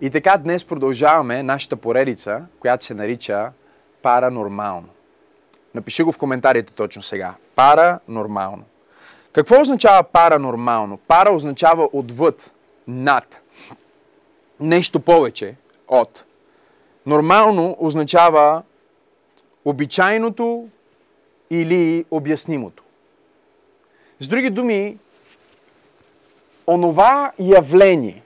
И 0.00 0.10
така 0.10 0.36
днес 0.36 0.64
продължаваме 0.64 1.42
нашата 1.42 1.76
поредица, 1.76 2.44
която 2.60 2.84
се 2.84 2.94
нарича 2.94 3.52
Паранормално. 4.02 4.88
Напиши 5.74 6.02
го 6.02 6.12
в 6.12 6.18
коментарите 6.18 6.72
точно 6.72 7.02
сега. 7.02 7.34
Паранормално. 7.54 8.64
Какво 9.32 9.60
означава 9.60 10.02
паранормално? 10.02 10.96
Пара 10.96 11.30
означава 11.30 11.88
отвъд, 11.92 12.52
над. 12.88 13.40
Нещо 14.60 15.00
повече 15.00 15.56
от. 15.88 16.24
Нормално 17.06 17.76
означава 17.78 18.62
обичайното 19.64 20.68
или 21.50 22.04
обяснимото. 22.10 22.82
С 24.20 24.28
други 24.28 24.50
думи, 24.50 24.98
онова 26.66 27.32
явление, 27.38 28.22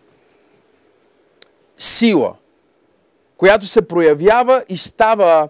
сила, 1.83 2.35
която 3.37 3.67
се 3.67 3.89
проявява 3.89 4.65
и 4.69 4.77
става 4.77 5.49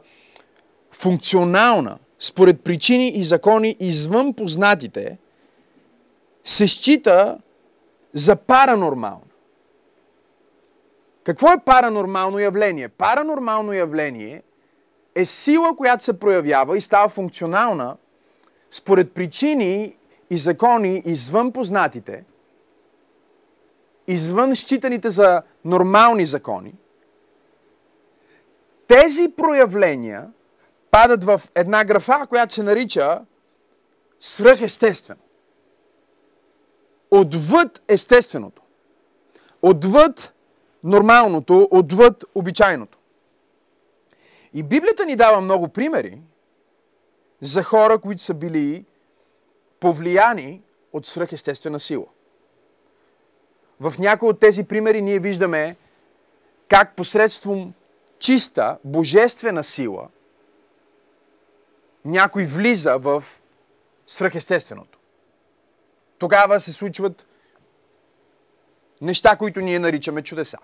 функционална 0.92 1.98
според 2.18 2.60
причини 2.60 3.08
и 3.08 3.24
закони 3.24 3.76
извън 3.80 4.34
познатите, 4.34 5.18
се 6.44 6.68
счита 6.68 7.38
за 8.12 8.36
паранормално. 8.36 9.22
Какво 11.24 11.52
е 11.52 11.64
паранормално 11.64 12.38
явление? 12.38 12.88
Паранормално 12.88 13.72
явление 13.72 14.42
е 15.14 15.24
сила, 15.24 15.76
която 15.76 16.04
се 16.04 16.18
проявява 16.18 16.76
и 16.76 16.80
става 16.80 17.08
функционална 17.08 17.96
според 18.70 19.12
причини 19.12 19.96
и 20.30 20.38
закони 20.38 21.02
извън 21.06 21.52
познатите, 21.52 22.24
извън 24.10 24.56
считаните 24.56 25.10
за 25.10 25.42
нормални 25.64 26.26
закони, 26.26 26.74
тези 28.86 29.28
проявления 29.36 30.30
падат 30.90 31.24
в 31.24 31.42
една 31.54 31.84
графа, 31.84 32.26
която 32.28 32.54
се 32.54 32.62
нарича 32.62 33.20
свръхестествено. 34.20 35.20
Отвъд 37.10 37.82
естественото. 37.88 38.62
Отвъд 39.62 40.32
нормалното, 40.84 41.68
отвъд 41.70 42.24
обичайното. 42.34 42.98
И 44.54 44.62
Библията 44.62 45.06
ни 45.06 45.16
дава 45.16 45.40
много 45.40 45.68
примери 45.68 46.18
за 47.40 47.62
хора, 47.62 47.98
които 47.98 48.22
са 48.22 48.34
били 48.34 48.84
повлияни 49.80 50.62
от 50.92 51.06
свръхестествена 51.06 51.80
сила. 51.80 52.06
В 53.80 53.94
някои 53.98 54.28
от 54.28 54.40
тези 54.40 54.64
примери 54.64 55.02
ние 55.02 55.18
виждаме 55.18 55.76
как 56.68 56.96
посредством 56.96 57.74
чиста, 58.18 58.78
божествена 58.84 59.64
сила 59.64 60.08
някой 62.04 62.44
влиза 62.44 62.98
в 62.98 63.24
свръхестественото. 64.06 64.98
Тогава 66.18 66.60
се 66.60 66.72
случват 66.72 67.26
неща, 69.00 69.36
които 69.36 69.60
ние 69.60 69.78
наричаме 69.78 70.22
чудеса. 70.22 70.58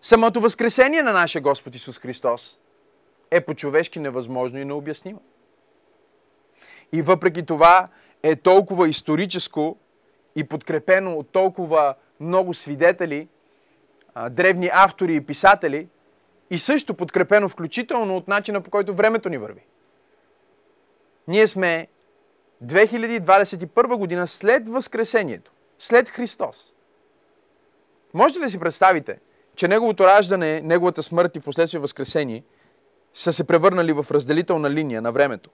Самото 0.00 0.40
възкресение 0.40 1.02
на 1.02 1.12
нашия 1.12 1.42
Господ 1.42 1.74
Исус 1.74 1.98
Христос 1.98 2.58
е 3.30 3.40
по-човешки 3.40 4.00
невъзможно 4.00 4.58
и 4.58 4.64
необяснимо. 4.64 5.22
И 6.92 7.02
въпреки 7.02 7.46
това 7.46 7.88
е 8.22 8.36
толкова 8.36 8.88
историческо 8.88 9.78
и 10.36 10.44
подкрепено 10.44 11.14
от 11.14 11.28
толкова 11.28 11.94
много 12.20 12.54
свидетели, 12.54 13.28
древни 14.30 14.70
автори 14.72 15.14
и 15.14 15.20
писатели, 15.20 15.88
и 16.50 16.58
също 16.58 16.94
подкрепено 16.94 17.48
включително 17.48 18.16
от 18.16 18.28
начина 18.28 18.60
по 18.60 18.70
който 18.70 18.94
времето 18.94 19.28
ни 19.28 19.38
върви. 19.38 19.66
Ние 21.28 21.46
сме 21.46 21.86
2021 22.64 23.96
година 23.96 24.26
след 24.26 24.68
Възкресението, 24.68 25.52
след 25.78 26.08
Христос. 26.08 26.72
Можете 28.14 28.40
ли 28.40 28.50
си 28.50 28.60
представите, 28.60 29.20
че 29.56 29.68
Неговото 29.68 30.04
раждане, 30.04 30.60
Неговата 30.60 31.02
смърт 31.02 31.36
и 31.36 31.40
последствие 31.40 31.80
Възкресение 31.80 32.42
са 33.14 33.32
се 33.32 33.46
превърнали 33.46 33.92
в 33.92 34.06
разделителна 34.10 34.70
линия 34.70 35.02
на 35.02 35.12
времето? 35.12 35.50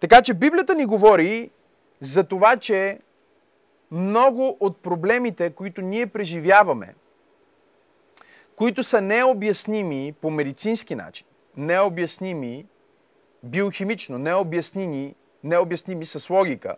Така 0.00 0.22
че 0.22 0.34
Библията 0.34 0.74
ни 0.74 0.84
говори 0.84 1.50
за 2.00 2.24
това, 2.24 2.56
че 2.56 2.98
много 3.90 4.56
от 4.60 4.82
проблемите, 4.82 5.50
които 5.50 5.80
ние 5.80 6.06
преживяваме, 6.06 6.94
които 8.56 8.82
са 8.82 9.00
необясними 9.00 10.14
по 10.20 10.30
медицински 10.30 10.94
начин, 10.94 11.26
необясними 11.56 12.66
биохимично, 13.42 14.18
необясними, 14.18 15.14
необясними 15.44 16.06
с 16.06 16.30
логика, 16.30 16.76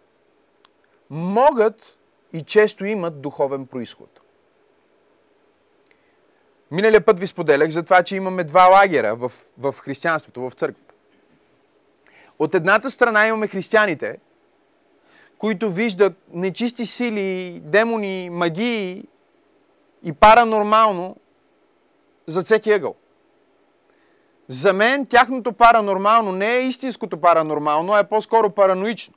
могат 1.11 1.99
и 2.33 2.43
често 2.43 2.85
имат 2.85 3.21
духовен 3.21 3.67
происход. 3.67 4.21
Миналия 6.71 7.05
път 7.05 7.21
ви 7.21 7.27
споделях 7.27 7.69
за 7.69 7.83
това, 7.83 8.03
че 8.03 8.17
имаме 8.17 8.45
два 8.45 8.67
лагера 8.67 9.15
в, 9.15 9.33
в 9.59 9.75
християнството, 9.79 10.41
в 10.41 10.53
църквата. 10.53 10.95
От 12.39 12.55
едната 12.55 12.91
страна 12.91 13.27
имаме 13.27 13.49
християните, 13.49 14.19
които 15.41 15.71
виждат 15.71 16.13
нечисти 16.33 16.87
сили, 16.87 17.61
демони, 17.65 18.31
магии 18.31 19.05
и 20.03 20.13
паранормално 20.13 21.17
за 22.27 22.43
всеки 22.43 22.73
ъгъл. 22.73 22.95
За 24.49 24.73
мен 24.73 25.07
тяхното 25.07 25.53
паранормално 25.53 26.33
не 26.33 26.57
е 26.57 26.63
истинското 26.63 27.21
паранормално, 27.21 27.93
а 27.93 27.99
е 27.99 28.09
по-скоро 28.09 28.51
параноично. 28.51 29.15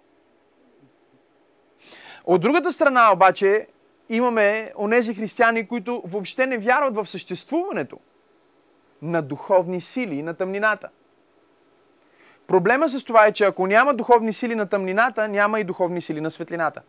От 2.25 2.41
другата 2.41 2.72
страна 2.72 3.13
обаче 3.13 3.67
имаме 4.09 4.73
онези 4.78 5.13
християни, 5.13 5.67
които 5.67 6.03
въобще 6.05 6.47
не 6.47 6.57
вярват 6.57 6.95
в 6.95 7.05
съществуването 7.05 7.97
на 9.01 9.22
духовни 9.22 9.81
сили 9.81 10.23
на 10.23 10.34
тъмнината. 10.34 10.90
Проблема 12.48 12.90
с 12.90 13.04
това 13.04 13.26
е, 13.26 13.31
че 13.31 13.44
ако 13.44 13.68
няма 13.68 13.94
духовни 13.94 14.34
сили 14.34 14.56
на 14.56 14.66
тъмнината, 14.66 15.28
няма 15.28 15.59
и 15.59 15.64
духовни 15.64 16.02
сили 16.02 16.22
на 16.22 16.31
светлината. 16.31 16.81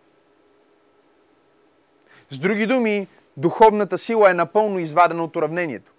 С 2.30 2.38
други 2.38 2.66
думи, 2.66 3.08
духовната 3.36 3.98
сила 3.98 4.30
е 4.30 4.34
напълно 4.34 4.78
извадена 4.78 5.24
от 5.24 5.36
уравнението. 5.36 5.92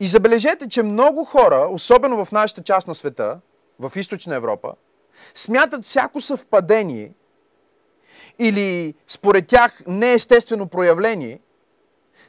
И 0.00 0.06
забележете, 0.06 0.68
че 0.68 0.82
много 0.82 1.24
хора, 1.24 1.68
особено 1.70 2.24
в 2.24 2.32
нашата 2.32 2.62
част 2.62 2.88
на 2.88 2.94
света, 2.94 3.40
в 3.78 3.92
източна 3.96 4.34
Европа, 4.34 4.74
смятат 5.34 5.84
всяко 5.84 6.20
съвпадение 6.20 7.12
или 8.38 8.94
според 9.06 9.46
тях 9.46 9.82
неестествено 9.86 10.66
проявление 10.66 11.40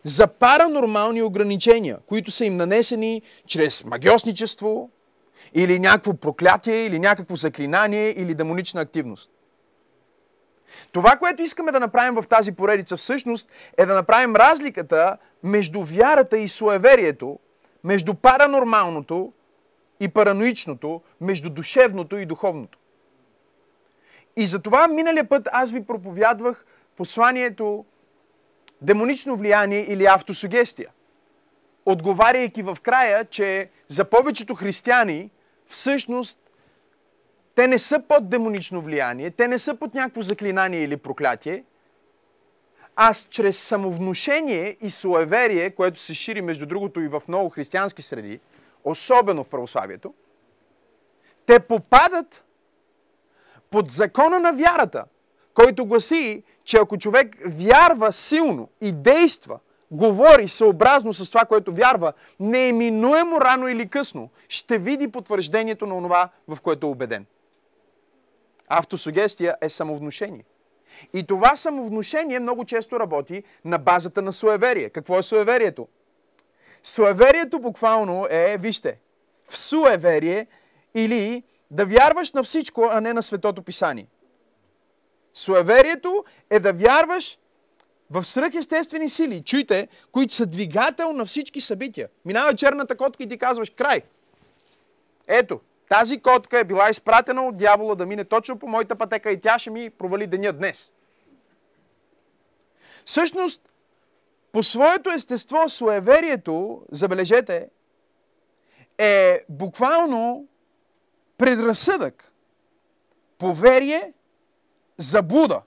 за 0.04 0.28
паранормални 0.28 1.22
ограничения, 1.22 1.98
които 2.08 2.32
са 2.32 2.46
им 2.46 2.58
нанесени 2.58 3.22
чрез 3.48 3.86
магиосничество 3.86 4.90
или 5.54 5.80
някакво 5.80 6.14
проклятие, 6.14 6.86
или 6.86 7.00
някакво 7.00 7.36
заклинание, 7.36 8.10
или 8.10 8.34
демонична 8.34 8.82
активност. 8.82 9.32
Това, 10.92 11.16
което 11.16 11.42
искаме 11.42 11.72
да 11.72 11.80
направим 11.80 12.22
в 12.22 12.28
тази 12.28 12.52
поредица 12.52 12.98
всъщност 12.98 13.52
е 13.78 13.86
да 13.86 13.94
направим 13.94 14.36
разликата 14.36 15.18
между 15.44 15.82
вярата 15.82 16.38
и 16.38 16.48
суеверието, 16.48 17.40
между 17.84 18.14
паранормалното 18.14 19.34
и 20.00 20.08
параноичното, 20.08 21.02
между 21.22 21.50
душевното 21.50 22.18
и 22.18 22.26
духовното. 22.26 22.78
И 24.36 24.48
затова 24.48 24.88
миналия 24.88 25.30
път 25.30 25.50
аз 25.52 25.72
ви 25.72 25.86
проповядвах 25.86 26.66
посланието 26.98 27.86
демонично 28.82 29.36
влияние 29.36 29.80
или 29.80 30.06
автосугестия. 30.06 30.90
Отговаряйки 31.86 32.63
в 32.63 32.78
края, 32.84 33.25
че 33.25 33.69
за 33.88 34.06
повечето 34.06 34.56
християни 34.56 35.30
всъщност 35.69 36.39
те 37.56 37.68
не 37.68 37.80
са 37.80 38.01
под 38.07 38.30
демонично 38.30 38.81
влияние, 38.81 39.31
те 39.31 39.48
не 39.48 39.60
са 39.60 39.75
под 39.75 39.94
някакво 39.94 40.21
заклинание 40.21 40.83
или 40.83 40.98
проклятие, 40.98 41.63
а 42.95 43.13
чрез 43.30 43.60
самовнушение 43.60 44.77
и 44.81 44.89
суеверие, 44.89 45.71
което 45.71 46.00
се 46.00 46.13
шири 46.13 46.42
между 46.42 46.66
другото 46.66 47.01
и 47.01 47.07
в 47.07 47.21
много 47.27 47.50
християнски 47.50 48.01
среди, 48.01 48.39
особено 48.83 49.44
в 49.44 49.50
православието, 49.50 50.13
те 51.45 51.60
попадат 51.60 52.44
под 53.69 53.92
закона 53.92 54.39
на 54.39 54.54
вярата, 54.54 55.06
който 55.54 55.86
гласи, 55.86 56.44
че 56.63 56.77
ако 56.77 56.98
човек 56.98 57.38
вярва 57.45 58.13
силно 58.13 58.69
и 58.81 58.92
действа, 58.92 59.60
говори 59.91 60.47
съобразно 60.47 61.13
с 61.13 61.30
това, 61.30 61.45
което 61.45 61.74
вярва, 61.74 62.13
нееминуемо 62.39 63.41
рано 63.41 63.68
или 63.68 63.89
късно 63.89 64.30
ще 64.47 64.77
види 64.77 65.12
потвърждението 65.12 65.86
на 65.86 66.01
това, 66.01 66.30
в 66.47 66.62
което 66.62 66.88
е 66.88 66.89
убеден. 66.89 67.25
Автосугестия 68.68 69.56
е 69.62 69.69
самовнушение. 69.69 70.44
И 71.13 71.24
това 71.24 71.56
самовнушение 71.56 72.39
много 72.39 72.65
често 72.65 73.00
работи 73.00 73.44
на 73.65 73.77
базата 73.77 74.21
на 74.21 74.33
суеверие. 74.33 74.89
Какво 74.89 75.19
е 75.19 75.24
суеверието? 75.24 75.88
Суеверието 76.83 77.59
буквално 77.59 78.27
е, 78.30 78.57
вижте, 78.57 79.00
в 79.50 79.57
суеверие 79.57 80.47
или 80.95 81.44
да 81.71 81.86
вярваш 81.86 82.31
на 82.31 82.44
всичко, 82.44 82.89
а 82.91 83.01
не 83.01 83.13
на 83.13 83.24
Светото 83.24 83.63
Писание. 83.63 84.07
Суеверието 85.33 86.25
е 86.50 86.59
да 86.59 86.74
вярваш 86.74 87.39
в 88.12 88.24
свръхестествени 88.24 89.10
сили, 89.10 89.44
чуйте, 89.44 89.88
които 90.12 90.34
са 90.34 90.46
двигател 90.46 91.14
на 91.14 91.26
всички 91.26 91.62
събития. 91.62 92.10
Минава 92.26 92.56
черната 92.56 92.98
котка 92.98 93.24
и 93.24 93.28
ти 93.28 93.38
казваш 93.38 93.70
край. 93.70 94.02
Ето, 95.28 95.60
тази 95.90 96.22
котка 96.22 96.60
е 96.60 96.64
била 96.64 96.90
изпратена 96.90 97.48
от 97.48 97.58
дявола 97.58 97.96
да 97.96 98.06
мине 98.06 98.26
точно 98.26 98.60
по 98.60 98.68
моята 98.68 98.96
пътека 98.96 99.32
и 99.32 99.40
тя 99.40 99.60
ще 99.60 99.70
ми 99.70 99.90
провали 99.90 100.28
деня 100.28 100.54
днес. 100.54 100.92
Всъщност, 103.06 103.74
по 104.52 104.64
своето 104.64 105.10
естество, 105.12 105.70
суеверието, 105.70 106.82
забележете, 106.92 107.70
е 108.98 109.46
буквално 109.50 110.48
предразсъдък, 111.38 112.32
поверие, 113.38 114.14
заблуда. 114.98 115.62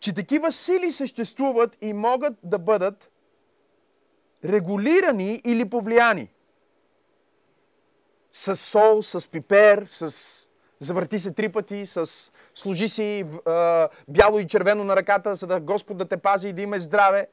Че 0.00 0.12
такива 0.12 0.52
сили 0.52 0.90
съществуват 0.90 1.78
и 1.80 1.92
могат 1.92 2.34
да 2.42 2.58
бъдат 2.58 3.10
регулирани 4.44 5.40
или 5.44 5.70
повлияни. 5.70 6.32
С 8.32 8.56
сол, 8.56 9.02
с 9.02 9.28
пипер, 9.28 9.84
с 9.86 10.14
завърти 10.80 11.18
се 11.18 11.32
три 11.32 11.48
пъти, 11.48 11.86
с 11.86 12.32
служи 12.54 12.88
си 12.88 13.24
а, 13.46 13.88
бяло 14.08 14.38
и 14.38 14.46
червено 14.46 14.84
на 14.84 14.96
ръката, 14.96 15.36
за 15.36 15.46
да 15.46 15.60
Господ 15.60 15.98
да 15.98 16.08
те 16.08 16.16
пази 16.16 16.48
и 16.48 16.52
да 16.52 16.62
има 16.62 16.80
здраве. 16.80 17.26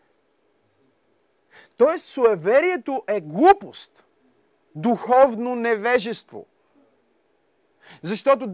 Тоест, 1.77 2.05
суеверието 2.05 3.03
е 3.07 3.21
глупост, 3.21 4.05
духовно 4.75 5.55
невежество– 5.55 6.45
защото 8.01 8.51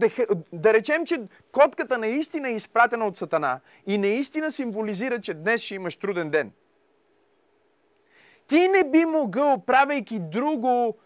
да 0.52 0.74
речем, 0.74 1.06
че 1.06 1.20
котката 1.52 1.98
наистина 1.98 2.48
е 2.48 2.52
изпратена 2.52 3.06
от 3.06 3.16
Сатана 3.16 3.60
и 3.86 3.98
наистина 3.98 4.52
символизира, 4.52 5.20
че 5.20 5.34
днес 5.34 5.60
ще 5.60 5.74
имаш 5.74 5.96
труден 5.96 6.30
ден. 6.30 6.52
Ти 8.46 8.68
не 8.68 8.90
би 8.90 9.04
могъл, 9.04 9.62
правейки 9.66 10.18
друго 10.18 10.96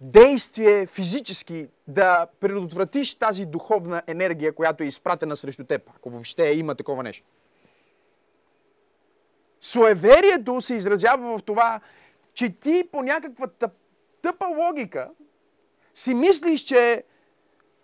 действие 0.00 0.86
физически, 0.86 1.68
да 1.88 2.26
предотвратиш 2.40 3.14
тази 3.14 3.46
духовна 3.46 4.02
енергия, 4.06 4.54
която 4.54 4.84
е 4.84 4.86
изпратена 4.86 5.36
срещу 5.36 5.64
теб, 5.64 5.90
ако 5.96 6.10
въобще 6.10 6.50
има 6.50 6.74
такова 6.74 7.02
нещо. 7.02 7.26
Суеверието 9.60 10.60
се 10.60 10.74
изразява 10.74 11.38
в 11.38 11.42
това, 11.42 11.80
че 12.34 12.50
ти 12.50 12.84
по 12.92 13.02
някаква 13.02 13.46
тъпа 14.22 14.46
логика 14.46 15.10
си 15.94 16.14
мислиш, 16.14 16.60
че 16.60 17.04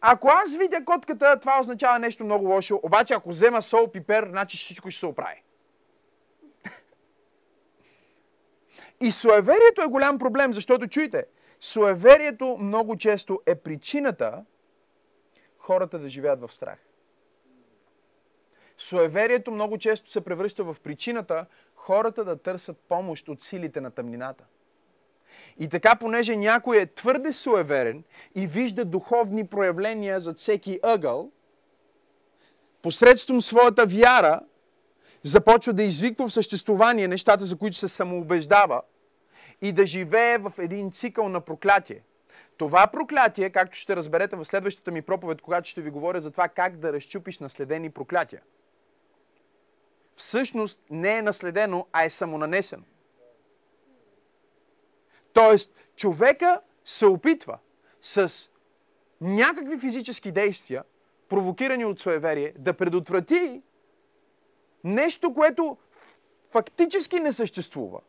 ако 0.04 0.28
аз 0.28 0.54
видя 0.56 0.84
котката, 0.84 1.40
това 1.40 1.60
означава 1.60 1.98
нещо 1.98 2.24
много 2.24 2.48
лошо. 2.48 2.80
Обаче, 2.82 3.14
ако 3.14 3.28
взема 3.28 3.62
сол, 3.62 3.90
пипер, 3.92 4.28
значи 4.28 4.56
всичко 4.56 4.90
ще 4.90 5.00
се 5.00 5.06
оправи. 5.06 5.42
И 9.00 9.10
суеверието 9.10 9.82
е 9.82 9.86
голям 9.86 10.18
проблем, 10.18 10.52
защото 10.52 10.88
чуйте, 10.88 11.26
суеверието 11.60 12.56
много 12.60 12.96
често 12.96 13.40
е 13.46 13.54
причината 13.54 14.44
хората 15.58 15.98
да 15.98 16.08
живеят 16.08 16.40
в 16.40 16.52
страх. 16.52 16.78
Суеверието 18.78 19.50
много 19.50 19.78
често 19.78 20.10
се 20.10 20.20
превръща 20.20 20.64
в 20.64 20.76
причината 20.82 21.46
хората 21.74 22.24
да 22.24 22.36
търсят 22.36 22.78
помощ 22.88 23.28
от 23.28 23.42
силите 23.42 23.80
на 23.80 23.90
тъмнината. 23.90 24.44
И 25.62 25.68
така, 25.68 25.96
понеже 25.96 26.36
някой 26.36 26.80
е 26.80 26.86
твърде 26.86 27.32
суеверен 27.32 28.04
и 28.34 28.46
вижда 28.46 28.84
духовни 28.84 29.46
проявления 29.46 30.20
за 30.20 30.34
всеки 30.34 30.80
ъгъл, 30.82 31.30
посредством 32.82 33.42
своята 33.42 33.86
вяра 33.86 34.40
започва 35.22 35.72
да 35.72 35.82
извиква 35.82 36.28
в 36.28 36.32
съществувание 36.32 37.08
нещата, 37.08 37.44
за 37.44 37.58
които 37.58 37.76
се 37.76 37.88
самоубеждава 37.88 38.82
и 39.60 39.72
да 39.72 39.86
живее 39.86 40.38
в 40.38 40.52
един 40.58 40.92
цикъл 40.92 41.28
на 41.28 41.40
проклятие. 41.40 42.02
Това 42.56 42.86
проклятие, 42.86 43.50
както 43.50 43.78
ще 43.78 43.96
разберете 43.96 44.36
в 44.36 44.44
следващата 44.44 44.90
ми 44.90 45.02
проповед, 45.02 45.42
когато 45.42 45.68
ще 45.68 45.80
ви 45.80 45.90
говоря 45.90 46.20
за 46.20 46.30
това 46.30 46.48
как 46.48 46.76
да 46.76 46.92
разчупиш 46.92 47.38
наследени 47.38 47.90
проклятия. 47.90 48.42
Всъщност 50.16 50.82
не 50.90 51.18
е 51.18 51.22
наследено, 51.22 51.86
а 51.92 52.04
е 52.04 52.10
самонанесено. 52.10 52.82
Тоест, 55.32 55.74
човека 55.96 56.60
се 56.84 57.06
опитва 57.06 57.58
с 58.02 58.50
някакви 59.20 59.78
физически 59.78 60.32
действия, 60.32 60.84
провокирани 61.28 61.84
от 61.84 61.98
суеверие, 61.98 62.52
да 62.58 62.72
предотврати 62.72 63.62
нещо, 64.84 65.34
което 65.34 65.76
фактически 66.50 67.20
не 67.20 67.32
съществува, 67.32 68.00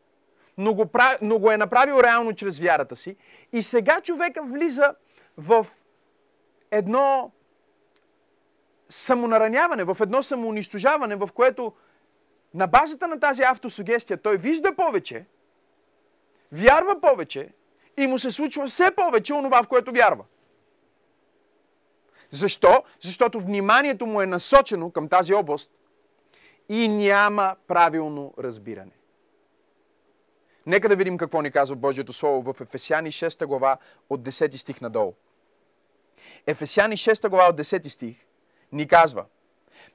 но 0.58 0.74
го, 0.74 0.86
прави, 0.86 1.16
но 1.22 1.38
го 1.38 1.50
е 1.50 1.56
направил 1.56 2.00
реално 2.00 2.34
чрез 2.34 2.58
вярата 2.58 2.96
си. 2.96 3.16
И 3.52 3.62
сега 3.62 4.00
човека 4.00 4.42
влиза 4.44 4.94
в 5.36 5.66
едно 6.70 7.30
самонараняване, 8.88 9.84
в 9.84 9.96
едно 10.00 10.22
самоунищожаване, 10.22 11.16
в 11.16 11.28
което 11.34 11.72
на 12.54 12.66
базата 12.66 13.08
на 13.08 13.20
тази 13.20 13.42
автосугестия 13.42 14.16
той 14.16 14.36
вижда 14.36 14.76
повече, 14.76 15.26
вярва 16.54 17.00
повече 17.00 17.48
и 17.96 18.06
му 18.06 18.18
се 18.18 18.30
случва 18.30 18.66
все 18.66 18.90
повече 18.96 19.34
онова, 19.34 19.62
в 19.62 19.68
което 19.68 19.92
вярва. 19.92 20.24
Защо? 22.30 22.84
Защото 23.00 23.40
вниманието 23.40 24.06
му 24.06 24.20
е 24.20 24.26
насочено 24.26 24.90
към 24.90 25.08
тази 25.08 25.34
област 25.34 25.70
и 26.68 26.88
няма 26.88 27.56
правилно 27.66 28.34
разбиране. 28.38 28.92
Нека 30.66 30.88
да 30.88 30.96
видим 30.96 31.18
какво 31.18 31.42
ни 31.42 31.50
казва 31.50 31.76
Божието 31.76 32.12
Слово 32.12 32.52
в 32.52 32.60
Ефесяни 32.60 33.12
6 33.12 33.46
глава 33.46 33.78
от 34.10 34.22
10 34.22 34.56
стих 34.56 34.80
надолу. 34.80 35.14
Ефесяни 36.46 36.96
6 36.96 37.28
глава 37.28 37.48
от 37.50 37.60
10 37.60 37.88
стих 37.88 38.26
ни 38.72 38.88
казва 38.88 39.24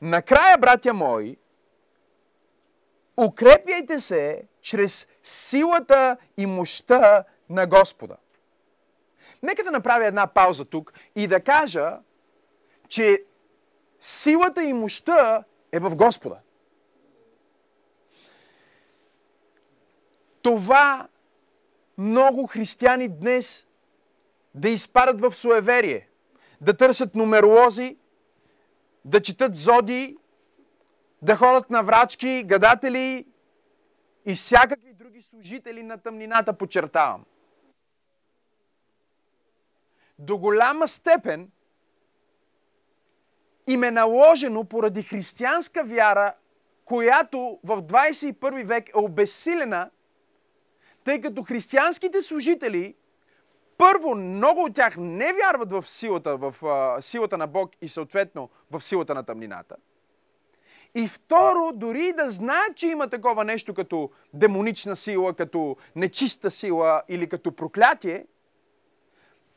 Накрая, 0.01 0.57
братя 0.57 0.93
мои, 0.93 1.37
укрепяйте 3.25 3.99
се 3.99 4.43
чрез 4.61 5.07
силата 5.23 6.17
и 6.37 6.45
мощта 6.45 7.23
на 7.49 7.67
Господа. 7.67 8.17
Нека 9.43 9.63
да 9.63 9.71
направя 9.71 10.05
една 10.05 10.27
пауза 10.27 10.65
тук 10.65 10.93
и 11.15 11.27
да 11.27 11.39
кажа, 11.39 11.97
че 12.87 13.23
силата 14.01 14.63
и 14.63 14.73
мощта 14.73 15.43
е 15.71 15.79
в 15.79 15.95
Господа. 15.95 16.37
Това 20.41 21.07
много 21.97 22.47
християни 22.47 23.09
днес 23.09 23.65
да 24.55 24.69
изпадат 24.69 25.21
в 25.21 25.35
суеверие, 25.35 26.09
да 26.61 26.77
търсят 26.77 27.15
нумеролози, 27.15 27.97
да 29.05 29.21
четат 29.21 29.55
зоди, 29.55 30.17
да 31.21 31.35
ходят 31.35 31.69
на 31.69 31.83
врачки, 31.83 32.43
гадатели 32.43 33.27
и 34.25 34.35
всякакви 34.35 34.93
други 34.93 35.21
служители 35.21 35.83
на 35.83 35.97
тъмнината, 35.97 36.53
подчертавам. 36.53 37.25
До 40.19 40.37
голяма 40.37 40.87
степен 40.87 41.51
им 43.67 43.83
е 43.83 43.91
наложено 43.91 44.63
поради 44.63 45.03
християнска 45.03 45.83
вяра, 45.83 46.33
която 46.85 47.59
в 47.63 47.81
21 47.81 48.65
век 48.65 48.89
е 48.89 48.97
обесилена, 48.97 49.89
тъй 51.03 51.21
като 51.21 51.43
християнските 51.43 52.21
служители, 52.21 52.95
първо, 53.77 54.15
много 54.15 54.63
от 54.63 54.75
тях 54.75 54.95
не 54.97 55.33
вярват 55.33 55.71
в 55.71 55.89
силата, 55.89 56.37
в 56.37 56.55
силата 57.01 57.37
на 57.37 57.47
Бог 57.47 57.71
и 57.81 57.89
съответно 57.89 58.49
в 58.71 58.81
силата 58.81 59.15
на 59.15 59.23
тъмнината– 59.23 59.75
и 60.95 61.07
второ, 61.07 61.71
дори 61.73 62.13
да 62.13 62.31
знаят, 62.31 62.75
че 62.75 62.87
има 62.87 63.09
такова 63.09 63.43
нещо 63.43 63.73
като 63.73 64.11
демонична 64.33 64.95
сила, 64.95 65.33
като 65.33 65.77
нечиста 65.95 66.51
сила 66.51 67.01
или 67.09 67.29
като 67.29 67.51
проклятие, 67.51 68.25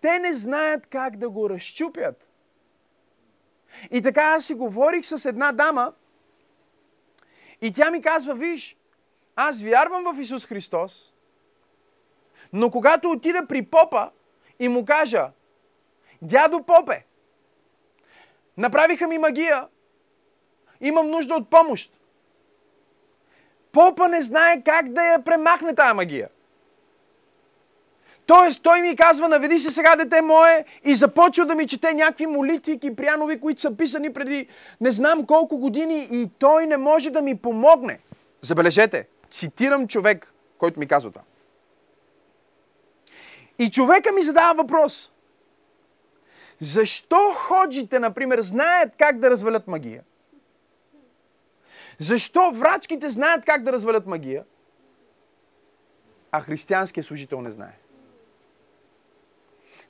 те 0.00 0.18
не 0.18 0.34
знаят 0.34 0.86
как 0.86 1.16
да 1.16 1.30
го 1.30 1.50
разчупят. 1.50 2.28
И 3.90 4.02
така 4.02 4.22
аз 4.22 4.44
си 4.44 4.54
говорих 4.54 5.04
с 5.04 5.24
една 5.24 5.52
дама 5.52 5.92
и 7.60 7.72
тя 7.72 7.90
ми 7.90 8.02
казва, 8.02 8.34
виж, 8.34 8.76
аз 9.36 9.60
вярвам 9.60 10.14
в 10.14 10.20
Исус 10.20 10.46
Христос, 10.46 11.14
но 12.52 12.70
когато 12.70 13.10
отида 13.10 13.46
при 13.48 13.62
попа 13.62 14.10
и 14.58 14.68
му 14.68 14.84
кажа, 14.84 15.30
дядо 16.22 16.62
попе, 16.62 17.06
направиха 18.56 19.08
ми 19.08 19.18
магия, 19.18 19.68
имам 20.82 21.10
нужда 21.10 21.34
от 21.34 21.50
помощ. 21.50 21.92
Попа 23.72 24.08
не 24.08 24.22
знае 24.22 24.62
как 24.64 24.88
да 24.88 25.04
я 25.04 25.24
премахне 25.24 25.74
тая 25.74 25.94
магия. 25.94 26.28
Тоест, 28.26 28.62
той 28.62 28.80
ми 28.80 28.96
казва, 28.96 29.28
наведи 29.28 29.58
се 29.58 29.70
сега, 29.70 29.96
дете 29.96 30.20
мое, 30.20 30.64
и 30.84 30.94
започва 30.94 31.46
да 31.46 31.54
ми 31.54 31.66
чете 31.66 31.94
някакви 31.94 32.26
молитви 32.26 32.78
и 32.82 32.96
прянови, 32.96 33.40
които 33.40 33.60
са 33.60 33.76
писани 33.76 34.12
преди 34.12 34.48
не 34.80 34.90
знам 34.90 35.26
колко 35.26 35.58
години 35.58 36.08
и 36.10 36.30
той 36.38 36.66
не 36.66 36.76
може 36.76 37.10
да 37.10 37.22
ми 37.22 37.38
помогне. 37.38 37.98
Забележете, 38.42 39.06
цитирам 39.30 39.88
човек, 39.88 40.32
който 40.58 40.80
ми 40.80 40.86
казва 40.86 41.10
това. 41.10 41.22
И 43.58 43.70
човека 43.70 44.12
ми 44.12 44.22
задава 44.22 44.54
въпрос. 44.62 45.12
Защо 46.60 47.32
ходжите, 47.34 47.98
например, 47.98 48.40
знаят 48.40 48.92
как 48.98 49.18
да 49.18 49.30
развалят 49.30 49.68
магия? 49.68 50.02
Защо 52.02 52.50
врачките 52.50 53.10
знаят 53.10 53.44
как 53.44 53.62
да 53.62 53.72
развалят 53.72 54.06
магия, 54.06 54.44
а 56.32 56.40
християнският 56.40 57.06
служител 57.06 57.40
не 57.40 57.50
знае? 57.50 57.78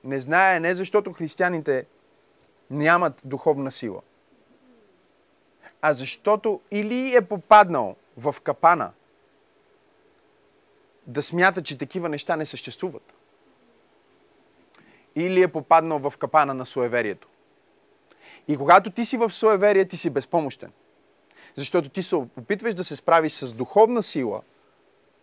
Не 0.05 0.21
знае 0.21 0.61
не 0.61 0.75
защото 0.75 1.13
християните 1.13 1.87
нямат 2.71 3.23
духовна 3.25 3.71
сила, 3.71 4.03
а 5.83 5.93
защото 5.93 6.61
или 6.71 7.17
е 7.17 7.21
попаднал 7.21 7.97
в 8.17 8.37
капана 8.43 8.93
да 11.07 11.23
смята, 11.23 11.63
че 11.63 11.79
такива 11.79 12.09
неща 12.09 12.37
не 12.37 12.47
съществуват. 12.47 13.13
Или 15.15 15.43
е 15.43 15.49
попаднал 15.49 15.99
в 15.99 16.19
капана 16.19 16.55
на 16.55 16.67
суеверието. 16.67 17.29
И 18.49 18.57
когато 18.57 18.91
ти 18.91 19.05
си 19.05 19.17
в 19.17 19.31
суеверие, 19.31 19.89
ти 19.89 19.97
си 19.97 20.11
безпомощен. 20.11 20.73
Защото 21.57 21.89
ти 21.89 22.03
се 22.03 22.17
опитваш 22.17 22.75
да 22.75 22.85
се 22.85 22.97
справиш 22.97 23.33
с 23.33 23.53
духовна 23.53 24.03
сила 24.03 24.43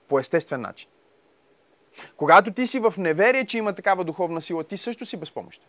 по 0.08 0.20
естествен 0.20 0.62
начин. 0.62 0.90
Когато 2.18 2.52
ти 2.52 2.68
си 2.68 2.80
в 2.80 2.94
неверие, 2.98 3.46
че 3.46 3.58
има 3.58 3.74
такава 3.74 4.04
духовна 4.04 4.42
сила, 4.42 4.64
ти 4.64 4.78
също 4.78 5.06
си 5.06 5.18
безпомощен. 5.18 5.66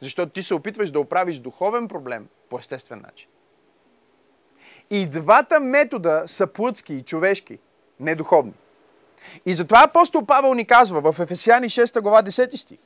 Защото 0.00 0.32
ти 0.32 0.42
се 0.42 0.54
опитваш 0.54 0.90
да 0.90 1.00
оправиш 1.00 1.38
духовен 1.38 1.88
проблем 1.88 2.28
по 2.50 2.58
естествен 2.58 3.00
начин. 3.00 3.28
И 4.90 5.06
двата 5.06 5.60
метода 5.60 6.22
са 6.26 6.46
плътски 6.46 6.94
и 6.94 7.02
човешки, 7.02 7.58
не 8.00 8.14
духовни. 8.14 8.52
И 9.46 9.54
затова 9.54 9.82
апостол 9.84 10.26
Павел 10.26 10.54
ни 10.54 10.66
казва 10.66 11.12
в 11.12 11.20
Ефесяни 11.20 11.68
6 11.68 12.00
глава 12.00 12.22
10 12.22 12.56
стих. 12.56 12.78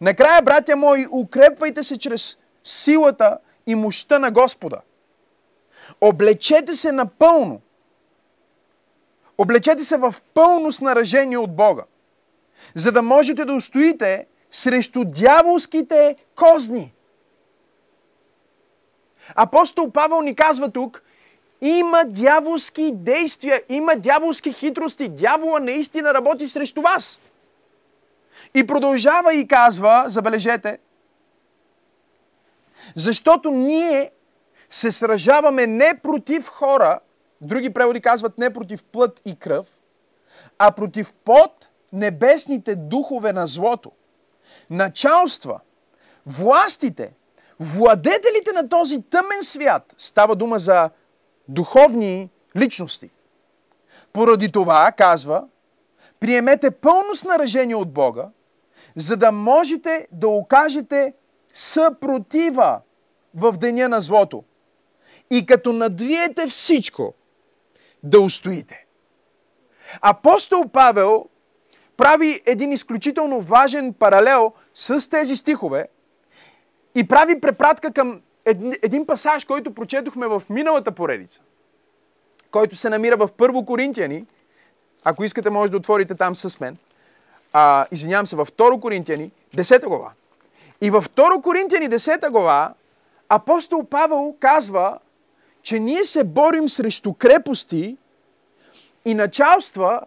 Накрая, 0.00 0.42
братя 0.42 0.76
мои, 0.76 1.06
укрепвайте 1.12 1.82
се 1.82 1.98
чрез 1.98 2.38
силата 2.64 3.38
и 3.66 3.74
мощта 3.74 4.18
на 4.18 4.30
Господа. 4.30 4.80
Облечете 6.00 6.74
се 6.74 6.92
напълно. 6.92 7.60
Облечете 9.38 9.84
се 9.84 9.96
в 9.96 10.14
пълно 10.34 10.72
снаражение 10.72 11.38
от 11.38 11.56
Бога, 11.56 11.82
за 12.74 12.92
да 12.92 13.02
можете 13.02 13.44
да 13.44 13.54
устоите 13.54 14.26
срещу 14.50 15.04
дяволските 15.04 16.16
козни. 16.34 16.92
Апостол 19.34 19.90
Павел 19.90 20.20
ни 20.20 20.34
казва 20.34 20.70
тук, 20.70 21.02
има 21.60 22.04
дяволски 22.06 22.92
действия, 22.94 23.62
има 23.68 23.96
дяволски 23.96 24.52
хитрости. 24.52 25.08
Дявола 25.08 25.60
наистина 25.60 26.14
работи 26.14 26.48
срещу 26.48 26.80
вас. 26.80 27.20
И 28.54 28.66
продължава 28.66 29.34
и 29.34 29.48
казва, 29.48 30.04
забележете, 30.06 30.78
защото 32.96 33.50
ние 33.50 34.10
се 34.70 34.92
сражаваме 34.92 35.66
не 35.66 36.00
против 36.02 36.48
хора, 36.48 37.00
други 37.40 37.72
преводи 37.72 38.00
казват 38.00 38.38
не 38.38 38.52
против 38.52 38.84
плът 38.84 39.20
и 39.24 39.36
кръв, 39.36 39.66
а 40.58 40.70
против 40.70 41.14
под 41.24 41.68
небесните 41.92 42.74
духове 42.76 43.32
на 43.32 43.46
злото, 43.46 43.92
началства, 44.70 45.60
властите, 46.26 47.12
владетелите 47.60 48.52
на 48.54 48.68
този 48.68 49.02
тъмен 49.02 49.42
свят. 49.42 49.94
Става 49.98 50.36
дума 50.36 50.58
за 50.58 50.90
духовни 51.48 52.30
личности. 52.56 53.10
Поради 54.12 54.52
това, 54.52 54.92
казва, 54.96 55.44
приемете 56.20 56.70
пълно 56.70 57.14
снаражение 57.16 57.76
от 57.76 57.92
Бога, 57.92 58.28
за 58.96 59.16
да 59.16 59.32
можете 59.32 60.06
да 60.12 60.28
окажете 60.28 61.12
съпротива 61.54 62.80
в 63.34 63.52
деня 63.52 63.88
на 63.88 64.00
злото 64.00 64.44
и 65.30 65.46
като 65.46 65.72
надвиете 65.72 66.46
всичко, 66.46 67.14
да 68.02 68.20
устоите. 68.20 68.84
Апостол 70.00 70.68
Павел 70.68 71.28
прави 71.96 72.40
един 72.46 72.72
изключително 72.72 73.40
важен 73.40 73.92
паралел 73.92 74.52
с 74.74 75.10
тези 75.10 75.36
стихове 75.36 75.88
и 76.94 77.08
прави 77.08 77.40
препратка 77.40 77.92
към 77.92 78.20
един, 78.82 79.06
пасаж, 79.06 79.44
който 79.44 79.74
прочетохме 79.74 80.26
в 80.26 80.42
миналата 80.50 80.92
поредица, 80.92 81.40
който 82.50 82.76
се 82.76 82.90
намира 82.90 83.16
в 83.16 83.28
Първо 83.36 83.64
Коринтияни. 83.64 84.26
Ако 85.04 85.24
искате, 85.24 85.50
може 85.50 85.70
да 85.70 85.76
отворите 85.76 86.14
там 86.14 86.34
с 86.34 86.60
мен. 86.60 86.76
А, 87.52 87.86
извинявам 87.90 88.26
се, 88.26 88.36
във 88.36 88.48
Второ 88.48 88.80
Коринтияни, 88.80 89.30
10 89.56 89.86
глава. 89.86 90.12
И 90.80 90.90
във 90.90 91.04
Второ 91.04 91.40
Коринтияни, 91.42 91.90
10 91.90 92.30
глава, 92.30 92.74
апостол 93.28 93.84
Павел 93.84 94.36
казва, 94.40 94.98
че 95.68 95.80
ние 95.80 96.04
се 96.04 96.24
борим 96.24 96.68
срещу 96.68 97.14
крепости 97.14 97.96
и 99.04 99.14
началства, 99.14 100.00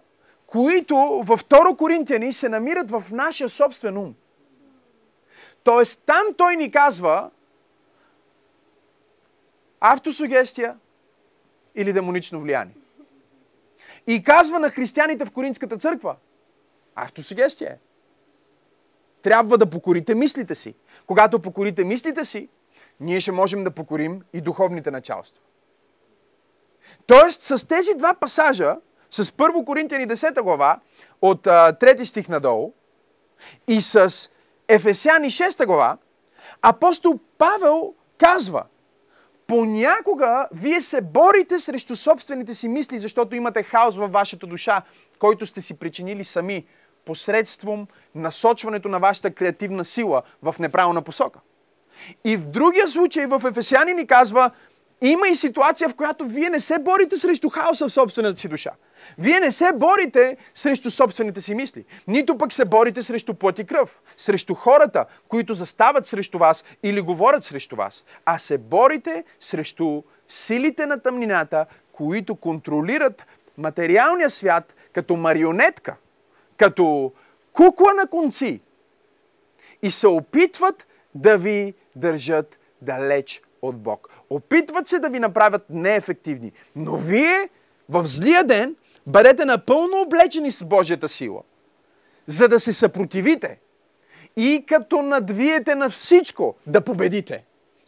които 0.48 0.96
във 1.24 1.40
Второ 1.40 1.76
Коринтияни 1.76 2.34
се 2.34 2.50
намират 2.50 2.92
в 2.92 3.04
нашия 3.12 3.50
собствен 3.50 3.98
ум. 3.98 4.16
Тоест 5.64 6.02
там 6.06 6.24
той 6.38 6.56
ни 6.56 6.72
казва 6.72 7.30
автосугестия 9.80 10.78
или 11.76 11.94
демонично 11.94 12.42
влияние. 12.42 12.76
И 14.08 14.24
казва 14.24 14.60
на 14.60 14.70
християните 14.70 15.26
в 15.26 15.32
Коринската 15.32 15.78
църква, 15.78 16.16
автосугестия 16.96 17.72
е. 17.72 17.78
Трябва 19.22 19.58
да 19.58 19.70
покорите 19.70 20.16
мислите 20.16 20.56
си. 20.56 20.76
Когато 21.08 21.40
покорите 21.40 21.84
мислите 21.84 22.26
си, 22.26 22.50
ние 23.00 23.22
ще 23.22 23.32
можем 23.32 23.64
да 23.64 23.72
покорим 23.72 24.22
и 24.34 24.42
духовните 24.42 24.92
началства. 24.92 25.44
Тоест, 27.08 27.42
с 27.42 27.68
тези 27.68 27.92
два 27.98 28.14
пасажа, 28.14 28.76
с 29.10 29.24
1 29.24 29.66
Коринтияни 29.66 30.08
10 30.08 30.42
глава, 30.42 30.80
от 31.22 31.48
а, 31.48 31.74
3 31.74 32.04
стих 32.04 32.30
надолу, 32.30 32.74
и 33.68 33.82
с 33.82 34.30
Ефесяни 34.68 35.32
6 35.32 35.66
глава, 35.66 35.98
апостол 36.62 37.20
Павел 37.38 37.94
казва, 38.18 38.64
понякога 39.48 40.48
вие 40.54 40.82
се 40.82 41.02
борите 41.02 41.60
срещу 41.60 41.96
собствените 41.96 42.54
си 42.54 42.68
мисли, 42.68 42.98
защото 42.98 43.36
имате 43.36 43.64
хаос 43.64 43.98
във 43.98 44.12
вашата 44.12 44.48
душа, 44.48 44.82
който 45.20 45.46
сте 45.46 45.62
си 45.62 45.74
причинили 45.74 46.24
сами 46.24 46.66
посредством 47.06 47.88
насочването 48.16 48.90
на 48.90 49.00
вашата 49.00 49.32
креативна 49.32 49.86
сила 49.86 50.22
в 50.42 50.56
неправилна 50.60 51.02
посока. 51.02 51.40
И 52.24 52.38
в 52.38 52.48
другия 52.48 52.88
случай 52.88 53.26
в 53.26 53.42
Ефесяни 53.46 53.94
ни 53.94 54.08
казва, 54.08 54.52
има 55.02 55.28
и 55.28 55.36
ситуация, 55.36 55.90
в 55.90 55.96
която 55.96 56.26
вие 56.26 56.50
не 56.50 56.60
се 56.60 56.80
борите 56.80 57.18
срещу 57.18 57.50
хаоса 57.50 57.88
в 57.88 57.94
собствената 57.94 58.40
си 58.40 58.48
душа. 58.48 58.72
Вие 59.18 59.40
не 59.40 59.52
се 59.52 59.72
борите 59.76 60.38
срещу 60.56 60.92
собствените 60.92 61.42
си 61.42 61.56
мисли. 61.56 61.86
Нито 62.08 62.38
пък 62.38 62.54
се 62.54 62.66
борите 62.66 63.04
срещу 63.04 63.34
плът 63.34 63.60
и 63.60 63.66
кръв. 63.66 64.00
Срещу 64.18 64.54
хората, 64.54 65.06
които 65.28 65.54
застават 65.54 66.08
срещу 66.08 66.38
вас 66.38 66.66
или 66.84 67.02
говорят 67.02 67.44
срещу 67.44 67.76
вас. 67.76 68.04
А 68.26 68.40
се 68.40 68.58
борите 68.58 69.24
срещу 69.40 70.02
силите 70.28 70.86
на 70.86 71.00
тъмнината, 71.00 71.66
които 71.92 72.36
контролират 72.36 73.26
материалния 73.58 74.30
свят 74.30 74.76
като 74.94 75.16
марионетка, 75.16 75.96
като 76.58 77.12
кукла 77.54 77.94
на 77.94 78.08
конци. 78.08 78.62
И 79.84 79.92
се 79.92 80.08
опитват 80.08 80.88
да 81.16 81.38
ви 81.38 81.74
държат 81.96 82.60
далеч 82.82 83.42
от 83.62 83.78
Бог. 83.78 84.10
Опитват 84.30 84.88
се 84.88 85.00
да 85.00 85.10
ви 85.10 85.20
направят 85.20 85.66
неефективни. 85.70 86.52
Но 86.76 86.98
вие 86.98 87.50
в 87.90 88.06
злия 88.06 88.44
ден 88.44 88.76
бъдете 89.08 89.46
напълно 89.46 90.02
облечени 90.02 90.52
с 90.52 90.66
Божията 90.66 91.10
сила, 91.10 91.42
за 92.28 92.48
да 92.48 92.60
се 92.60 92.74
съпротивите 92.74 93.60
и 94.38 94.66
като 94.68 95.02
надвиете 95.02 95.76
на 95.76 95.90
всичко 95.90 96.56
да 96.68 96.82
победите. 96.82 97.46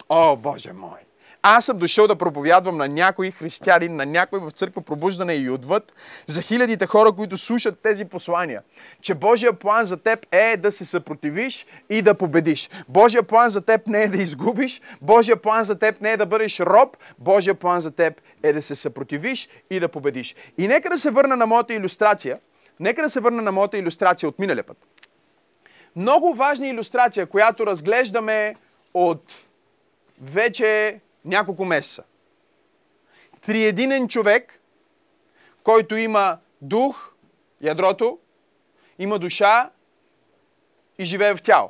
О, 0.10 0.36
Боже 0.36 0.74
мой! 0.74 1.00
Аз 1.46 1.66
съм 1.66 1.78
дошъл 1.78 2.08
да 2.08 2.16
проповядвам 2.16 2.78
на 2.78 2.88
някой 2.88 3.32
християни, 3.32 3.88
на 3.88 4.06
някой 4.06 4.40
в 4.40 4.52
църква 4.52 4.82
пробуждане 4.82 5.36
и 5.36 5.50
отвъд, 5.50 5.94
за 6.28 6.42
хилядите 6.42 6.88
хора, 6.88 7.12
които 7.12 7.38
слушат 7.38 7.80
тези 7.80 8.06
послания. 8.06 8.62
Че 9.02 9.14
Божия 9.14 9.54
план 9.54 9.86
за 9.86 9.98
теб 9.98 10.26
е 10.32 10.58
да 10.58 10.72
се 10.72 10.86
съпротивиш 10.86 11.66
и 11.90 12.02
да 12.02 12.14
победиш. 12.14 12.70
Божия 12.90 13.24
план 13.24 13.50
за 13.50 13.62
теб 13.62 13.88
не 13.88 14.04
е 14.04 14.08
да 14.08 14.18
изгубиш, 14.18 14.82
Божия 15.02 15.38
план 15.38 15.64
за 15.64 15.80
теб 15.80 16.02
не 16.02 16.12
е 16.12 16.18
да 16.18 16.26
бъдеш 16.26 16.60
роб, 16.60 16.98
Божия 17.20 17.56
план 17.56 17.82
за 17.82 17.92
теб 17.92 18.22
е 18.44 18.54
да 18.54 18.62
се 18.62 18.76
съпротивиш 18.76 19.50
и 19.70 19.80
да 19.80 19.88
победиш. 19.88 20.36
И 20.58 20.68
нека 20.68 20.90
да 20.90 20.98
се 20.98 21.12
върна 21.12 21.36
на 21.36 21.46
моята 21.46 21.74
иллюстрация. 21.74 22.40
Нека 22.80 23.02
да 23.02 23.10
се 23.10 23.20
върна 23.20 23.42
на 23.42 23.52
моята 23.52 23.78
иллюстрация 23.78 24.30
от 24.30 24.40
миналия 24.40 24.64
път. 24.64 24.78
Много 25.96 26.34
важна 26.34 26.68
иллюстрация, 26.68 27.26
която 27.26 27.66
разглеждаме 27.66 28.56
от 28.94 29.24
вече 30.22 31.00
няколко 31.26 31.66
месеца. 31.66 32.04
Триединен 33.42 34.08
човек, 34.08 34.60
който 35.64 35.96
има 35.96 36.38
дух, 36.62 37.14
ядрото, 37.62 38.20
има 39.00 39.20
душа 39.20 39.70
и 41.00 41.06
живее 41.06 41.36
в 41.36 41.42
тяло. 41.42 41.70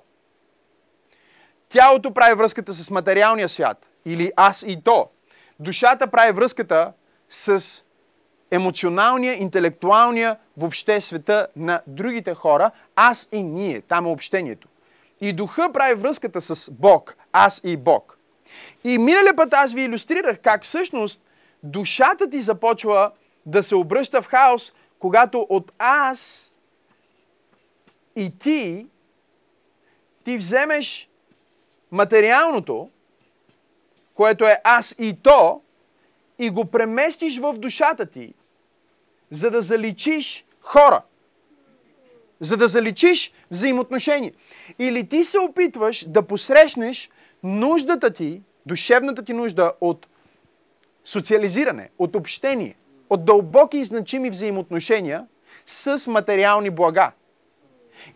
Тялото 1.70 2.14
прави 2.14 2.36
връзката 2.36 2.74
с 2.74 2.90
материалния 2.90 3.50
свят 3.50 3.90
или 4.06 4.32
аз 4.36 4.64
и 4.64 4.84
то. 4.84 5.10
Душата 5.60 6.08
прави 6.08 6.32
връзката 6.32 6.94
с 7.30 7.84
емоционалния, 8.52 9.42
интелектуалния, 9.42 10.38
въобще 10.58 11.02
света 11.02 11.48
на 11.56 11.82
другите 11.88 12.34
хора, 12.34 12.72
аз 12.96 13.30
и 13.32 13.44
ние, 13.44 13.82
там 13.82 14.06
е 14.06 14.10
общението. 14.10 14.68
И 15.22 15.34
духа 15.34 15.70
прави 15.74 15.94
връзката 15.94 16.42
с 16.42 16.72
Бог, 16.72 17.16
аз 17.32 17.62
и 17.64 17.78
Бог. 17.78 18.18
И 18.84 18.98
миналия 18.98 19.36
път 19.36 19.54
аз 19.54 19.74
ви 19.74 19.82
иллюстрирах 19.82 20.40
как 20.44 20.64
всъщност 20.64 21.24
душата 21.64 22.30
ти 22.30 22.42
започва 22.42 23.12
да 23.46 23.64
се 23.64 23.76
обръща 23.76 24.22
в 24.22 24.28
хаос, 24.28 24.74
когато 25.00 25.48
от 25.50 25.72
аз 25.78 26.52
и 28.16 28.38
ти 28.40 28.88
ти 30.24 30.38
вземеш 30.38 31.10
материалното, 31.92 32.90
което 34.14 34.46
е 34.46 34.58
аз 34.64 34.96
и 35.00 35.18
то, 35.24 35.62
и 36.40 36.50
го 36.50 36.66
преместиш 36.66 37.40
в 37.40 37.54
душата 37.54 38.06
ти, 38.06 38.34
за 39.32 39.52
да 39.52 39.62
заличиш 39.62 40.46
хора. 40.62 41.02
За 42.40 42.58
да 42.58 42.68
заличиш 42.68 43.34
взаимоотношения. 43.52 44.34
Или 44.80 45.08
ти 45.08 45.24
се 45.24 45.40
опитваш 45.40 46.06
да 46.08 46.28
посрещнеш 46.28 47.10
нуждата 47.44 48.14
ти, 48.14 48.42
душевната 48.66 49.24
ти 49.24 49.34
нужда 49.34 49.74
от 49.82 50.08
социализиране, 51.04 51.90
от 51.98 52.16
общение, 52.16 52.76
от 53.10 53.26
дълбоки 53.26 53.78
и 53.78 53.84
значими 53.84 54.30
взаимоотношения 54.30 55.28
с 55.66 56.12
материални 56.12 56.70
блага. 56.70 57.12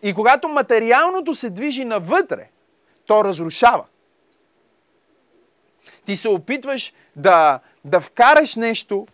И 0.04 0.14
когато 0.14 0.50
материалното 0.50 1.36
се 1.36 1.50
движи 1.50 1.86
навътре, 1.86 2.50
то 3.06 3.24
разрушава. 3.24 3.86
Ти 6.06 6.16
се 6.16 6.30
опитваш 6.30 6.94
да, 7.16 7.60
да 7.86 8.02
вкараш 8.02 8.56
нещо 8.56 9.08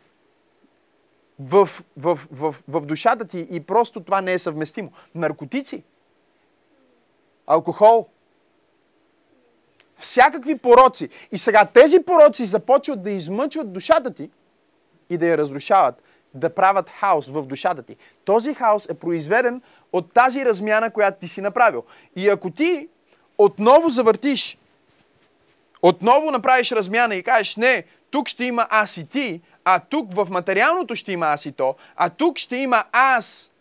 в, 1.39 1.69
в, 1.97 2.19
в, 2.31 2.55
в 2.67 2.85
душата 2.85 3.25
ти 3.25 3.47
и 3.51 3.59
просто 3.59 4.03
това 4.03 4.21
не 4.21 4.33
е 4.33 4.39
съвместимо. 4.39 4.91
Наркотици, 5.15 5.83
алкохол, 7.47 8.07
всякакви 10.03 10.57
пороци. 10.57 11.10
И 11.31 11.38
сега 11.38 11.65
тези 11.65 12.00
пороци 12.00 12.45
започват 12.45 13.03
да 13.03 13.12
измъчват 13.12 13.74
душата 13.74 14.13
ти 14.13 14.29
и 15.10 15.17
да 15.17 15.27
я 15.27 15.38
разрушават, 15.38 16.03
да 16.33 16.50
правят 16.50 16.89
хаос 16.89 17.27
в 17.27 17.43
душата 17.45 17.83
ти. 17.83 17.95
Този 18.25 18.53
хаос 18.53 18.86
е 18.89 18.93
произведен 18.93 19.62
от 19.93 20.13
тази 20.13 20.45
размяна, 20.45 20.91
която 20.91 21.19
ти 21.19 21.27
си 21.27 21.41
направил. 21.41 21.83
И 22.15 22.29
ако 22.29 22.50
ти 22.50 22.88
отново 23.38 23.89
завъртиш, 23.89 24.57
отново 25.81 26.31
направиш 26.31 26.72
размяна 26.72 27.15
и 27.15 27.24
кажеш, 27.24 27.55
не, 27.55 27.83
тук 28.12 28.27
ще 28.27 28.43
има 28.43 28.67
аз 28.69 28.98
и 28.98 29.07
ти, 29.07 29.41
а 29.65 29.79
тук 29.79 30.13
в 30.13 30.27
материалното 30.29 30.95
ще 30.95 31.12
има 31.12 31.25
аз 31.25 31.45
и 31.45 31.51
то, 31.51 31.75
а 31.95 32.10
тук 32.10 32.38
ще 32.38 32.55
има 32.55 32.83
аз 32.91 33.51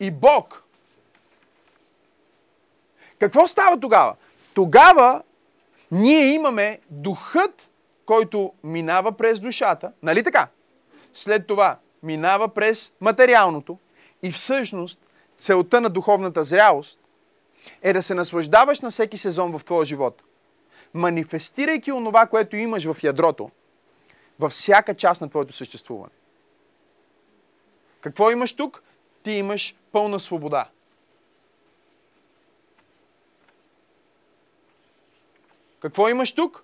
и 0.00 0.10
Бог. 0.10 0.62
Какво 3.18 3.46
става 3.46 3.80
тогава? 3.80 4.14
Тогава 4.56 5.22
ние 5.90 6.26
имаме 6.26 6.80
духът, 6.90 7.70
който 8.06 8.52
минава 8.64 9.12
през 9.12 9.40
душата, 9.40 9.92
нали 10.02 10.22
така? 10.22 10.48
След 11.14 11.46
това 11.46 11.78
минава 12.02 12.48
през 12.48 12.92
материалното 13.00 13.78
и 14.22 14.32
всъщност 14.32 15.00
целта 15.38 15.80
на 15.80 15.90
духовната 15.90 16.44
зрялост 16.44 17.00
е 17.82 17.92
да 17.92 18.02
се 18.02 18.14
наслаждаваш 18.14 18.80
на 18.80 18.90
всеки 18.90 19.18
сезон 19.18 19.58
в 19.58 19.64
твоя 19.64 19.84
живот, 19.84 20.22
манифестирайки 20.94 21.92
онова, 21.92 22.26
което 22.26 22.56
имаш 22.56 22.92
в 22.92 23.02
ядрото, 23.04 23.50
във 24.38 24.52
всяка 24.52 24.94
част 24.94 25.20
на 25.20 25.28
твоето 25.28 25.52
съществуване. 25.52 26.14
Какво 28.00 28.30
имаш 28.30 28.56
тук? 28.56 28.82
Ти 29.22 29.30
имаш 29.30 29.76
пълна 29.92 30.20
свобода. 30.20 30.68
Какво 35.80 36.08
имаш 36.08 36.32
тук? 36.32 36.62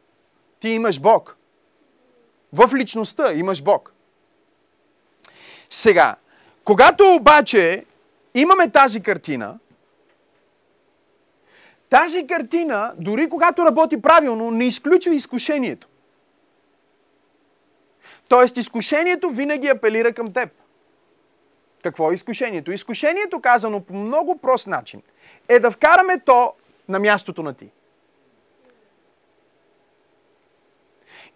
Ти 0.61 0.69
имаш 0.69 1.01
Бог. 1.01 1.37
В 2.53 2.75
личността 2.75 3.33
имаш 3.33 3.63
Бог. 3.63 3.93
Сега, 5.71 6.17
когато 6.65 7.15
обаче 7.15 7.85
имаме 8.35 8.71
тази 8.71 9.03
картина, 9.03 9.59
тази 11.91 12.27
картина, 12.27 12.93
дори 12.99 13.29
когато 13.29 13.65
работи 13.65 14.03
правилно, 14.03 14.51
не 14.51 14.67
изключва 14.67 15.15
изкушението. 15.15 15.89
Тоест, 18.29 18.57
изкушението 18.57 19.31
винаги 19.31 19.69
апелира 19.69 20.13
към 20.13 20.33
теб. 20.33 20.51
Какво 21.83 22.11
е 22.11 22.15
изкушението? 22.15 22.73
Изкушението, 22.73 23.41
казано 23.41 23.81
по 23.81 23.95
много 23.95 24.39
прост 24.39 24.67
начин, 24.67 25.03
е 25.49 25.59
да 25.59 25.71
вкараме 25.71 26.21
то 26.21 26.55
на 26.89 26.99
мястото 26.99 27.43
на 27.43 27.55
ти. 27.55 27.69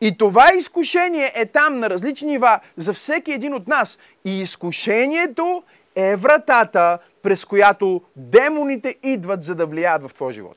И 0.00 0.18
това 0.18 0.50
изкушение 0.54 1.32
е 1.34 1.46
там 1.46 1.78
на 1.78 1.90
различни 1.90 2.28
нива 2.28 2.60
за 2.76 2.92
всеки 2.92 3.32
един 3.32 3.54
от 3.54 3.68
нас. 3.68 3.98
И 4.24 4.40
изкушението 4.40 5.62
е 5.94 6.16
вратата, 6.16 6.98
през 7.22 7.44
която 7.44 8.02
демоните 8.16 8.96
идват, 9.02 9.44
за 9.44 9.54
да 9.54 9.66
влияят 9.66 10.02
в 10.02 10.14
твоя 10.14 10.32
живот. 10.32 10.56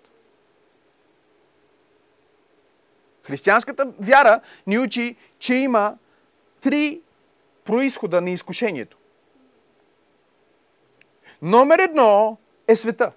Християнската 3.23 3.87
вяра 3.99 4.41
ни 4.67 4.79
учи, 4.79 5.15
че 5.39 5.53
има 5.53 5.97
три 6.61 7.01
происхода 7.65 8.21
на 8.21 8.29
изкушението. 8.29 8.97
Номер 11.41 11.79
едно 11.79 12.37
е 12.67 12.75
света. 12.75 13.11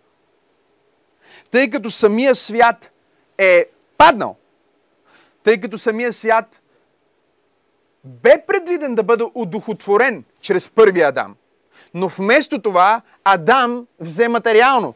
Тъй 1.51 1.71
като 1.71 1.91
самия 1.91 2.35
свят 2.35 2.93
е 3.39 3.67
паднал, 3.99 4.37
тъй 5.43 5.61
като 5.61 5.79
самия 5.79 6.13
свят 6.13 6.61
бе 8.05 8.45
предвиден 8.47 8.95
да 8.95 9.03
бъде 9.03 9.25
удохотворен 9.35 10.25
чрез 10.41 10.71
първия 10.71 11.09
Адам. 11.09 11.37
Но 11.95 12.09
вместо 12.09 12.63
това 12.63 13.03
Адам 13.25 13.87
взе 14.01 14.29
материално. 14.29 14.95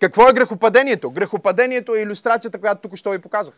Какво 0.00 0.28
е 0.28 0.32
грехопадението? 0.32 1.10
Грехопадението 1.10 1.94
е 1.94 2.00
иллюстрацията, 2.00 2.60
която 2.60 2.80
тук 2.80 2.96
що 2.96 3.10
ви 3.10 3.18
показах. 3.18 3.54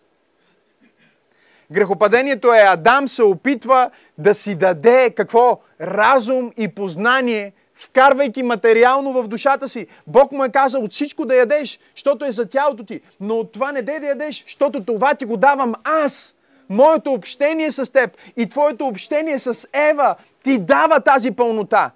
Грехопадението 1.70 2.54
е 2.54 2.58
Адам 2.58 3.08
се 3.08 3.22
опитва 3.22 3.90
да 4.18 4.34
си 4.34 4.54
даде 4.54 5.10
какво? 5.16 5.60
Разум 5.80 6.52
и 6.56 6.68
познание, 6.68 7.52
вкарвайки 7.76 8.42
материално 8.42 9.12
в 9.12 9.28
душата 9.28 9.68
си. 9.68 9.86
Бог 10.06 10.32
му 10.32 10.44
е 10.44 10.48
казал 10.48 10.82
от 10.82 10.92
всичко 10.92 11.24
да 11.24 11.36
ядеш, 11.36 11.78
защото 11.94 12.24
е 12.24 12.30
за 12.30 12.48
тялото 12.48 12.84
ти. 12.84 13.00
Но 13.20 13.34
от 13.34 13.52
това 13.52 13.72
не 13.72 13.82
дей 13.82 14.00
да 14.00 14.06
ядеш, 14.06 14.44
защото 14.44 14.84
това 14.84 15.14
ти 15.14 15.24
го 15.24 15.36
давам 15.36 15.74
аз. 15.84 16.36
Моето 16.68 17.12
общение 17.12 17.72
с 17.72 17.92
теб 17.92 18.10
и 18.36 18.48
твоето 18.48 18.86
общение 18.86 19.38
с 19.38 19.68
Ева 19.72 20.16
ти 20.42 20.58
дава 20.58 21.00
тази 21.00 21.30
пълнота. 21.30 21.90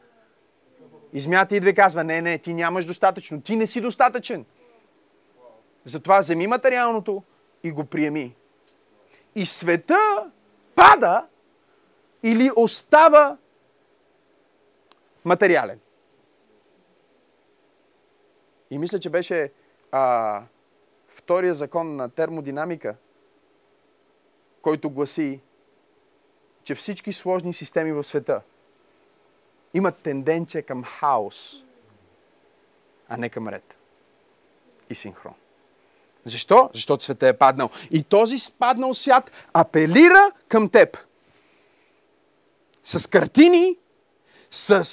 И 1.12 1.20
змията 1.20 1.56
идва 1.56 1.70
и 1.70 1.74
казва, 1.74 2.04
не, 2.04 2.22
не, 2.22 2.38
ти 2.38 2.54
нямаш 2.54 2.86
достатъчно, 2.86 3.40
ти 3.40 3.56
не 3.56 3.66
си 3.66 3.80
достатъчен. 3.80 4.44
Затова 5.84 6.18
вземи 6.20 6.46
материалното 6.46 7.22
и 7.64 7.70
го 7.70 7.84
приеми 7.84 8.34
и 9.34 9.46
света 9.46 10.24
пада 10.74 11.24
или 12.22 12.50
остава 12.56 13.36
материален. 15.24 15.80
И 18.70 18.78
мисля, 18.78 19.00
че 19.00 19.10
беше 19.10 19.52
а, 19.92 20.42
втория 21.08 21.54
закон 21.54 21.96
на 21.96 22.08
термодинамика, 22.08 22.96
който 24.62 24.90
гласи, 24.90 25.40
че 26.64 26.74
всички 26.74 27.12
сложни 27.12 27.52
системи 27.52 27.92
в 27.92 28.04
света 28.04 28.42
имат 29.74 29.96
тенденция 29.96 30.62
към 30.62 30.84
хаос, 30.84 31.64
а 33.08 33.16
не 33.16 33.28
към 33.28 33.48
ред 33.48 33.76
и 34.90 34.94
синхрон. 34.94 35.34
Защо? 36.24 36.70
Защото 36.74 37.04
света 37.04 37.28
е 37.28 37.38
паднал. 37.38 37.70
И 37.90 38.02
този 38.02 38.38
спаднал 38.38 38.94
свят 38.94 39.30
апелира 39.54 40.30
към 40.48 40.68
теб. 40.68 40.98
С 42.84 43.10
картини, 43.10 43.76
с 44.50 44.88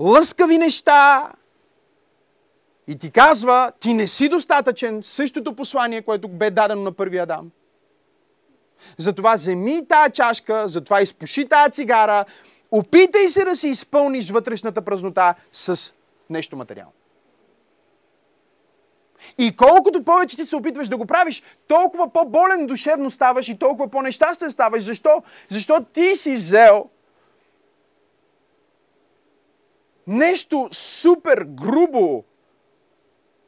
лъскави 0.00 0.58
неща. 0.58 1.32
И 2.88 2.98
ти 2.98 3.10
казва, 3.10 3.72
ти 3.80 3.94
не 3.94 4.08
си 4.08 4.28
достатъчен. 4.28 5.02
Същото 5.02 5.56
послание, 5.56 6.02
което 6.02 6.28
бе 6.28 6.50
дадено 6.50 6.82
на 6.82 6.92
първия 6.92 7.22
Адам. 7.22 7.50
Затова 8.98 9.34
вземи 9.34 9.86
тая 9.88 10.10
чашка, 10.10 10.68
затова 10.68 11.02
изпуши 11.02 11.48
тая 11.48 11.70
цигара, 11.70 12.24
опитай 12.70 13.28
се 13.28 13.44
да 13.44 13.56
си 13.56 13.68
изпълниш 13.68 14.30
вътрешната 14.30 14.82
празнота 14.82 15.34
с 15.52 15.92
нещо 16.30 16.56
материално. 16.56 16.92
И 19.38 19.56
колкото 19.56 20.04
повече 20.04 20.36
ти 20.36 20.46
се 20.46 20.56
опитваш 20.56 20.88
да 20.88 20.96
го 20.96 21.06
правиш, 21.06 21.42
толкова 21.68 22.12
по-болен 22.12 22.66
душевно 22.66 23.10
ставаш 23.10 23.48
и 23.48 23.58
толкова 23.58 23.88
по-нещастен 23.88 24.50
ставаш. 24.50 24.82
Защо? 24.82 25.22
Защото 25.50 25.84
ти 25.84 26.16
си 26.16 26.34
взел 26.34 26.88
нещо 30.06 30.68
супер 30.72 31.46
грубо, 31.48 32.24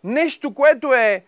нещо, 0.05 0.55
което 0.55 0.95
е 0.95 1.25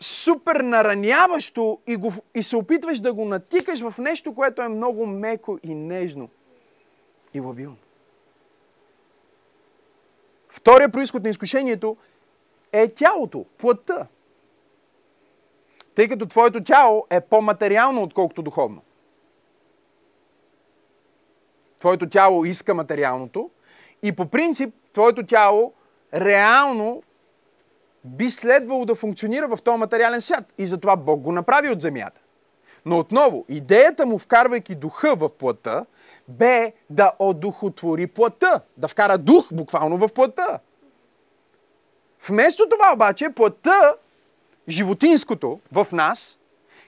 супер 0.00 0.56
нараняващо 0.56 1.78
и, 1.86 1.96
го, 1.96 2.12
и 2.34 2.42
се 2.42 2.56
опитваш 2.56 3.00
да 3.00 3.12
го 3.12 3.24
натикаш 3.24 3.80
в 3.88 3.98
нещо, 3.98 4.34
което 4.34 4.62
е 4.62 4.68
много 4.68 5.06
меко 5.06 5.58
и 5.62 5.74
нежно 5.74 6.28
и 7.34 7.40
лабилно. 7.40 7.76
Втория 10.48 10.88
происход 10.88 11.22
на 11.22 11.28
изкушението 11.28 11.96
е 12.72 12.88
тялото, 12.88 13.44
плътта. 13.58 14.06
Тъй 15.94 16.08
като 16.08 16.26
твоето 16.26 16.64
тяло 16.64 17.06
е 17.10 17.20
по-материално, 17.20 18.02
отколкото 18.02 18.42
духовно. 18.42 18.82
Твоето 21.80 22.08
тяло 22.08 22.44
иска 22.44 22.74
материалното 22.74 23.50
и 24.02 24.12
по 24.12 24.26
принцип 24.26 24.74
твоето 24.92 25.26
тяло 25.26 25.72
реално 26.14 27.02
би 28.04 28.30
следвало 28.30 28.84
да 28.84 28.94
функционира 28.94 29.48
в 29.48 29.62
този 29.62 29.78
материален 29.78 30.20
свят. 30.20 30.52
И 30.58 30.66
затова 30.66 30.96
Бог 30.96 31.20
го 31.20 31.32
направи 31.32 31.70
от 31.70 31.80
земята. 31.80 32.20
Но 32.86 32.98
отново, 32.98 33.44
идеята 33.48 34.06
му, 34.06 34.18
вкарвайки 34.18 34.74
духа 34.74 35.14
в 35.16 35.28
плътта, 35.28 35.84
бе 36.28 36.72
да 36.90 37.12
одухотвори 37.18 38.06
плътта. 38.06 38.60
Да 38.76 38.88
вкара 38.88 39.18
дух 39.18 39.48
буквално 39.52 39.96
в 39.96 40.08
плътта. 40.08 40.58
Вместо 42.28 42.68
това 42.68 42.92
обаче, 42.94 43.30
плътта, 43.36 43.94
животинското 44.68 45.60
в 45.72 45.86
нас, 45.92 46.38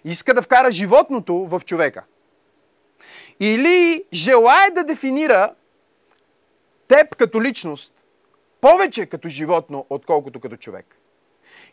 иска 0.04 0.34
да 0.34 0.42
вкара 0.42 0.72
животното 0.72 1.34
в 1.34 1.62
човека. 1.64 2.04
Или 3.40 4.04
желая 4.12 4.70
да 4.70 4.84
дефинира 4.84 5.54
теб 6.88 7.16
като 7.16 7.42
личност 7.42 7.94
повече 8.60 9.06
като 9.06 9.28
животно, 9.28 9.86
отколкото 9.90 10.40
като 10.40 10.56
човек. 10.56 10.96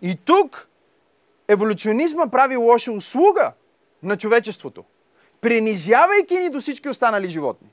И 0.01 0.17
тук 0.25 0.69
еволюционизма 1.47 2.27
прави 2.27 2.57
лоша 2.57 2.91
услуга 2.91 3.53
на 4.03 4.17
човечеството, 4.17 4.83
принизявайки 5.41 6.39
ни 6.39 6.49
до 6.49 6.59
всички 6.59 6.89
останали 6.89 7.27
животни. 7.27 7.67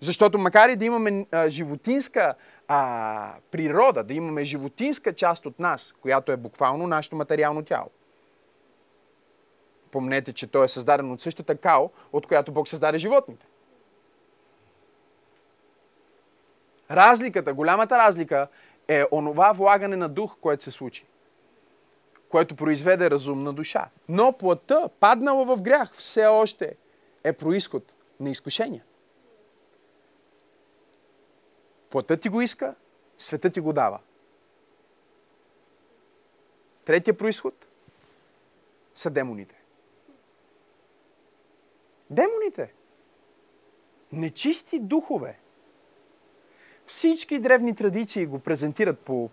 Защото 0.00 0.38
макар 0.38 0.68
и 0.68 0.76
да 0.76 0.84
имаме 0.84 1.26
а, 1.30 1.48
животинска 1.48 2.34
а, 2.68 3.34
природа, 3.50 4.04
да 4.04 4.14
имаме 4.14 4.44
животинска 4.44 5.12
част 5.12 5.46
от 5.46 5.58
нас, 5.58 5.94
която 6.00 6.32
е 6.32 6.36
буквално 6.36 6.86
нашето 6.86 7.16
материално 7.16 7.64
тяло. 7.64 7.90
Помнете, 9.94 10.32
че 10.32 10.46
то 10.46 10.64
е 10.64 10.68
създадено 10.68 11.14
от 11.14 11.20
същата 11.20 11.56
као, 11.56 11.90
от 12.12 12.26
която 12.26 12.52
Бог 12.52 12.68
създаде 12.68 12.98
животните. 12.98 13.46
Разликата, 16.90 17.54
голямата 17.54 17.98
разлика 17.98 18.48
е 18.88 19.04
онова 19.12 19.52
влагане 19.52 19.96
на 19.96 20.08
дух, 20.08 20.36
което 20.40 20.64
се 20.64 20.70
случи. 20.70 21.06
Което 22.28 22.56
произведе 22.56 23.10
разумна 23.10 23.52
душа. 23.52 23.88
Но 24.08 24.32
плътта, 24.32 24.88
паднала 25.00 25.44
в 25.44 25.62
грях, 25.62 25.94
все 25.94 26.26
още 26.26 26.76
е 27.24 27.32
происход 27.32 27.94
на 28.20 28.30
изкушения. 28.30 28.84
Плътта 31.90 32.16
ти 32.16 32.28
го 32.28 32.40
иска, 32.40 32.74
света 33.18 33.50
ти 33.50 33.60
го 33.60 33.72
дава. 33.72 33.98
Третия 36.84 37.16
происход 37.16 37.66
са 38.94 39.10
демоните. 39.10 39.53
Демоните. 42.10 42.72
Нечисти 44.12 44.78
духове. 44.78 45.38
Всички 46.86 47.38
древни 47.38 47.76
традиции 47.76 48.26
го 48.26 48.38
презентират 48.38 48.98
по 48.98 49.30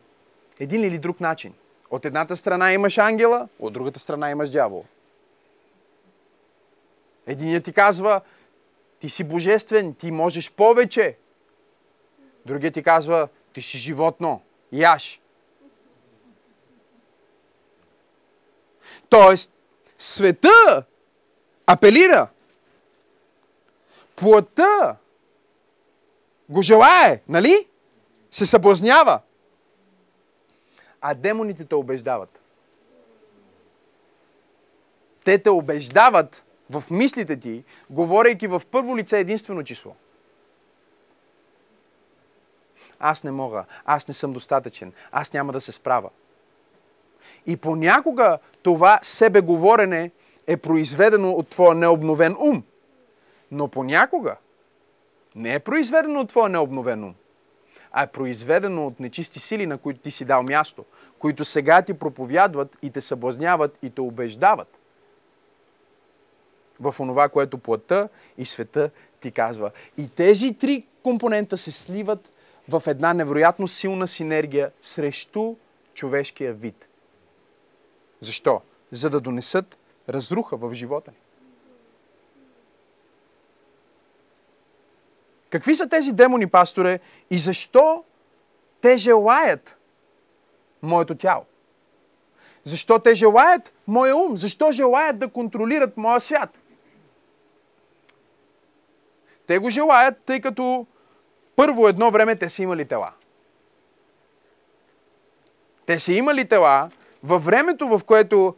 един 0.60 0.84
или 0.84 1.00
друг 1.00 1.20
начин. 1.20 1.54
От 1.90 2.06
едната 2.06 2.38
страна 2.38 2.74
имаш 2.74 2.98
ангела, 2.98 3.48
от 3.60 3.74
другата 3.74 4.00
страна 4.00 4.30
имаш 4.30 4.50
дявол. 4.50 4.86
Единият 7.28 7.64
ти 7.64 7.74
казва, 7.74 8.22
ти 9.00 9.10
си 9.10 9.24
божествен, 9.24 9.94
ти 9.94 10.12
можеш 10.12 10.52
повече. 10.52 11.18
Другият 12.46 12.74
ти 12.74 12.84
казва, 12.84 13.28
ти 13.54 13.62
си 13.62 13.78
животно, 13.78 14.42
яш. 14.72 15.22
Тоест, 19.10 19.54
света 19.98 20.86
апелира. 21.68 22.28
Плътта 24.22 24.96
го 26.50 26.62
желае, 26.62 27.22
нали? 27.30 27.68
Се 28.32 28.46
съблазнява. 28.46 29.20
А 31.02 31.14
демоните 31.14 31.66
те 31.66 31.76
убеждават. 31.76 32.42
Те 35.26 35.38
те 35.38 35.50
убеждават 35.50 36.44
в 36.70 36.84
мислите 36.92 37.40
ти, 37.40 37.64
говорейки 37.90 38.48
в 38.48 38.62
първо 38.72 38.98
лице 38.98 39.20
единствено 39.20 39.64
число. 39.64 39.96
Аз 43.00 43.24
не 43.24 43.32
мога, 43.32 43.66
аз 43.86 44.08
не 44.08 44.14
съм 44.14 44.34
достатъчен, 44.34 44.94
аз 45.12 45.34
няма 45.34 45.54
да 45.54 45.62
се 45.62 45.72
справя. 45.72 46.10
И 47.46 47.58
понякога 47.58 48.38
това 48.64 49.00
себеговорене 49.02 50.12
е 50.48 50.58
произведено 50.58 51.32
от 51.32 51.48
твоя 51.48 51.76
необновен 51.76 52.36
ум. 52.40 52.64
Но 53.52 53.68
понякога 53.68 54.38
не 55.36 55.54
е 55.54 55.60
произведено 55.60 56.20
от 56.20 56.30
твоя 56.30 56.50
необновен 56.50 57.04
ум, 57.04 57.16
а 57.92 58.04
е 58.04 58.08
произведено 58.08 58.88
от 58.88 59.00
нечисти 59.00 59.40
сили, 59.40 59.66
на 59.66 59.78
които 59.78 60.00
ти 60.00 60.12
си 60.12 60.26
дал 60.26 60.44
място, 60.44 60.86
които 61.20 61.46
сега 61.46 61.82
ти 61.82 61.94
проповядват 61.94 62.78
и 62.82 62.92
те 62.92 63.02
съблазняват 63.02 63.80
и 63.82 63.90
те 63.90 64.02
убеждават 64.02 64.78
в 66.82 66.96
онова, 67.00 67.30
което 67.30 67.58
плътта 67.58 68.10
и 68.38 68.46
света 68.46 68.90
ти 69.20 69.32
казва. 69.32 69.72
И 69.98 70.10
тези 70.10 70.54
три 70.54 70.88
компонента 71.04 71.58
се 71.58 71.72
сливат 71.72 72.32
в 72.70 72.84
една 72.88 73.14
невероятно 73.14 73.68
силна 73.68 74.08
синергия 74.08 74.72
срещу 74.82 75.56
човешкия 75.94 76.54
вид. 76.54 76.88
Защо? 78.20 78.62
За 78.92 79.10
да 79.10 79.20
донесат 79.20 79.78
разруха 80.10 80.58
в 80.58 80.74
живота 80.74 81.12
ни. 81.12 81.18
Какви 85.52 85.76
са 85.76 85.90
тези 85.90 86.12
демони, 86.14 86.48
пасторе, 86.48 87.00
и 87.30 87.40
защо 87.40 88.04
те 88.82 88.98
желаят 88.98 89.78
моето 90.82 91.16
тяло? 91.16 91.46
Защо 92.64 93.00
те 93.00 93.16
желаят 93.16 93.74
моя 93.88 94.16
ум? 94.16 94.38
Защо 94.38 94.72
желаят 94.72 95.20
да 95.20 95.28
контролират 95.28 95.98
моя 95.98 96.20
свят? 96.20 96.60
Те 99.48 99.58
го 99.58 99.70
желаят, 99.70 100.18
тъй 100.26 100.42
като 100.42 100.86
първо 101.56 101.88
едно 101.88 102.12
време 102.12 102.36
те 102.36 102.50
са 102.50 102.64
имали 102.64 102.88
тела. 102.88 103.12
Те 105.86 106.00
са 106.00 106.14
имали 106.14 106.48
тела 106.48 106.90
във 107.24 107.46
времето, 107.46 107.88
в 107.88 108.02
което 108.06 108.56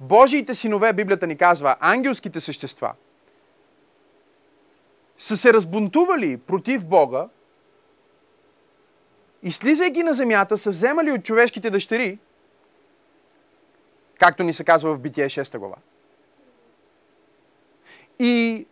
Божиите 0.00 0.54
синове, 0.54 0.92
Библията 0.92 1.26
ни 1.26 1.36
казва, 1.36 1.76
ангелските 1.80 2.40
същества, 2.40 2.92
са 5.18 5.36
се 5.36 5.52
разбунтували 5.52 6.36
против 6.36 6.84
Бога 6.84 7.28
и 9.42 9.52
слизайки 9.52 10.02
на 10.02 10.14
земята 10.14 10.58
са 10.58 10.70
вземали 10.70 11.12
от 11.12 11.24
човешките 11.24 11.70
дъщери 11.70 12.18
както 14.18 14.42
ни 14.42 14.52
се 14.52 14.64
казва 14.64 14.94
в 14.94 14.98
Битие 14.98 15.26
6 15.26 15.58
глава. 15.58 15.76
И 18.18 18.66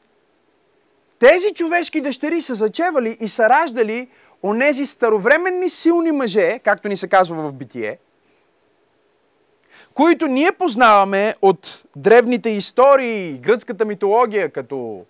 тези 1.18 1.54
човешки 1.54 2.00
дъщери 2.00 2.40
са 2.40 2.54
зачевали 2.54 3.16
и 3.20 3.28
са 3.28 3.48
раждали 3.48 4.08
онези 4.42 4.86
старовременни 4.86 5.68
силни 5.68 6.12
мъже, 6.12 6.58
както 6.58 6.88
ни 6.88 6.96
се 6.96 7.08
казва 7.08 7.36
в 7.36 7.52
Битие, 7.52 7.98
които 9.94 10.26
ние 10.26 10.52
познаваме 10.52 11.34
от 11.42 11.84
древните 11.96 12.50
истории, 12.50 13.38
гръцката 13.38 13.84
митология, 13.84 14.50
като 14.52 15.04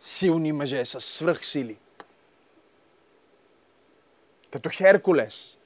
силни 0.00 0.52
мъже 0.52 0.84
с 0.84 1.00
свръхсили. 1.00 1.78
Като 4.52 4.70
Херкулес. 4.72 5.56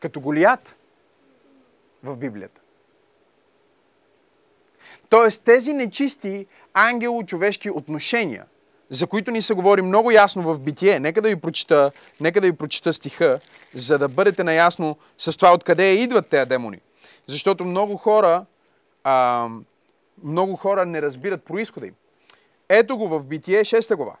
Като 0.00 0.20
Голият 0.20 0.76
в 2.02 2.16
Библията. 2.16 2.60
Тоест 5.08 5.44
тези 5.44 5.72
нечисти 5.72 6.46
ангело-човешки 6.74 7.70
отношения, 7.70 8.44
за 8.90 9.06
които 9.06 9.30
ни 9.30 9.42
се 9.42 9.54
говори 9.54 9.82
много 9.82 10.10
ясно 10.10 10.42
в 10.42 10.58
битие, 10.58 11.00
нека 11.00 11.22
да 11.22 11.28
ви 11.28 11.36
прочита, 11.36 11.90
нека 12.20 12.40
да 12.40 12.46
ви 12.46 12.52
прочита 12.52 12.92
стиха, 12.92 13.38
за 13.74 13.98
да 13.98 14.08
бъдете 14.08 14.44
наясно 14.44 14.96
с 15.18 15.36
това 15.36 15.54
откъде 15.54 15.92
идват 15.92 16.28
тези 16.28 16.46
демони. 16.46 16.80
Защото 17.26 17.64
много 17.64 17.96
хора, 17.96 18.44
а, 19.04 19.48
много 20.24 20.56
хора 20.56 20.86
не 20.86 21.02
разбират 21.02 21.44
происхода 21.44 21.86
им. 21.86 21.94
Ето 22.68 22.96
го 22.96 23.08
в 23.08 23.26
Битие 23.26 23.60
6 23.60 23.96
глава. 23.96 24.16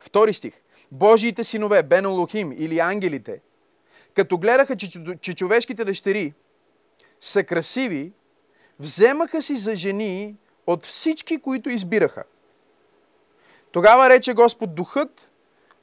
Втори 0.00 0.32
стих. 0.32 0.62
Божиите 0.92 1.44
синове, 1.44 1.82
Бен 1.82 2.06
Лохим 2.06 2.52
или 2.52 2.78
ангелите, 2.78 3.40
като 4.14 4.38
гледаха, 4.38 4.76
че, 4.76 4.90
че 5.20 5.34
човешките 5.34 5.84
дъщери 5.84 6.34
са 7.20 7.44
красиви, 7.44 8.12
вземаха 8.78 9.42
си 9.42 9.56
за 9.56 9.76
жени 9.76 10.36
от 10.66 10.84
всички, 10.84 11.40
които 11.40 11.70
избираха. 11.70 12.24
Тогава 13.72 14.10
рече 14.10 14.34
Господ 14.34 14.74
Духът, 14.74 15.28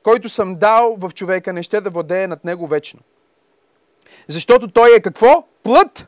който 0.04 0.30
съм 0.30 0.56
дал 0.56 0.96
в 0.98 1.12
човека, 1.14 1.54
не 1.54 1.64
ще 1.64 1.82
да 1.82 1.90
владее 1.90 2.28
над 2.28 2.46
него 2.46 2.68
вечно. 2.68 3.00
Защото 4.28 4.68
той 4.68 4.96
е 4.96 5.02
какво? 5.02 5.48
Плът! 5.64 6.08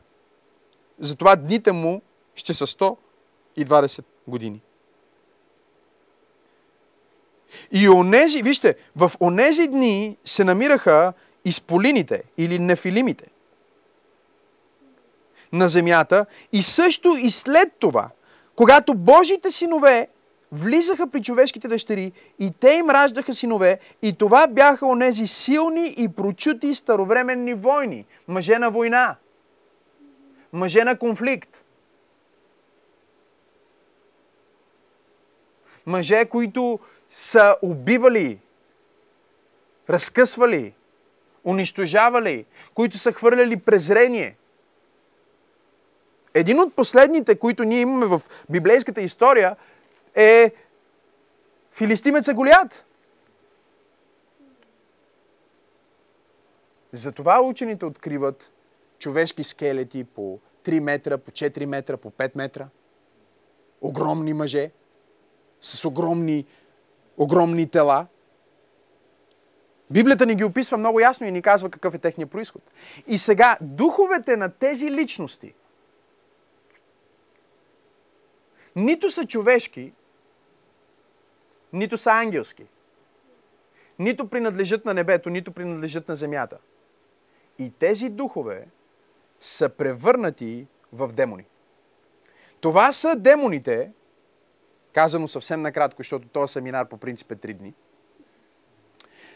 Затова 0.98 1.36
дните 1.36 1.72
му 1.72 2.02
ще 2.36 2.54
са 2.54 2.66
120 3.56 4.04
години. 4.28 4.60
И 7.72 7.88
онези, 7.88 8.42
вижте, 8.42 8.76
в 8.96 9.12
онези 9.20 9.68
дни 9.68 10.16
се 10.24 10.44
намираха 10.44 11.12
изполините 11.44 12.22
или 12.38 12.58
нефилимите 12.58 13.26
на 15.52 15.68
земята 15.68 16.26
и 16.52 16.62
също 16.62 17.16
и 17.16 17.30
след 17.30 17.72
това, 17.78 18.10
когато 18.56 18.94
Божите 18.94 19.50
синове 19.50 20.08
влизаха 20.52 21.06
при 21.06 21.22
човешките 21.22 21.68
дъщери 21.68 22.12
и 22.38 22.50
те 22.60 22.70
им 22.70 22.90
раждаха 22.90 23.34
синове 23.34 23.78
и 24.02 24.12
това 24.12 24.46
бяха 24.46 24.86
онези 24.86 25.26
силни 25.26 25.94
и 25.98 26.08
прочути 26.08 26.74
старовременни 26.74 27.54
войни, 27.54 28.04
мъже 28.28 28.58
на 28.58 28.70
война, 28.70 29.16
мъже 30.52 30.84
на 30.84 30.98
конфликт. 30.98 31.65
Мъже, 35.86 36.24
които 36.24 36.78
са 37.10 37.56
убивали, 37.62 38.40
разкъсвали, 39.90 40.74
унищожавали, 41.44 42.46
които 42.74 42.98
са 42.98 43.12
хвърляли 43.12 43.56
презрение. 43.56 44.36
Един 46.34 46.60
от 46.60 46.74
последните, 46.74 47.38
които 47.38 47.64
ние 47.64 47.80
имаме 47.80 48.06
в 48.06 48.22
библейската 48.50 49.00
история, 49.00 49.56
е 50.14 50.52
филистимеца 51.72 52.34
Голият. 52.34 52.86
Затова 56.92 57.42
учените 57.42 57.86
откриват 57.86 58.52
човешки 58.98 59.44
скелети 59.44 60.04
по 60.04 60.38
3 60.64 60.80
метра, 60.80 61.18
по 61.18 61.30
4 61.30 61.66
метра, 61.66 61.96
по 61.96 62.10
5 62.10 62.30
метра. 62.36 62.68
Огромни 63.80 64.32
мъже 64.32 64.70
с 65.66 65.84
огромни, 65.84 66.46
огромни 67.16 67.66
тела. 67.66 68.06
Библията 69.90 70.26
ни 70.26 70.34
ги 70.34 70.44
описва 70.44 70.78
много 70.78 71.00
ясно 71.00 71.26
и 71.26 71.30
ни 71.30 71.42
казва 71.42 71.70
какъв 71.70 71.94
е 71.94 71.98
техния 71.98 72.26
происход. 72.26 72.62
И 73.06 73.18
сега 73.18 73.58
духовете 73.60 74.36
на 74.36 74.50
тези 74.50 74.90
личности 74.90 75.54
нито 78.76 79.10
са 79.10 79.26
човешки, 79.26 79.92
нито 81.72 81.96
са 81.96 82.10
ангелски. 82.10 82.66
Нито 83.98 84.28
принадлежат 84.28 84.84
на 84.84 84.94
небето, 84.94 85.30
нито 85.30 85.52
принадлежат 85.52 86.08
на 86.08 86.16
земята. 86.16 86.58
И 87.58 87.70
тези 87.70 88.08
духове 88.08 88.66
са 89.40 89.68
превърнати 89.68 90.66
в 90.92 91.12
демони. 91.12 91.44
Това 92.60 92.92
са 92.92 93.16
демоните, 93.16 93.90
казано 94.96 95.28
съвсем 95.28 95.62
накратко, 95.62 96.00
защото 96.00 96.28
този 96.28 96.52
семинар 96.52 96.88
по 96.88 96.96
принцип 96.96 97.32
е 97.32 97.36
три 97.36 97.54
дни, 97.54 97.74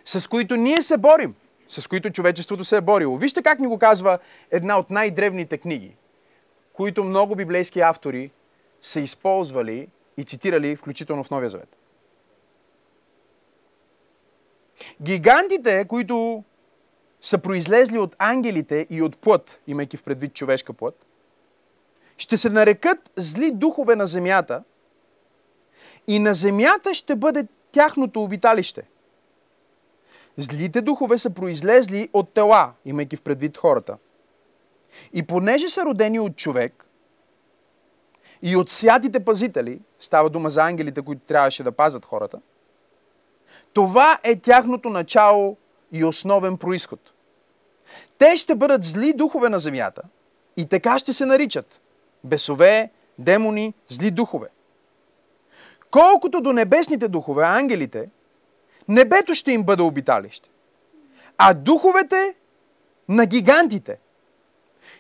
с 0.05 0.29
които 0.29 0.57
ние 0.57 0.83
се 0.83 0.97
борим, 0.97 1.35
с 1.69 1.87
които 1.87 2.11
човечеството 2.11 2.65
се 2.65 2.77
е 2.77 2.81
борило. 2.81 3.17
Вижте 3.17 3.43
как 3.43 3.61
ни 3.61 3.67
го 3.67 3.79
казва 3.79 4.19
една 4.51 4.79
от 4.79 4.91
най-древните 4.91 5.59
книги, 5.59 5.97
които 6.73 7.05
много 7.05 7.37
библейски 7.37 7.81
автори 7.81 8.31
са 8.83 9.01
използвали 9.01 9.89
и 10.17 10.25
цитирали, 10.25 10.77
включително 10.77 11.25
в 11.25 11.31
Новия 11.31 11.51
Завет. 11.51 11.77
Гигантите, 15.03 15.85
които 15.85 16.45
са 17.21 17.39
произлезли 17.39 17.99
от 17.99 18.17
ангелите 18.19 18.87
и 18.91 19.03
от 19.03 19.19
плът, 19.19 19.61
имайки 19.67 19.97
в 19.97 20.03
предвид 20.03 20.35
човешка 20.35 20.73
плът, 20.73 21.07
ще 22.17 22.37
се 22.37 22.51
нарекат 22.51 23.11
зли 23.17 23.51
духове 23.51 23.97
на 23.97 24.07
земята 24.07 24.65
и 26.07 26.19
на 26.19 26.35
земята 26.35 26.95
ще 26.95 27.17
бъде 27.17 27.47
тяхното 27.73 28.23
обиталище. 28.23 28.83
Злите 30.37 30.81
духове 30.81 31.19
са 31.19 31.31
произлезли 31.31 32.09
от 32.13 32.35
тела, 32.35 32.73
имайки 32.85 33.17
в 33.17 33.23
предвид 33.23 33.57
хората. 33.57 33.97
И 35.13 35.23
понеже 35.23 35.69
са 35.69 35.85
родени 35.85 36.21
от 36.21 36.37
човек 36.37 36.87
и 38.43 38.57
от 38.57 38.69
святите 38.69 39.21
пазители, 39.25 39.81
става 40.01 40.31
дума 40.31 40.51
за 40.51 40.63
ангелите, 40.63 41.03
които 41.03 41.23
трябваше 41.27 41.63
да 41.63 41.73
пазят 41.73 42.05
хората, 42.05 42.41
това 43.73 44.19
е 44.23 44.37
тяхното 44.37 44.89
начало 44.89 45.57
и 45.93 46.05
основен 46.05 46.57
происход. 46.57 47.01
Те 48.19 48.37
ще 48.37 48.55
бъдат 48.55 48.85
зли 48.85 49.13
духове 49.13 49.49
на 49.49 49.59
земята 49.59 50.03
и 50.57 50.67
така 50.67 50.99
ще 50.99 51.13
се 51.13 51.27
наричат. 51.27 51.81
Бесове, 52.25 52.91
демони, 53.19 53.75
зли 53.89 54.11
духове. 54.11 54.49
Колкото 55.91 56.41
до 56.41 56.53
небесните 56.53 57.09
духове, 57.09 57.45
ангелите, 57.45 58.09
небето 58.89 59.35
ще 59.35 59.53
им 59.53 59.63
бъде 59.63 59.83
обиталище. 59.83 60.51
А 61.39 61.55
духовете 61.55 62.35
на 63.09 63.27
гигантите 63.27 63.99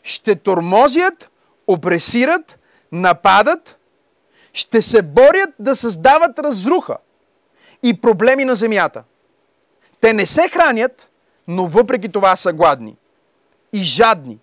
ще 0.02 0.36
тормозят, 0.36 1.30
опресират, 1.66 2.58
нападат, 2.92 3.78
ще 4.52 4.82
се 4.82 5.02
борят 5.02 5.50
да 5.58 5.76
създават 5.76 6.38
разруха– 6.38 6.96
и 7.82 8.00
проблеми 8.00 8.44
на 8.44 8.54
земята. 8.54 9.04
Те 10.00 10.12
не 10.12 10.26
се 10.26 10.48
хранят, 10.48 11.10
но 11.48 11.66
въпреки 11.66 12.08
това 12.08 12.36
са 12.36 12.52
гладни 12.52 12.96
и 13.72 13.82
жадни. 13.82 14.38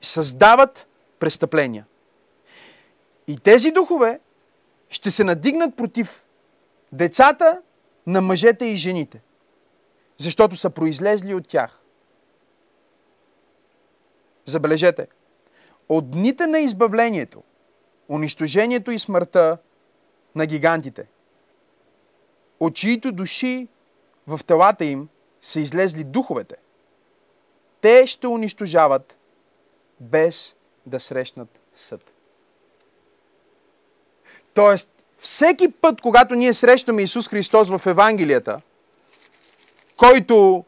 Създават 0.00 0.88
престъпления. 1.18 1.86
И 3.26 3.38
тези 3.38 3.70
духове 3.70 4.20
ще 4.92 5.10
се 5.10 5.24
надигнат 5.24 5.76
против 5.76 6.24
децата 6.92 7.62
на 8.06 8.20
мъжете 8.20 8.64
и 8.64 8.76
жените, 8.76 9.20
защото 10.18 10.56
са 10.56 10.70
произлезли 10.70 11.34
от 11.34 11.48
тях. 11.48 11.80
Забележете, 14.44 15.06
от 15.88 16.10
дните 16.10 16.46
на 16.46 16.58
избавлението, 16.58 17.42
унищожението 18.08 18.90
и 18.90 18.98
смъртта 18.98 19.58
на 20.34 20.46
гигантите– 20.46 21.06
от 22.62 22.74
чието 22.74 23.12
души 23.12 23.68
в 24.26 24.40
телата 24.46 24.84
им 24.84 25.08
са 25.40 25.60
излезли 25.60 26.04
духовете. 26.04 26.56
Те 27.80 28.06
ще 28.06 28.26
унищожават 28.26 29.18
без 30.00 30.56
да 30.86 31.00
срещнат 31.00 31.60
съд. 31.74 32.11
Тоест, 34.54 34.90
всеки 35.20 35.68
път, 35.68 36.00
когато 36.00 36.34
ние 36.34 36.54
срещаме 36.54 37.02
Исус 37.02 37.28
Христос 37.28 37.68
в 37.68 37.86
Евангелията, 37.86 38.60
който 39.96 40.64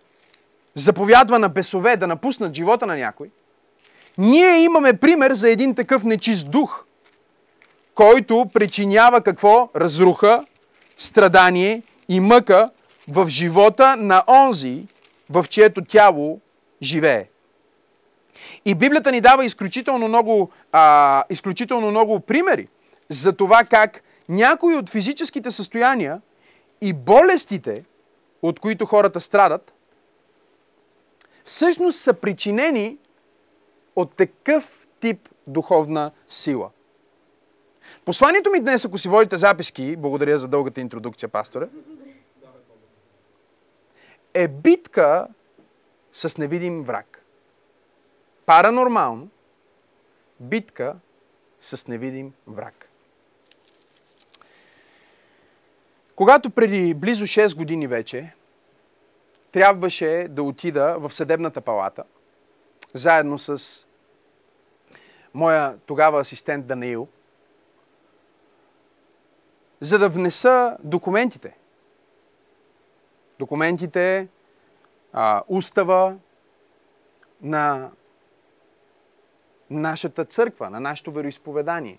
заповядва 0.74 1.38
на 1.38 1.48
бесове 1.48 1.96
да 1.96 2.06
напуснат 2.06 2.54
живота 2.54 2.86
на 2.86 2.96
някой, 2.96 3.30
ние 4.18 4.62
имаме 4.62 4.92
пример 4.92 5.32
за 5.32 5.50
един 5.50 5.74
такъв 5.74 6.04
нечист 6.04 6.50
дух, 6.50 6.84
който 7.94 8.50
причинява 8.52 9.20
какво? 9.20 9.68
Разруха, 9.76 10.44
страдание 10.96 11.82
и 12.08 12.20
мъка 12.20 12.70
в 13.08 13.28
живота 13.28 13.96
на 13.96 14.24
онзи, 14.28 14.86
в 15.30 15.46
чието 15.48 15.84
тяло 15.84 16.40
живее. 16.82 17.28
И 18.64 18.74
Библията 18.74 19.12
ни 19.12 19.20
дава 19.20 19.44
изключително 19.44 20.08
много, 20.08 20.50
а, 20.72 21.24
изключително 21.30 21.90
много 21.90 22.20
примери 22.20 22.68
за 23.08 23.32
това 23.32 23.64
как 23.64 24.02
някои 24.28 24.76
от 24.76 24.90
физическите 24.90 25.50
състояния 25.50 26.20
и 26.80 26.92
болестите, 26.92 27.84
от 28.42 28.60
които 28.60 28.86
хората 28.86 29.20
страдат, 29.20 29.74
всъщност 31.44 32.00
са 32.00 32.14
причинени 32.14 32.98
от 33.96 34.16
такъв 34.16 34.86
тип 35.00 35.28
духовна 35.46 36.10
сила. 36.28 36.70
Посланието 38.04 38.50
ми 38.50 38.60
днес, 38.60 38.84
ако 38.84 38.98
си 38.98 39.08
водите 39.08 39.38
записки, 39.38 39.96
благодаря 39.96 40.38
за 40.38 40.48
дългата 40.48 40.80
интродукция, 40.80 41.28
пасторе, 41.28 41.68
е 44.34 44.48
битка 44.48 45.28
с 46.12 46.38
невидим 46.38 46.82
враг. 46.82 47.24
Паранормално 48.46 49.28
битка 50.40 50.96
с 51.60 51.86
невидим 51.86 52.32
враг. 52.46 52.88
Когато 56.16 56.50
преди 56.50 56.94
близо 56.94 57.26
6 57.26 57.56
години 57.56 57.86
вече 57.86 58.34
трябваше 59.52 60.26
да 60.30 60.42
отида 60.42 60.96
в 60.98 61.12
съдебната 61.12 61.60
палата, 61.60 62.04
заедно 62.94 63.38
с 63.38 63.86
моя 65.34 65.78
тогава 65.86 66.20
асистент 66.20 66.66
Даниил, 66.66 67.08
за 69.80 69.98
да 69.98 70.08
внеса 70.08 70.76
документите. 70.82 71.56
Документите, 73.38 74.28
а, 75.12 75.42
устава 75.48 76.16
на 77.42 77.90
нашата 79.70 80.24
църква, 80.24 80.70
на 80.70 80.80
нашето 80.80 81.12
вероисповедание. 81.12 81.98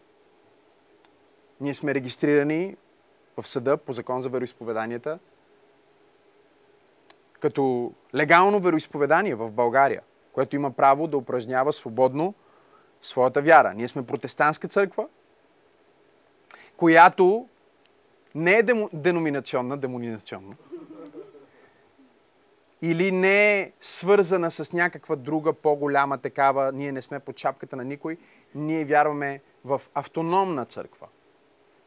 Ние 1.62 1.74
сме 1.74 1.94
регистрирани 1.94 2.78
в 3.38 3.48
съда 3.48 3.78
по 3.78 3.92
закон 3.94 4.22
за 4.22 4.30
вероисповеданията 4.30 5.20
като 7.40 7.94
легално 8.16 8.60
вероисповедание 8.60 9.36
в 9.36 9.52
България, 9.52 10.02
което 10.34 10.56
има 10.56 10.72
право 10.72 11.08
да 11.08 11.18
упражнява 11.18 11.74
свободно 11.74 12.34
своята 13.02 13.42
вяра. 13.42 13.74
Ние 13.74 13.88
сме 13.88 14.06
протестантска 14.06 14.68
църква, 14.68 15.08
която 16.78 17.48
не 18.36 18.54
е 18.54 18.64
демо, 18.64 18.90
деноминационна, 18.94 19.78
демонинационна, 19.78 20.54
или 22.82 23.12
не 23.12 23.60
е 23.60 23.72
свързана 23.82 24.52
с 24.52 24.74
някаква 24.74 25.16
друга 25.16 25.54
по-голяма 25.54 26.18
такава, 26.18 26.72
ние 26.72 26.92
не 26.92 27.02
сме 27.02 27.20
под 27.20 27.40
шапката 27.40 27.76
на 27.76 27.84
никой, 27.84 28.18
ние 28.56 28.86
вярваме 28.86 29.42
в 29.66 29.82
автономна 29.94 30.66
църква. 30.66 31.08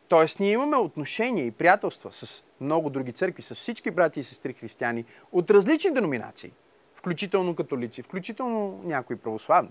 Тоест, 0.08 0.40
ние 0.40 0.52
имаме 0.52 0.76
отношения 0.76 1.46
и 1.46 1.50
приятелства 1.50 2.12
с 2.12 2.44
много 2.60 2.90
други 2.90 3.12
църкви, 3.12 3.42
с 3.42 3.54
всички 3.54 3.90
брати 3.90 4.20
и 4.20 4.22
сестри 4.22 4.52
християни 4.52 5.04
от 5.32 5.50
различни 5.50 5.90
деноминации, 5.90 6.52
включително 6.94 7.54
католици, 7.54 8.02
включително 8.02 8.80
някои 8.84 9.16
православни. 9.16 9.70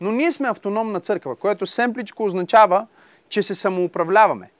Но 0.00 0.12
ние 0.12 0.32
сме 0.32 0.48
автономна 0.48 1.00
църква, 1.00 1.36
което 1.36 1.66
семпличко 1.66 2.24
означава, 2.24 2.86
че 3.28 3.42
се 3.42 3.54
самоуправляваме. 3.54 4.50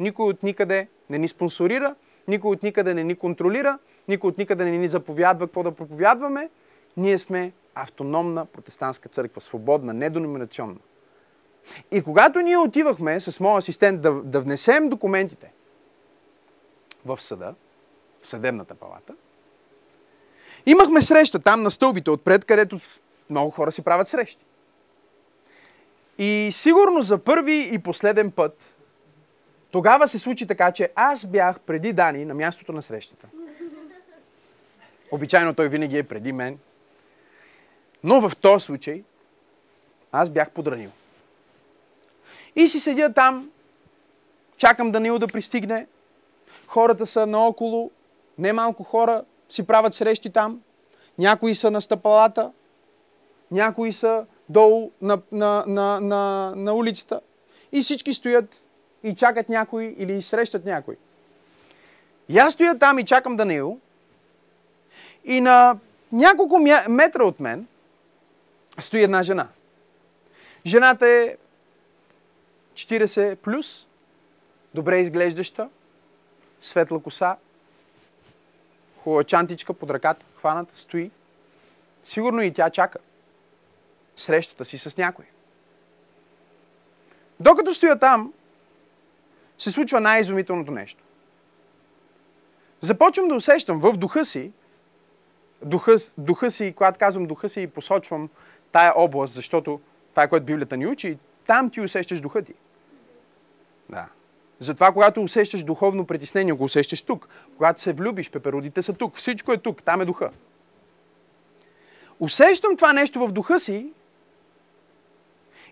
Никой 0.00 0.26
от 0.26 0.42
никъде 0.42 0.88
не 1.10 1.18
ни 1.18 1.28
спонсорира, 1.28 1.94
никой 2.28 2.50
от 2.50 2.62
никъде 2.62 2.94
не 2.94 3.04
ни 3.04 3.14
контролира, 3.14 3.78
никой 4.08 4.28
от 4.28 4.38
никъде 4.38 4.64
не 4.64 4.78
ни 4.78 4.88
заповядва 4.88 5.46
какво 5.46 5.62
да 5.62 5.72
проповядваме. 5.72 6.50
Ние 6.96 7.18
сме 7.18 7.52
автономна 7.74 8.46
протестантска 8.46 9.08
църква, 9.08 9.40
свободна, 9.40 9.92
неденоминационна. 9.92 10.78
И 11.90 12.02
когато 12.02 12.40
ние 12.40 12.58
отивахме 12.58 13.20
с 13.20 13.40
моят 13.40 13.62
асистент 13.62 14.00
да, 14.00 14.12
да 14.12 14.40
внесем 14.40 14.88
документите 14.88 15.52
в 17.04 17.22
съда, 17.22 17.54
в 18.22 18.26
съдебната 18.26 18.74
палата, 18.74 19.14
имахме 20.66 21.02
среща 21.02 21.38
там 21.38 21.62
на 21.62 21.70
стълбите 21.70 22.10
отпред, 22.10 22.44
където 22.44 22.80
много 23.30 23.50
хора 23.50 23.72
си 23.72 23.82
правят 23.82 24.08
срещи. 24.08 24.44
И 26.18 26.48
сигурно 26.52 27.02
за 27.02 27.18
първи 27.18 27.70
и 27.72 27.78
последен 27.78 28.30
път 28.30 28.74
тогава 29.70 30.08
се 30.08 30.18
случи 30.18 30.46
така, 30.46 30.72
че 30.72 30.90
аз 30.94 31.26
бях 31.26 31.60
преди 31.60 31.92
Дани 31.92 32.24
на 32.24 32.34
мястото 32.34 32.72
на 32.72 32.82
срещата. 32.82 33.28
Обичайно 35.10 35.54
той 35.54 35.68
винаги 35.68 35.98
е 35.98 36.02
преди 36.02 36.32
мен. 36.32 36.58
Но 38.04 38.28
в 38.28 38.36
този 38.36 38.64
случай 38.64 39.02
аз 40.12 40.30
бях 40.30 40.50
подранил. 40.50 40.90
И 42.56 42.68
си 42.68 42.80
седя 42.80 43.12
там, 43.12 43.50
чакам 44.56 44.90
Данил 44.90 45.18
да 45.18 45.26
пристигне. 45.26 45.86
Хората 46.66 47.06
са 47.06 47.26
наоколо, 47.26 47.90
немалко 48.38 48.82
хора 48.82 49.24
си 49.48 49.66
правят 49.66 49.94
срещи 49.94 50.30
там. 50.30 50.60
Някои 51.18 51.54
са 51.54 51.70
на 51.70 51.80
стъпалата, 51.80 52.52
някои 53.50 53.92
са 53.92 54.26
долу 54.48 54.90
на, 55.02 55.18
на, 55.32 55.64
на, 55.66 56.00
на, 56.00 56.52
на 56.56 56.74
улицата. 56.74 57.20
И 57.72 57.82
всички 57.82 58.14
стоят 58.14 58.64
и 59.02 59.14
чакат 59.14 59.48
някой 59.48 59.94
или 59.98 60.22
срещат 60.22 60.64
някой. 60.64 60.96
И 62.28 62.38
аз 62.38 62.52
стоя 62.52 62.78
там 62.78 62.98
и 62.98 63.04
чакам 63.04 63.36
Данил. 63.36 63.78
И 65.24 65.40
на 65.40 65.78
няколко 66.12 66.58
метра 66.88 67.24
от 67.24 67.40
мен 67.40 67.66
стои 68.78 69.02
една 69.02 69.22
жена. 69.22 69.48
Жената 70.66 71.06
е 71.06 71.36
40 72.76 73.36
плюс, 73.36 73.86
добре 74.74 75.00
изглеждаща, 75.00 75.68
светла 76.60 77.02
коса, 77.02 77.36
хубава 79.02 79.24
чантичка 79.24 79.74
под 79.74 79.90
ръката, 79.90 80.26
хваната, 80.38 80.72
стои. 80.78 81.10
Сигурно 82.04 82.42
и 82.42 82.52
тя 82.52 82.70
чака 82.70 82.98
срещата 84.16 84.64
си 84.64 84.78
с 84.78 84.96
някой. 84.96 85.24
Докато 87.40 87.74
стоя 87.74 87.98
там, 87.98 88.32
се 89.58 89.70
случва 89.70 90.00
най-изумителното 90.00 90.72
нещо. 90.72 91.02
Започвам 92.80 93.28
да 93.28 93.34
усещам 93.34 93.80
в 93.80 93.92
духа 93.92 94.24
си, 94.24 94.52
духа, 95.62 95.96
духа 96.18 96.50
си, 96.50 96.72
когато 96.76 96.98
казвам 96.98 97.26
духа 97.26 97.48
си, 97.48 97.66
посочвам 97.66 98.28
тая 98.72 98.92
област, 98.96 99.34
защото 99.34 99.80
това 100.10 100.22
е 100.22 100.28
което 100.28 100.46
Библията 100.46 100.76
ни 100.76 100.86
учи, 100.86 101.18
там 101.46 101.70
ти 101.70 101.80
усещаш 101.80 102.20
духа 102.20 102.42
ти. 102.42 102.54
Да. 103.90 104.06
Затова, 104.60 104.92
когато 104.92 105.22
усещаш 105.22 105.64
духовно 105.64 106.06
притеснение, 106.06 106.52
го 106.52 106.64
усещаш 106.64 107.02
тук. 107.02 107.28
Когато 107.56 107.80
се 107.80 107.92
влюбиш, 107.92 108.30
пеперодите 108.30 108.82
са 108.82 108.92
тук. 108.92 109.16
Всичко 109.16 109.52
е 109.52 109.56
тук. 109.56 109.82
Там 109.82 110.00
е 110.00 110.04
духа. 110.04 110.30
Усещам 112.20 112.76
това 112.76 112.92
нещо 112.92 113.26
в 113.26 113.32
духа 113.32 113.60
си 113.60 113.86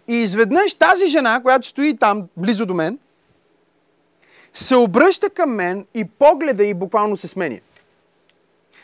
и 0.08 0.14
изведнъж 0.14 0.74
тази 0.74 1.06
жена, 1.06 1.42
която 1.42 1.66
стои 1.66 1.96
там, 1.96 2.28
близо 2.36 2.66
до 2.66 2.74
мен, 2.74 2.98
се 4.54 4.76
обръща 4.76 5.30
към 5.30 5.50
мен 5.50 5.86
и 5.94 6.04
погледа 6.04 6.64
и 6.64 6.74
буквално 6.74 7.16
се 7.16 7.28
сменя. 7.28 7.60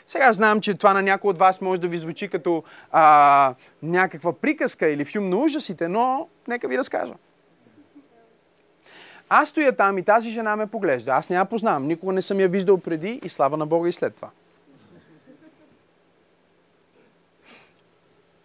Сега 0.07 0.33
знам, 0.33 0.61
че 0.61 0.75
това 0.75 0.93
на 0.93 1.03
някой 1.03 1.31
от 1.31 1.39
вас 1.39 1.61
може 1.61 1.81
да 1.81 1.89
ви 1.89 1.99
звучи 1.99 2.29
като 2.29 2.65
а, 2.93 3.55
някаква 3.83 4.33
приказка 4.33 4.89
или 4.89 5.05
филм 5.05 5.29
на 5.29 5.37
ужасите, 5.37 5.89
но 5.89 6.29
нека 6.49 6.69
ви 6.69 6.79
разкажа. 6.79 7.15
Аз 9.33 9.49
стоя 9.49 9.77
там 9.77 9.99
и 9.99 10.03
тази 10.03 10.31
жена 10.31 10.57
ме 10.57 10.67
поглежда. 10.67 11.13
Аз 11.13 11.31
я 11.31 11.45
познавам. 11.45 11.87
Никога 11.87 12.13
не 12.13 12.23
съм 12.23 12.41
я 12.41 12.49
виждал 12.49 12.79
преди 12.79 13.21
и 13.25 13.29
слава 13.29 13.57
на 13.57 13.67
Бога 13.67 13.89
и 13.89 13.93
след 13.93 14.15
това. 14.15 14.31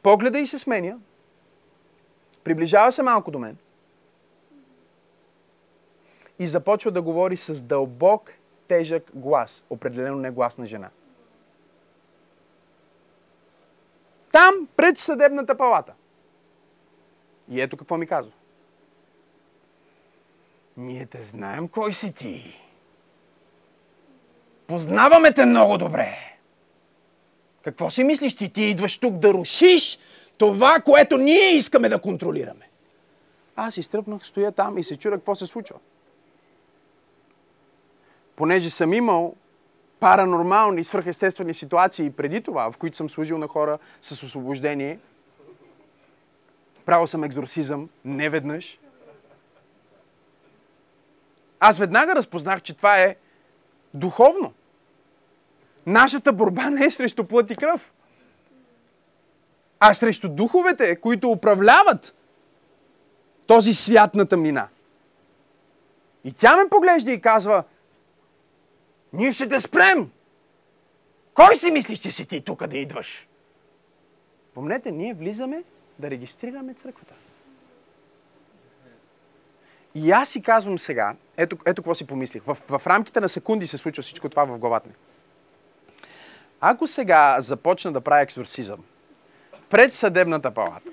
Погледа 0.03 0.39
и 0.39 0.45
се 0.47 0.59
сменя. 0.59 0.97
Приближава 2.43 2.91
се 2.91 3.03
малко 3.03 3.31
до 3.31 3.39
мен. 3.39 3.57
И 6.39 6.47
започва 6.47 6.91
да 6.91 7.01
говори 7.01 7.37
с 7.37 7.61
дълбок, 7.61 8.31
тежък 8.67 9.11
глас. 9.13 9.63
Определено 9.69 10.17
не 10.17 10.31
глас 10.31 10.57
на 10.57 10.65
жена. 10.65 10.89
Там, 14.31 14.67
пред 14.75 14.97
съдебната 14.97 15.57
палата. 15.57 15.93
И 17.49 17.61
ето 17.61 17.77
какво 17.77 17.97
ми 17.97 18.07
казва. 18.07 18.31
Ние 20.77 21.05
те 21.05 21.21
знаем 21.21 21.67
кой 21.67 21.93
си 21.93 22.13
ти. 22.13 22.61
Познаваме 24.67 25.33
те 25.33 25.45
много 25.45 25.77
добре. 25.77 26.17
Какво 27.63 27.89
си 27.89 28.03
мислиш 28.03 28.35
ти? 28.35 28.53
Ти 28.53 28.61
идваш 28.61 28.97
тук 28.97 29.13
да 29.13 29.33
рушиш 29.33 29.99
това, 30.37 30.79
което 30.79 31.17
ние 31.17 31.51
искаме 31.51 31.89
да 31.89 32.01
контролираме. 32.01 32.69
Аз 33.55 33.77
изтръпнах, 33.77 34.25
стоя 34.25 34.51
там 34.51 34.77
и 34.77 34.83
се 34.83 34.97
чуя 34.97 35.15
какво 35.15 35.35
се 35.35 35.45
случва. 35.45 35.75
Понеже 38.35 38.69
съм 38.69 38.93
имал 38.93 39.35
паранормални, 39.99 40.83
свръхестествени 40.83 41.53
ситуации 41.53 42.09
преди 42.09 42.41
това, 42.41 42.71
в 42.71 42.77
които 42.77 42.97
съм 42.97 43.09
служил 43.09 43.37
на 43.37 43.47
хора 43.47 43.77
с 44.01 44.23
освобождение. 44.23 44.99
Правил 46.85 47.07
съм 47.07 47.23
екзорсизъм 47.23 47.89
неведнъж. 48.05 48.79
Аз 51.59 51.77
веднага 51.77 52.15
разпознах, 52.15 52.61
че 52.61 52.73
това 52.73 52.99
е 52.99 53.15
духовно. 53.93 54.53
Нашата 55.85 56.33
борба 56.33 56.69
не 56.69 56.85
е 56.85 56.91
срещу 56.91 57.23
плът 57.23 57.51
и 57.51 57.55
кръв, 57.55 57.93
а 59.79 59.93
срещу 59.93 60.29
духовете, 60.29 60.95
които 60.95 61.31
управляват 61.31 62.15
този 63.47 63.73
свят 63.73 64.15
на 64.15 64.25
тъмнина. 64.25 64.67
И 66.23 66.33
тя 66.33 66.57
ме 66.57 66.69
поглежда 66.69 67.11
и 67.11 67.21
казва, 67.21 67.63
ние 69.13 69.31
ще 69.31 69.47
те 69.47 69.61
спрем. 69.61 70.11
Кой 71.33 71.55
си 71.55 71.71
мислиш, 71.71 71.99
че 71.99 72.11
си 72.11 72.25
ти 72.25 72.41
тук 72.41 72.67
да 72.67 72.77
идваш? 72.77 73.27
Помнете, 74.53 74.91
ние 74.91 75.13
влизаме 75.13 75.63
да 75.99 76.09
регистрираме 76.09 76.73
църквата. 76.73 77.13
И 79.95 80.11
аз 80.11 80.29
си 80.29 80.41
казвам 80.41 80.79
сега, 80.79 81.15
ето, 81.37 81.57
ето 81.65 81.81
какво 81.81 81.93
си 81.93 82.07
помислих. 82.07 82.43
В, 82.43 82.57
в 82.79 82.87
рамките 82.87 83.21
на 83.21 83.29
секунди 83.29 83.67
се 83.67 83.77
случва 83.77 84.03
всичко 84.03 84.29
това 84.29 84.45
в 84.45 84.57
главата 84.57 84.89
ми. 84.89 84.95
Ако 86.61 86.87
сега 86.87 87.37
започна 87.41 87.91
да 87.91 88.01
правя 88.01 88.21
екзорсизъм 88.21 88.79
пред 89.69 89.93
съдебната 89.93 90.51
палата, 90.51 90.89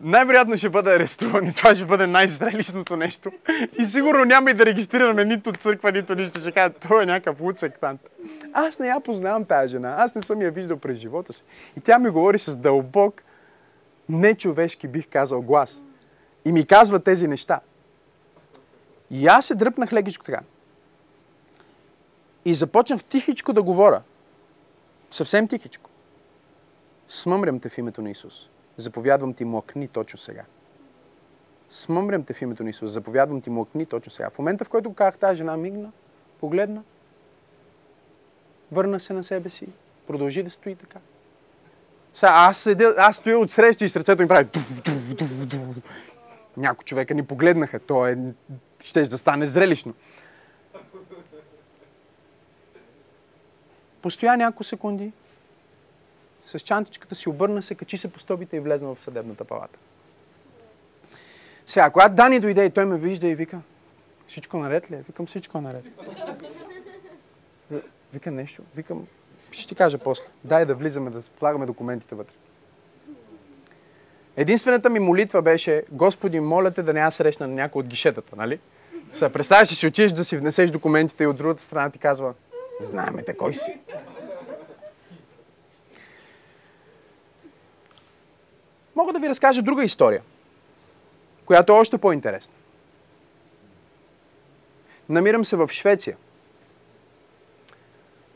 най-вероятно 0.00 0.56
ще 0.56 0.68
бъде 0.68 0.94
арестуван 0.94 1.46
и 1.46 1.52
това 1.52 1.74
ще 1.74 1.84
бъде 1.84 2.06
най-зрелищното 2.06 2.96
нещо. 2.96 3.32
И 3.78 3.84
сигурно 3.84 4.24
няма 4.24 4.50
и 4.50 4.54
да 4.54 4.66
регистрираме 4.66 5.24
нито 5.24 5.52
църква, 5.52 5.92
нито 5.92 6.14
нищо. 6.14 6.40
Ще 6.40 6.52
кажа, 6.52 6.70
той 6.88 7.02
е 7.02 7.06
някакъв 7.06 7.40
луд 7.40 7.60
сектант. 7.60 8.00
Аз 8.52 8.78
не 8.78 8.86
я 8.86 9.00
познавам 9.00 9.44
тази 9.44 9.70
жена. 9.70 9.94
Аз 9.98 10.14
не 10.14 10.22
съм 10.22 10.42
я 10.42 10.50
виждал 10.50 10.76
през 10.76 10.98
живота 10.98 11.32
си. 11.32 11.44
И 11.76 11.80
тя 11.80 11.98
ми 11.98 12.10
говори 12.10 12.38
с 12.38 12.56
дълбок, 12.56 13.22
нечовешки 14.08 14.88
бих 14.88 15.08
казал 15.08 15.42
глас. 15.42 15.84
И 16.46 16.52
ми 16.52 16.66
казва 16.66 17.00
тези 17.00 17.28
неща. 17.28 17.60
И 19.10 19.26
аз 19.26 19.46
се 19.46 19.54
дръпнах 19.54 19.92
лекичко 19.92 20.24
така. 20.24 20.40
И 22.44 22.54
започнах 22.54 23.04
тихичко 23.04 23.52
да 23.52 23.62
говоря. 23.62 24.02
Съвсем 25.10 25.48
тихичко. 25.48 25.90
Смъмрям 27.08 27.60
те 27.60 27.68
в 27.68 27.78
името 27.78 28.02
на 28.02 28.10
Исус. 28.10 28.48
Заповядвам 28.76 29.34
ти 29.34 29.44
млъкни 29.44 29.88
точно 29.88 30.18
сега. 30.18 30.44
Смъмрям 31.68 32.24
те 32.24 32.32
в 32.34 32.42
името 32.42 32.64
на 32.64 32.70
Исус. 32.70 32.90
Заповядвам 32.90 33.40
ти 33.40 33.50
млъкни 33.50 33.86
точно 33.86 34.12
сега. 34.12 34.30
В 34.30 34.38
момента, 34.38 34.64
в 34.64 34.68
който 34.68 34.94
казах, 34.94 35.18
тази 35.18 35.36
жена 35.36 35.56
мигна, 35.56 35.92
погледна, 36.40 36.82
върна 38.72 39.00
се 39.00 39.12
на 39.12 39.24
себе 39.24 39.50
си, 39.50 39.68
продължи 40.06 40.42
да 40.42 40.50
стои 40.50 40.74
така. 40.76 40.98
Сега, 42.14 42.32
аз, 42.34 42.58
седя, 42.58 42.94
аз 42.98 43.16
стоя 43.16 43.38
от 43.38 43.50
среща 43.50 43.84
и 43.84 43.88
сърцето 43.88 44.22
ми 44.22 44.28
прави 44.28 44.48
Някои 46.56 46.84
човека 46.84 47.14
ни 47.14 47.26
погледнаха. 47.26 47.80
То 47.80 48.06
е, 48.06 48.18
ще 48.84 49.02
да 49.02 49.18
стане 49.18 49.46
зрелищно. 49.46 49.94
Постоя 54.02 54.36
няколко 54.36 54.64
секунди, 54.64 55.12
с 56.44 56.60
чантичката 56.60 57.14
си 57.14 57.28
обърна 57.28 57.62
се, 57.62 57.74
качи 57.74 57.98
се 57.98 58.12
по 58.12 58.18
стълбите 58.18 58.56
и 58.56 58.60
влезна 58.60 58.94
в 58.94 59.00
съдебната 59.00 59.44
палата. 59.44 59.78
Сега, 61.66 61.90
когато 61.90 62.14
Дани 62.14 62.40
дойде 62.40 62.64
и 62.64 62.70
той 62.70 62.84
ме 62.84 62.98
вижда 62.98 63.28
и 63.28 63.34
вика, 63.34 63.60
всичко 64.26 64.58
наред 64.58 64.90
ли 64.90 64.94
е? 64.94 64.98
Викам, 64.98 65.26
всичко 65.26 65.58
е 65.58 65.60
наред. 65.60 65.84
Вика 68.12 68.30
нещо. 68.30 68.62
Викам, 68.74 69.06
ще 69.50 69.68
ти 69.68 69.74
кажа 69.74 69.98
после. 69.98 70.32
Дай 70.44 70.66
да 70.66 70.74
влизаме, 70.74 71.10
да 71.10 71.22
слагаме 71.22 71.66
документите 71.66 72.14
вътре. 72.14 72.34
Единствената 74.36 74.90
ми 74.90 74.98
молитва 74.98 75.42
беше, 75.42 75.84
Господи, 75.92 76.40
моля 76.40 76.70
те 76.70 76.82
да 76.82 76.92
не 76.92 77.00
я 77.00 77.10
срещна 77.10 77.46
на 77.46 77.54
някой 77.54 77.80
от 77.80 77.86
гишетата, 77.86 78.36
нали? 78.36 78.60
Сега, 79.12 79.30
представяш, 79.30 79.68
че 79.68 79.74
си 79.74 79.86
отидеш 79.86 80.12
да 80.12 80.24
си 80.24 80.36
внесеш 80.36 80.70
документите 80.70 81.24
и 81.24 81.26
от 81.26 81.36
другата 81.36 81.62
страна 81.62 81.90
ти 81.90 81.98
казва, 81.98 82.34
знаеме 82.80 83.22
те 83.22 83.36
кой 83.36 83.54
си. 83.54 83.78
Мога 88.96 89.12
да 89.12 89.18
ви 89.18 89.28
разкажа 89.28 89.62
друга 89.62 89.84
история, 89.84 90.22
която 91.44 91.72
е 91.72 91.76
още 91.76 91.98
по-интересна. 91.98 92.54
Намирам 95.08 95.44
се 95.44 95.56
в 95.56 95.68
Швеция. 95.70 96.16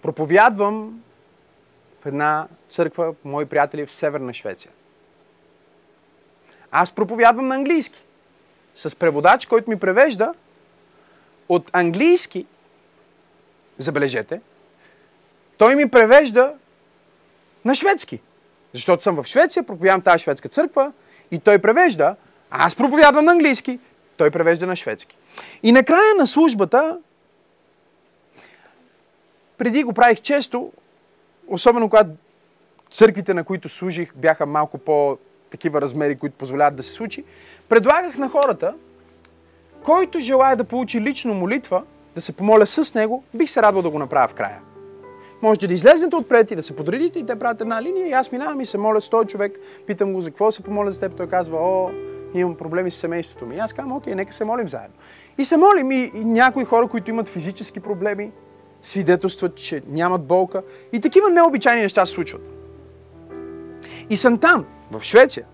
Проповядвам 0.02 1.02
в 2.02 2.06
една 2.06 2.48
църква, 2.68 3.14
мои 3.24 3.46
приятели 3.46 3.86
в 3.86 3.92
Северна 3.92 4.34
Швеция. 4.34 4.72
Аз 6.70 6.92
проповядвам 6.92 7.48
на 7.48 7.54
английски. 7.54 8.04
С 8.74 8.96
преводач, 8.96 9.46
който 9.46 9.70
ми 9.70 9.78
превежда 9.78 10.34
от 11.48 11.70
английски, 11.72 12.46
забележете, 13.78 14.40
той 15.58 15.74
ми 15.74 15.90
превежда 15.90 16.54
на 17.64 17.74
шведски. 17.74 18.20
Защото 18.74 19.02
съм 19.02 19.22
в 19.22 19.26
Швеция, 19.26 19.62
проповядвам 19.62 20.00
тази 20.00 20.22
шведска 20.22 20.48
църква 20.48 20.92
и 21.30 21.38
той 21.38 21.58
превежда, 21.58 22.16
а 22.50 22.66
аз 22.66 22.76
проповядвам 22.76 23.24
на 23.24 23.32
английски, 23.32 23.78
той 24.16 24.30
превежда 24.30 24.66
на 24.66 24.76
шведски. 24.76 25.16
И 25.62 25.72
накрая 25.72 26.14
на 26.18 26.26
службата, 26.26 26.98
преди 29.58 29.82
го 29.82 29.92
правих 29.92 30.20
често, 30.20 30.72
особено 31.48 31.88
когато 31.90 32.10
църквите, 32.90 33.34
на 33.34 33.44
които 33.44 33.68
служих, 33.68 34.14
бяха 34.14 34.46
малко 34.46 34.78
по 34.78 35.18
такива 35.50 35.80
размери, 35.80 36.16
които 36.16 36.36
позволяват 36.36 36.76
да 36.76 36.82
се 36.82 36.92
случи, 36.92 37.24
предлагах 37.68 38.18
на 38.18 38.28
хората, 38.28 38.74
който 39.84 40.20
желая 40.20 40.56
да 40.56 40.64
получи 40.64 41.00
лично 41.00 41.34
молитва, 41.34 41.82
да 42.14 42.20
се 42.20 42.32
помоля 42.32 42.66
с 42.66 42.94
него, 42.94 43.24
бих 43.34 43.50
се 43.50 43.62
радвал 43.62 43.82
да 43.82 43.90
го 43.90 43.98
направя 43.98 44.28
в 44.28 44.34
края. 44.34 44.58
Можете 45.42 45.66
да 45.66 45.74
излезнете 45.74 46.16
отпред 46.16 46.50
и 46.50 46.56
да 46.56 46.62
се 46.62 46.76
подредите 46.76 47.18
и 47.18 47.26
те 47.26 47.38
правят 47.38 47.60
една 47.60 47.82
линия 47.82 48.08
и 48.08 48.12
аз 48.12 48.32
минавам 48.32 48.60
и 48.60 48.66
се 48.66 48.78
моля 48.78 49.00
с 49.00 49.08
този 49.08 49.28
човек, 49.28 49.58
питам 49.86 50.12
го 50.12 50.20
за 50.20 50.30
какво 50.30 50.52
се 50.52 50.62
помоля 50.62 50.90
за 50.90 51.00
теб, 51.00 51.16
той 51.16 51.28
казва, 51.28 51.58
о, 51.60 51.90
имам 52.34 52.56
проблеми 52.56 52.90
с 52.90 52.96
семейството 52.96 53.46
ми. 53.46 53.56
И 53.56 53.58
аз 53.58 53.72
казвам, 53.72 53.96
окей, 53.96 54.14
нека 54.14 54.32
се 54.32 54.44
молим 54.44 54.68
заедно. 54.68 54.96
И 55.38 55.44
се 55.44 55.56
молим 55.56 55.92
и, 55.92 56.10
и 56.14 56.24
някои 56.24 56.64
хора, 56.64 56.88
които 56.88 57.10
имат 57.10 57.28
физически 57.28 57.80
проблеми, 57.80 58.32
свидетелстват, 58.82 59.56
че 59.56 59.82
нямат 59.88 60.24
болка. 60.24 60.62
И 60.92 61.00
такива 61.00 61.30
необичайни 61.30 61.82
неща 61.82 62.06
се 62.06 62.12
случват. 62.12 62.42
И 64.10 64.16
съм 64.16 64.38
там, 64.38 64.66
в 64.90 65.02
Швеция. 65.02 65.46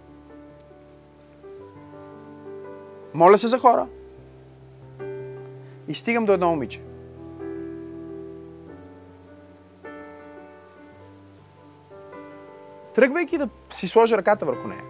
Моля 3.15 3.39
се 3.39 3.47
за 3.47 3.59
хора. 3.59 3.87
И 5.89 5.95
стигам 5.95 6.25
до 6.25 6.33
едно 6.33 6.51
момиче. 6.51 6.83
Тръгвайки 12.95 13.39
да 13.39 13.49
си 13.73 13.89
сложа 13.89 14.17
ръката 14.17 14.47
върху 14.47 14.69
нея, 14.69 14.83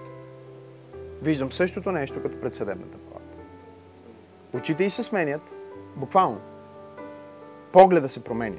виждам 1.23 1.53
същото 1.53 1.93
нещо 1.93 2.23
като 2.23 2.41
пред 2.41 2.55
съдебната 2.55 2.99
палата. 2.99 3.39
Очите 4.55 4.85
й 4.85 4.91
се 4.91 5.03
сменят, 5.03 5.53
буквално. 5.97 6.41
Погледа 7.73 8.09
се 8.09 8.25
променя. 8.25 8.57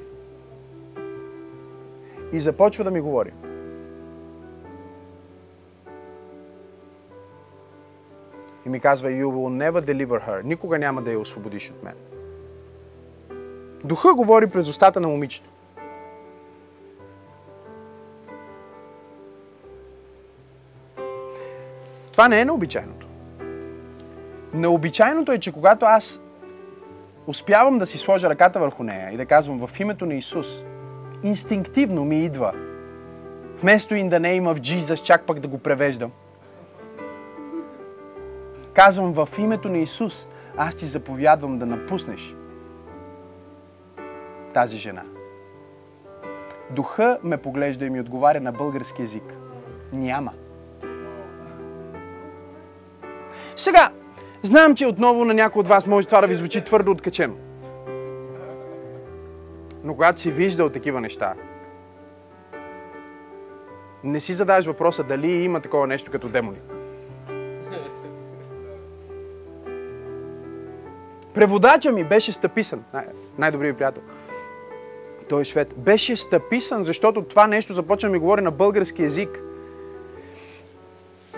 И 2.32 2.40
започва 2.40 2.84
да 2.84 2.90
ми 2.90 3.00
говори. 3.00 3.32
И 8.68 8.70
ми 8.70 8.80
казва, 8.80 9.08
you 9.08 9.24
will 9.24 9.70
never 9.70 9.80
deliver 9.92 10.28
her. 10.28 10.42
Никога 10.44 10.78
няма 10.78 11.02
да 11.02 11.12
я 11.12 11.20
освободиш 11.20 11.70
от 11.70 11.82
мен. 11.82 11.94
Духа 13.84 14.14
говори 14.14 14.46
през 14.46 14.68
устата 14.68 15.00
на 15.00 15.08
момичето. 15.08 15.50
Това 22.12 22.28
не 22.28 22.40
е 22.40 22.44
необичайното. 22.44 23.06
Необичайното 24.54 25.32
е, 25.32 25.38
че 25.38 25.52
когато 25.52 25.86
аз 25.86 26.20
успявам 27.26 27.78
да 27.78 27.86
си 27.86 27.98
сложа 27.98 28.30
ръката 28.30 28.60
върху 28.60 28.82
нея 28.82 29.10
и 29.12 29.16
да 29.16 29.26
казвам 29.26 29.66
в 29.66 29.80
името 29.80 30.06
на 30.06 30.14
Исус, 30.14 30.62
инстинктивно 31.22 32.04
ми 32.04 32.24
идва, 32.24 32.52
вместо 33.60 33.94
in 33.94 34.08
the 34.08 34.18
name 34.18 34.54
of 34.54 34.60
Jesus, 34.60 35.02
чак 35.02 35.22
пък 35.22 35.40
да 35.40 35.48
го 35.48 35.58
превеждам, 35.58 36.12
казвам 38.78 39.12
в 39.12 39.28
името 39.38 39.68
на 39.68 39.78
Исус, 39.78 40.28
аз 40.56 40.74
ти 40.74 40.86
заповядвам 40.86 41.58
да 41.58 41.66
напуснеш 41.66 42.34
тази 44.54 44.76
жена. 44.76 45.02
духа 46.70 47.18
ме 47.22 47.36
поглежда 47.36 47.84
и 47.84 47.90
ми 47.90 48.00
отговаря 48.00 48.40
на 48.40 48.52
български 48.52 49.02
язик. 49.02 49.34
Няма. 49.92 50.32
Сега, 53.56 53.88
знам, 54.42 54.74
че 54.74 54.86
отново 54.86 55.24
на 55.24 55.34
някой 55.34 55.60
от 55.60 55.68
вас 55.68 55.86
може 55.86 56.06
това 56.06 56.20
да 56.20 56.26
ви 56.26 56.34
звучи 56.34 56.64
твърдо 56.64 56.90
откачено. 56.90 57.34
Но 59.84 59.94
когато 59.94 60.20
си 60.20 60.30
виждал 60.30 60.70
такива 60.70 61.00
неща, 61.00 61.34
не 64.04 64.20
си 64.20 64.32
задаваш 64.32 64.66
въпроса 64.66 65.04
дали 65.04 65.30
има 65.30 65.60
такова 65.60 65.86
нещо 65.86 66.10
като 66.10 66.28
демони. 66.28 66.58
Преводача 71.38 71.92
ми 71.92 72.04
беше 72.04 72.32
стъписан. 72.32 72.84
Най- 72.94 73.04
най-добрият 73.38 73.74
ми 73.74 73.78
приятел. 73.78 74.02
Той 75.28 75.42
е 75.42 75.44
швед. 75.44 75.74
Беше 75.76 76.16
стъписан, 76.16 76.84
защото 76.84 77.22
това 77.22 77.46
нещо 77.46 77.74
започна 77.74 78.08
да 78.08 78.12
ми 78.12 78.18
говори 78.18 78.42
на 78.42 78.50
български 78.50 79.02
язик. 79.02 79.42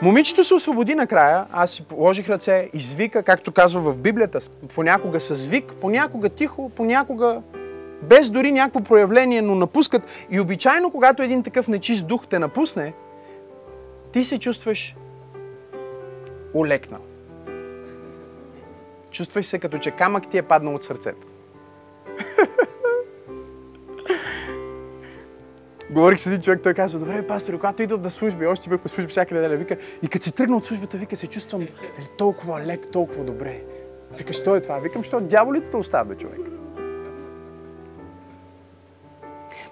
Момичето 0.03 0.45
се 0.45 0.55
освободи 0.55 0.95
накрая, 0.95 1.47
аз 1.53 1.71
си 1.71 1.83
положих 1.83 2.29
ръце, 2.29 2.71
извика, 2.73 3.23
както 3.23 3.53
казва 3.53 3.81
в 3.81 3.97
Библията, 3.97 4.39
понякога 4.75 5.21
с 5.21 5.35
звик, 5.35 5.73
понякога 5.81 6.29
тихо, 6.29 6.71
понякога 6.77 7.43
без 8.03 8.31
дори 8.31 8.53
някакво 8.53 8.81
проявление, 8.81 9.43
но 9.43 9.55
напускат. 9.55 10.03
И 10.31 10.41
обичайно, 10.41 10.91
когато 10.91 11.23
един 11.23 11.43
такъв 11.43 11.69
нечист 11.69 12.07
дух 12.07 12.27
те 12.27 12.39
напусне, 12.39 12.93
ти 14.13 14.25
се 14.25 14.39
чувстваш 14.39 14.97
улекнал. 16.55 17.01
Чувстваш 19.11 19.47
се 19.47 19.59
като 19.59 19.79
че 19.79 19.91
камък 19.91 20.31
ти 20.31 20.39
е 20.39 20.43
паднал 20.43 20.75
от 20.75 20.85
сърцето. 20.85 21.27
Говорих 25.91 26.21
с 26.21 26.27
един 26.27 26.41
човек, 26.41 26.61
той 26.63 26.75
казва, 26.75 26.99
добре, 26.99 27.27
пастор, 27.27 27.55
когато 27.55 27.83
идвам 27.83 28.03
на 28.03 28.11
служби, 28.11 28.47
още 28.47 28.71
бях 28.71 28.81
по 28.81 28.89
служби 28.89 29.11
всяка 29.11 29.35
неделя, 29.35 29.57
вика, 29.57 29.77
и 30.03 30.09
като 30.09 30.25
си 30.25 30.35
тръгна 30.35 30.57
от 30.57 30.65
службата, 30.65 30.97
вика, 30.97 31.17
се 31.17 31.27
чувствам 31.27 31.63
е, 31.63 31.69
толкова 32.19 32.61
лек, 32.61 32.91
толкова 32.93 33.25
добре. 33.25 33.63
Вика, 34.19 34.33
що 34.33 34.57
е 34.57 34.61
това? 34.61 34.79
Викам, 34.79 35.05
що 35.05 35.21
дяволите 35.21 35.71
те 35.71 35.77
оставят, 35.77 36.09
бе, 36.09 36.17
човек. 36.17 36.41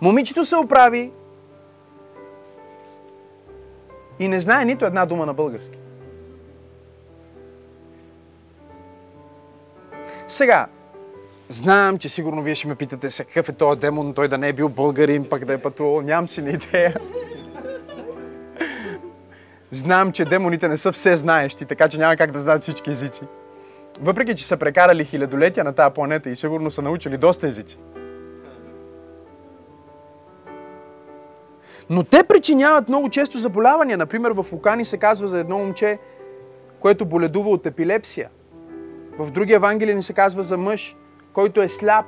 Момичето 0.01 0.45
се 0.45 0.57
оправи 0.57 1.13
и 4.19 4.29
не 4.29 4.41
знае 4.41 4.65
нито 4.65 4.85
една 4.85 5.07
дума 5.07 5.27
на 5.27 5.35
български. 5.35 5.79
Сега, 10.29 10.67
знам, 11.49 11.99
че 11.99 12.09
сигурно 12.09 12.43
вие 12.43 12.55
ще 12.55 12.69
ме 12.69 12.75
питате 12.75 13.11
се 13.11 13.25
какъв 13.25 13.49
е 13.49 13.53
този 13.53 13.81
демон, 13.81 14.15
той 14.15 14.29
да 14.29 14.39
не 14.39 14.49
е 14.49 14.53
бил 14.53 14.69
българин, 14.69 15.29
пък 15.31 15.45
да 15.45 15.53
е 15.53 15.59
пътувал. 15.59 16.01
Нямам 16.01 16.29
си 16.29 16.43
ни 16.43 16.51
идея. 16.51 16.95
Знам, 19.71 20.13
че 20.13 20.25
демоните 20.25 20.69
не 20.69 20.77
са 20.77 20.93
все 20.93 21.17
знаещи, 21.17 21.65
така 21.65 21.89
че 21.89 21.99
няма 21.99 22.17
как 22.17 22.31
да 22.31 22.41
знаят 22.41 22.63
всички 22.63 22.91
езици. 22.91 23.23
Въпреки, 24.01 24.35
че 24.35 24.47
са 24.47 24.57
прекарали 24.57 25.05
хилядолетия 25.05 25.65
на 25.65 25.73
тази 25.73 25.95
планета 25.95 26.31
и 26.31 26.37
сигурно 26.37 26.71
са 26.71 26.83
научили 26.83 27.17
доста 27.17 27.49
езици. 27.49 27.79
Но 31.91 32.05
те 32.05 32.25
причиняват 32.25 32.89
много 32.89 33.09
често 33.09 33.39
заболявания. 33.39 33.99
Например, 33.99 34.31
в 34.31 34.47
Лукани 34.53 34.85
се 34.85 34.99
казва 34.99 35.29
за 35.29 35.39
едно 35.39 35.59
момче, 35.59 35.99
което 36.81 37.05
боледува 37.05 37.51
от 37.51 37.67
епилепсия. 37.67 38.29
В 39.19 39.31
други 39.31 39.53
Евангелия 39.53 39.97
ни 39.97 40.03
се 40.03 40.13
казва 40.13 40.43
за 40.43 40.57
мъж, 40.57 40.97
който 41.33 41.63
е 41.63 41.69
сляп. 41.69 42.07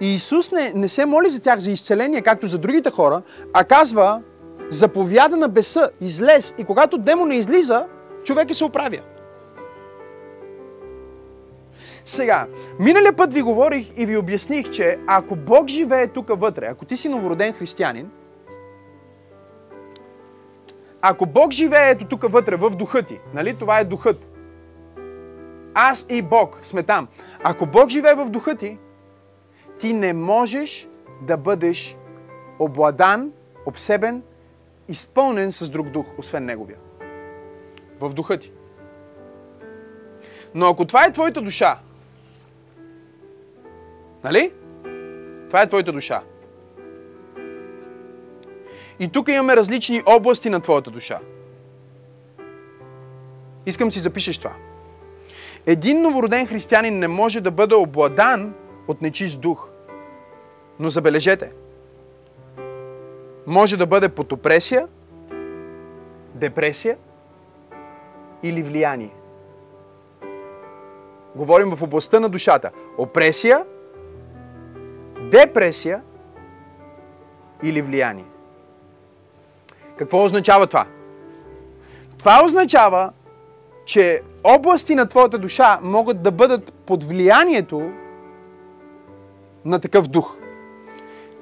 И 0.00 0.14
Исус 0.14 0.52
не, 0.52 0.72
не 0.74 0.88
се 0.88 1.06
моли 1.06 1.28
за 1.28 1.42
тях 1.42 1.58
за 1.58 1.70
изцеление, 1.70 2.22
както 2.22 2.46
за 2.46 2.58
другите 2.58 2.90
хора, 2.90 3.22
а 3.52 3.64
казва, 3.64 4.22
заповяда 4.70 5.36
на 5.36 5.48
беса, 5.48 5.90
излез. 6.00 6.54
И 6.58 6.64
когато 6.64 6.98
демона 6.98 7.34
излиза, 7.34 7.86
човек 8.24 8.54
се 8.54 8.64
оправя. 8.64 9.00
Сега, 12.04 12.46
миналия 12.80 13.12
път 13.12 13.32
ви 13.32 13.42
говорих 13.42 13.90
и 13.96 14.06
ви 14.06 14.16
обясних, 14.16 14.70
че 14.70 14.98
ако 15.06 15.36
Бог 15.36 15.68
живее 15.68 16.06
тук 16.06 16.30
вътре, 16.40 16.66
ако 16.66 16.84
ти 16.84 16.96
си 16.96 17.08
новороден 17.08 17.52
християнин, 17.52 18.10
ако 21.00 21.26
Бог 21.26 21.52
живее 21.52 21.90
ето 21.90 22.04
тук 22.04 22.32
вътре, 22.32 22.56
в 22.56 22.70
духа 22.70 23.02
ти, 23.02 23.20
нали, 23.34 23.54
това 23.54 23.78
е 23.78 23.84
духът. 23.84 24.29
Аз 25.74 26.06
и 26.08 26.22
Бог 26.22 26.58
сме 26.62 26.82
там. 26.82 27.08
Ако 27.44 27.66
Бог 27.66 27.88
живее 27.90 28.14
в 28.14 28.30
духа 28.30 28.56
ти, 28.56 28.78
ти 29.78 29.92
не 29.92 30.12
можеш 30.12 30.88
да 31.22 31.36
бъдеш 31.36 31.96
обладан, 32.58 33.32
обсебен, 33.66 34.22
изпълнен 34.88 35.52
с 35.52 35.70
друг 35.70 35.88
дух, 35.88 36.06
освен 36.18 36.44
Неговия. 36.44 36.78
В 38.00 38.12
духа 38.12 38.38
ти. 38.38 38.52
Но 40.54 40.68
ако 40.68 40.84
това 40.84 41.04
е 41.04 41.12
твоята 41.12 41.42
душа, 41.42 41.78
нали? 44.24 44.52
Това 45.48 45.62
е 45.62 45.68
твоята 45.68 45.92
душа. 45.92 46.22
И 48.98 49.08
тук 49.08 49.28
имаме 49.28 49.56
различни 49.56 50.02
области 50.06 50.50
на 50.50 50.60
твоята 50.60 50.90
душа. 50.90 51.20
Искам 53.66 53.90
си 53.90 53.98
запишеш 53.98 54.38
това. 54.38 54.69
Един 55.66 56.02
новороден 56.02 56.46
християнин 56.46 56.98
не 56.98 57.08
може 57.08 57.40
да 57.40 57.50
бъде 57.50 57.74
обладан 57.74 58.54
от 58.88 59.02
нечист 59.02 59.40
дух. 59.40 59.68
Но 60.78 60.90
забележете, 60.90 61.52
може 63.46 63.76
да 63.76 63.86
бъде 63.86 64.08
под 64.08 64.32
опресия, 64.32 64.88
депресия 66.34 66.96
или 68.42 68.62
влияние. 68.62 69.10
Говорим 71.36 71.76
в 71.76 71.82
областта 71.82 72.20
на 72.20 72.28
душата. 72.28 72.70
Опресия, 72.98 73.64
депресия 75.20 76.02
или 77.62 77.82
влияние. 77.82 78.24
Какво 79.96 80.24
означава 80.24 80.66
това? 80.66 80.86
Това 82.18 82.44
означава, 82.44 83.12
че 83.84 84.22
области 84.44 84.94
на 84.94 85.06
твоята 85.06 85.38
душа 85.38 85.78
могат 85.82 86.22
да 86.22 86.30
бъдат 86.30 86.72
под 86.72 87.04
влиянието 87.04 87.90
на 89.64 89.78
такъв 89.78 90.06
дух. 90.06 90.36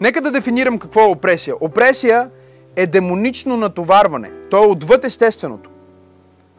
Нека 0.00 0.20
да 0.20 0.30
дефинирам 0.30 0.78
какво 0.78 1.00
е 1.00 1.08
опресия. 1.08 1.54
Опресия 1.60 2.30
е 2.76 2.86
демонично 2.86 3.56
натоварване. 3.56 4.30
То 4.50 4.64
е 4.64 4.66
отвъд 4.66 5.04
естественото. 5.04 5.70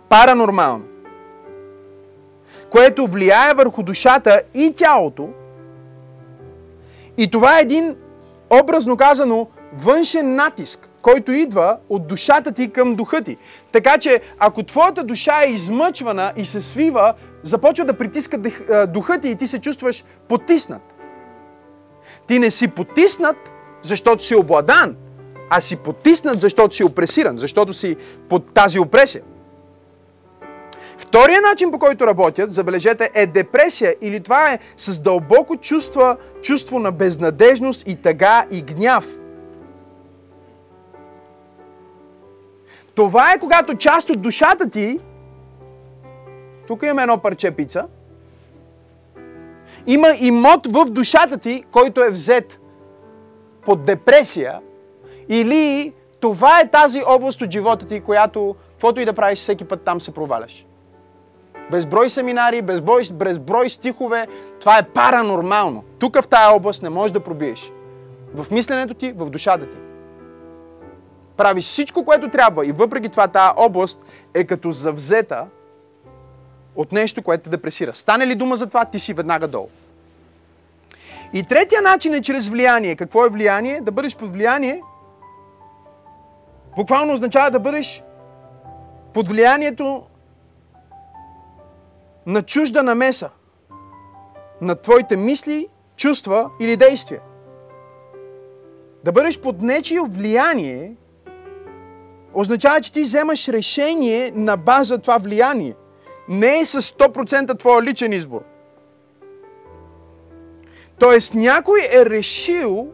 Паранормално. 0.09 0.85
Което 2.69 3.07
влияе 3.07 3.53
върху 3.53 3.83
душата 3.83 4.41
и 4.53 4.73
тялото. 4.75 5.29
И 7.17 7.31
това 7.31 7.57
е 7.57 7.61
един, 7.61 7.95
образно 8.63 8.97
казано, 8.97 9.47
външен 9.73 10.35
натиск, 10.35 10.88
който 11.01 11.31
идва 11.31 11.77
от 11.89 12.07
душата 12.07 12.51
ти 12.51 12.71
към 12.71 12.95
духа 12.95 13.21
ти. 13.21 13.37
Така 13.71 13.97
че, 13.97 14.21
ако 14.39 14.63
твоята 14.63 15.03
душа 15.03 15.43
е 15.43 15.51
измъчвана 15.51 16.33
и 16.37 16.45
се 16.45 16.61
свива, 16.61 17.13
започва 17.43 17.85
да 17.85 17.97
притиска 17.97 18.37
духа 18.87 19.19
ти 19.19 19.29
и 19.29 19.35
ти 19.35 19.47
се 19.47 19.59
чувстваш 19.59 20.03
потиснат. 20.27 20.95
Ти 22.27 22.39
не 22.39 22.51
си 22.51 22.67
потиснат, 22.67 23.37
защото 23.83 24.23
си 24.23 24.35
обладан, 24.35 24.95
а 25.49 25.61
си 25.61 25.75
потиснат, 25.75 26.41
защото 26.41 26.75
си 26.75 26.83
опресиран, 26.83 27.37
защото 27.37 27.73
си 27.73 27.95
под 28.29 28.53
тази 28.53 28.79
опресия. 28.79 29.23
Втория 30.97 31.41
начин, 31.41 31.71
по 31.71 31.79
който 31.79 32.07
работят, 32.07 32.53
забележете, 32.53 33.11
е 33.13 33.25
депресия 33.25 33.95
или 34.01 34.19
това 34.19 34.51
е 34.51 34.59
с 34.77 34.99
дълбоко 34.99 35.57
чувство, 35.57 36.15
чувство 36.41 36.79
на 36.79 36.91
безнадежност 36.91 37.87
и 37.87 37.95
тъга 37.95 38.45
и 38.51 38.61
гняв. 38.61 39.07
Това 42.99 43.33
е 43.33 43.39
когато 43.39 43.75
част 43.75 44.09
от 44.09 44.21
душата 44.21 44.69
ти, 44.69 44.99
тук 46.67 46.83
имаме 46.83 47.01
едно 47.01 47.17
парче 47.17 47.51
пица, 47.51 47.87
има 49.87 50.07
имот 50.19 50.67
в 50.67 50.85
душата 50.85 51.37
ти, 51.37 51.63
който 51.71 52.03
е 52.03 52.09
взет 52.09 52.59
под 53.65 53.85
депресия, 53.85 54.59
или 55.29 55.93
това 56.19 56.59
е 56.59 56.69
тази 56.69 57.01
област 57.07 57.41
от 57.41 57.51
живота 57.51 57.87
ти, 57.87 57.99
която, 57.99 58.55
каквото 58.71 59.01
и 59.01 59.05
да 59.05 59.13
правиш, 59.13 59.39
всеки 59.39 59.65
път 59.65 59.81
там 59.81 60.01
се 60.01 60.13
проваляш. 60.13 60.65
Безброй 61.71 62.09
семинари, 62.09 62.61
безброй, 62.61 63.03
безброй 63.13 63.69
стихове, 63.69 64.27
това 64.59 64.77
е 64.77 64.83
паранормално. 64.83 65.83
Тук 65.99 66.21
в 66.21 66.27
тая 66.27 66.55
област 66.55 66.83
не 66.83 66.89
можеш 66.89 67.11
да 67.11 67.19
пробиеш. 67.19 67.71
В 68.33 68.51
мисленето 68.51 68.93
ти, 68.93 69.11
в 69.11 69.29
душата 69.29 69.69
ти. 69.69 69.88
Правиш 71.39 71.65
всичко, 71.65 72.05
което 72.05 72.29
трябва 72.29 72.65
и 72.65 72.71
въпреки 72.71 73.09
това 73.09 73.27
тази 73.27 73.53
област 73.57 73.99
е 74.33 74.43
като 74.43 74.71
завзета 74.71 75.47
от 76.75 76.91
нещо, 76.91 77.23
което 77.23 77.43
те 77.43 77.49
депресира. 77.49 77.95
Стане 77.95 78.27
ли 78.27 78.35
дума 78.35 78.55
за 78.55 78.67
това, 78.67 78.85
ти 78.85 78.99
си 78.99 79.13
веднага 79.13 79.47
долу. 79.47 79.69
И 81.33 81.43
третия 81.43 81.81
начин 81.81 82.13
е 82.13 82.21
чрез 82.21 82.47
влияние. 82.47 82.95
Какво 82.95 83.25
е 83.25 83.29
влияние? 83.29 83.81
Да 83.81 83.91
бъдеш 83.91 84.17
под 84.17 84.33
влияние. 84.33 84.81
Буквално 86.75 87.13
означава 87.13 87.51
да 87.51 87.59
бъдеш 87.59 88.03
под 89.13 89.27
влиянието 89.27 90.03
на 92.25 92.41
чужда 92.41 92.83
намеса 92.83 93.29
на 94.61 94.75
твоите 94.75 95.17
мисли, 95.17 95.67
чувства 95.95 96.49
или 96.59 96.77
действия. 96.77 97.21
Да 99.03 99.11
бъдеш 99.11 99.41
под 99.41 99.61
нечие 99.61 99.99
влияние 100.09 100.95
означава, 102.33 102.81
че 102.81 102.93
ти 102.93 103.01
вземаш 103.01 103.47
решение 103.47 104.31
на 104.35 104.57
база 104.57 104.97
това 104.97 105.17
влияние. 105.17 105.75
Не 106.29 106.59
е 106.59 106.65
с 106.65 106.81
100% 106.81 107.59
твоя 107.59 107.81
личен 107.81 108.13
избор. 108.13 108.41
Тоест 110.99 111.33
някой 111.33 111.79
е 111.91 112.05
решил, 112.05 112.87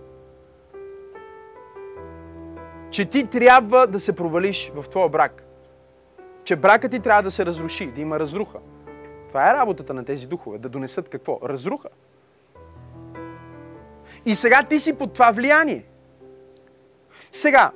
че 2.91 3.05
ти 3.05 3.27
трябва 3.27 3.87
да 3.87 3.99
се 3.99 4.15
провалиш 4.15 4.71
в 4.75 4.89
твоя 4.89 5.09
брак. 5.09 5.43
Че 6.43 6.55
бракът 6.55 6.91
ти 6.91 6.99
трябва 6.99 7.23
да 7.23 7.31
се 7.31 7.45
разруши, 7.45 7.91
да 7.91 8.01
има 8.01 8.19
разруха. 8.19 8.59
Това 9.27 9.49
е 9.49 9.53
работата 9.53 9.93
на 9.93 10.05
тези 10.05 10.27
духове, 10.27 10.57
да 10.57 10.69
донесат 10.69 11.09
какво? 11.09 11.39
Разруха. 11.43 11.89
И 14.25 14.35
сега 14.35 14.63
ти 14.63 14.79
си 14.79 14.93
под 14.93 15.13
това 15.13 15.31
влияние. 15.31 15.85
Сега, 17.31 17.71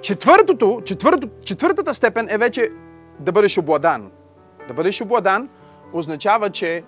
четвъртото, 0.00 0.80
четвъртото, 0.84 1.28
четвъртата 1.44 1.94
степен 1.94 2.26
е 2.30 2.38
вече 2.38 2.70
да 3.20 3.32
бъдеш 3.32 3.58
обладан. 3.58 4.10
Да 4.68 4.74
бъдеш 4.74 5.00
обладан 5.00 5.48
означава, 5.92 6.50
че 6.50 6.84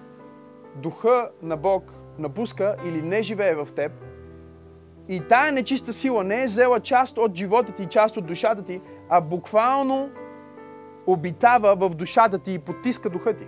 духа 0.76 1.28
на 1.42 1.56
Бог 1.56 1.92
напуска 2.18 2.76
или 2.86 3.02
не 3.02 3.22
живее 3.22 3.54
в 3.54 3.68
теб 3.76 3.92
и 5.10 5.20
тая 5.20 5.52
нечиста 5.52 5.92
сила 5.92 6.24
не 6.24 6.42
е 6.42 6.46
взела 6.46 6.80
част 6.80 7.18
от 7.18 7.34
живота 7.34 7.72
ти, 7.72 7.86
част 7.86 8.16
от 8.16 8.26
душата 8.26 8.62
ти, 8.62 8.80
а 9.08 9.20
буквално 9.20 10.10
обитава 11.06 11.76
в 11.76 11.94
душата 11.94 12.38
ти 12.38 12.52
и 12.52 12.58
потиска 12.58 13.10
духа 13.10 13.32
ти. 13.32 13.46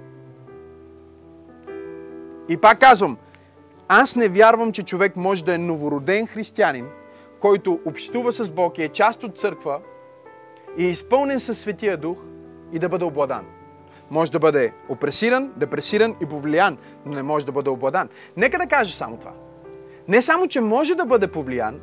И 2.48 2.56
пак 2.56 2.78
казвам, 2.78 3.18
аз 3.88 4.16
не 4.16 4.28
вярвам, 4.28 4.72
че 4.72 4.82
човек 4.82 5.16
може 5.16 5.44
да 5.44 5.54
е 5.54 5.58
новороден 5.58 6.26
християнин, 6.26 6.86
който 7.42 7.80
общува 7.84 8.32
с 8.32 8.50
Бог 8.50 8.78
и 8.78 8.82
е 8.82 8.88
част 8.88 9.24
от 9.24 9.38
църква 9.38 9.80
и 10.78 10.86
е 10.86 10.90
изпълнен 10.90 11.40
със 11.40 11.58
Светия 11.58 11.96
Дух 11.96 12.18
и 12.72 12.78
да 12.78 12.88
бъде 12.88 13.04
обладан. 13.04 13.46
Може 14.10 14.32
да 14.32 14.38
бъде 14.38 14.72
опресиран, 14.88 15.52
депресиран 15.56 16.16
и 16.20 16.26
повлиян, 16.26 16.78
но 17.06 17.12
не 17.12 17.22
може 17.22 17.46
да 17.46 17.52
бъде 17.52 17.70
обладан. 17.70 18.08
Нека 18.36 18.58
да 18.58 18.66
кажа 18.66 18.92
само 18.92 19.16
това. 19.16 19.32
Не 20.08 20.22
само, 20.22 20.48
че 20.48 20.60
може 20.60 20.94
да 20.94 21.04
бъде 21.04 21.26
повлиян, 21.26 21.80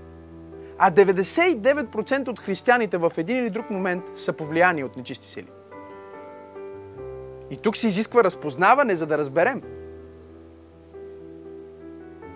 а 0.78 0.92
99% 0.92 2.28
от 2.28 2.40
християните 2.40 2.98
в 2.98 3.12
един 3.18 3.38
или 3.38 3.50
друг 3.50 3.70
момент 3.70 4.04
са 4.16 4.34
повлияни 4.34 4.84
от 4.84 4.98
нечисти 4.98 5.28
сили. 5.28 5.48
И 7.52 7.58
тук 7.58 7.78
се 7.78 7.88
изисква 7.88 8.24
разпознаване, 8.24 8.96
за 8.96 9.06
да 9.06 9.18
разберем. 9.18 9.62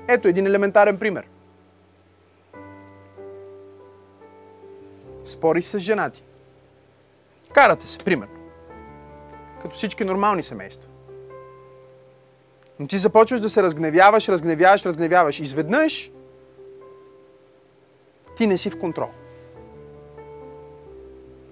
Ето 0.08 0.28
един 0.28 0.48
елементарен 0.48 0.98
пример. 0.98 1.33
Спориш 5.26 5.66
с 5.66 5.80
жена 5.80 6.10
ти. 6.10 6.24
Карате 7.54 7.88
се, 7.88 7.98
примерно. 7.98 8.34
Като 9.62 9.76
всички 9.76 10.06
нормални 10.06 10.44
семейства. 10.44 10.90
Но 12.80 12.88
ти 12.88 12.98
започваш 12.98 13.40
да 13.40 13.50
се 13.50 13.64
разгневяваш, 13.64 14.30
разгневяваш, 14.30 14.86
разгневяваш. 14.86 15.40
Изведнъж 15.40 16.12
ти 18.38 18.48
не 18.48 18.58
си 18.58 18.70
в 18.70 18.80
контрол. 18.80 19.10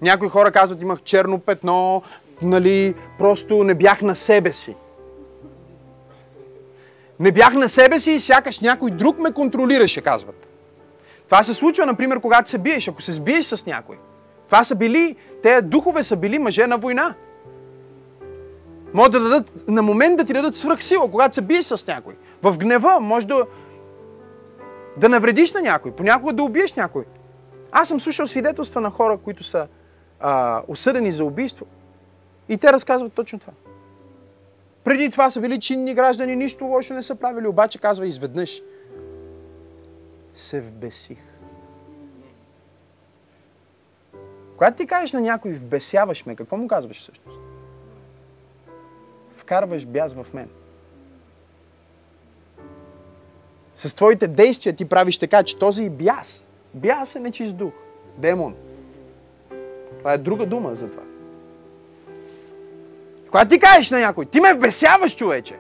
Някои 0.02 0.30
хора 0.30 0.52
казват, 0.52 0.82
имах 0.82 1.02
черно 1.02 1.40
петно, 1.40 2.04
нали, 2.42 2.96
просто 3.18 3.64
не 3.64 3.76
бях 3.76 4.02
на 4.02 4.16
себе 4.16 4.54
си. 4.54 4.76
Не 7.20 7.32
бях 7.32 7.54
на 7.54 7.70
себе 7.70 8.00
си 8.00 8.12
и 8.12 8.20
сякаш 8.20 8.60
някой 8.60 8.92
друг 8.92 9.20
ме 9.20 9.32
контролираше, 9.32 10.02
казват. 10.02 10.51
Това 11.32 11.44
се 11.44 11.54
случва, 11.54 11.86
например, 11.86 12.20
когато 12.20 12.50
се 12.50 12.58
биеш, 12.58 12.88
ако 12.88 13.02
се 13.02 13.12
сбиеш 13.12 13.46
с 13.46 13.66
някой. 13.66 13.98
Това 14.46 14.64
са 14.64 14.76
били, 14.76 15.16
те 15.44 15.62
духове 15.62 16.04
са 16.04 16.16
били 16.16 16.40
мъже 16.40 16.68
на 16.68 16.78
война. 16.78 17.16
Може 18.94 19.12
да 19.12 19.20
дадат, 19.20 19.64
на 19.68 19.82
момент 19.82 20.18
да 20.18 20.26
ти 20.26 20.34
дадат 20.34 20.56
свръхсила, 20.56 21.12
когато 21.12 21.36
се 21.36 21.42
биеш 21.42 21.66
с 21.66 21.88
някой. 21.88 22.16
В 22.44 22.58
гнева 22.58 23.00
може 23.00 23.28
да, 23.28 23.46
да 24.98 25.10
навредиш 25.10 25.54
на 25.54 25.62
някой, 25.62 25.92
понякога 25.92 26.34
да 26.34 26.44
убиеш 26.44 26.74
някой. 26.74 27.04
Аз 27.72 27.88
съм 27.88 28.00
слушал 28.00 28.26
свидетелства 28.26 28.82
на 28.82 28.90
хора, 28.90 29.18
които 29.18 29.44
са 29.44 29.68
а, 30.20 30.62
осъдени 30.68 31.12
за 31.12 31.26
убийство. 31.26 31.66
И 32.50 32.58
те 32.58 32.74
разказват 32.74 33.14
точно 33.14 33.40
това. 33.40 33.54
Преди 34.84 35.10
това 35.10 35.30
са 35.30 35.42
били 35.42 35.60
чинни 35.60 35.94
граждани, 35.94 36.36
нищо 36.36 36.66
лошо 36.66 36.94
не 36.94 37.04
са 37.04 37.16
правили, 37.16 37.48
обаче 37.48 37.80
казва 37.80 38.08
изведнъж 38.08 38.62
се 40.34 40.62
вбесих. 40.62 41.20
Когато 44.58 44.78
ти 44.78 44.88
кажеш 44.88 45.14
на 45.14 45.22
някой 45.22 45.52
вбесяваш 45.52 46.26
ме, 46.26 46.36
какво 46.36 46.58
му 46.58 46.68
казваш 46.68 46.98
всъщност? 46.98 47.40
Вкарваш 49.36 49.86
бяз 49.86 50.14
в 50.14 50.28
мен. 50.34 50.50
С 53.76 53.96
твоите 53.96 54.28
действия 54.28 54.76
ти 54.76 54.86
правиш 54.86 55.18
така, 55.18 55.44
че 55.44 55.60
този 55.60 55.90
бяз, 55.90 56.46
бяз 56.74 57.16
е 57.16 57.20
нечист 57.20 57.58
дух, 57.58 57.74
демон. 58.18 58.56
Това 59.98 60.14
е 60.14 60.18
друга 60.18 60.46
дума 60.46 60.76
за 60.76 60.92
това. 60.92 61.04
Когато 63.26 63.50
ти 63.50 63.60
кажеш 63.60 63.92
на 63.92 64.00
някой, 64.00 64.26
ти 64.26 64.40
ме 64.40 64.54
вбесяваш, 64.54 65.16
човече. 65.16 65.58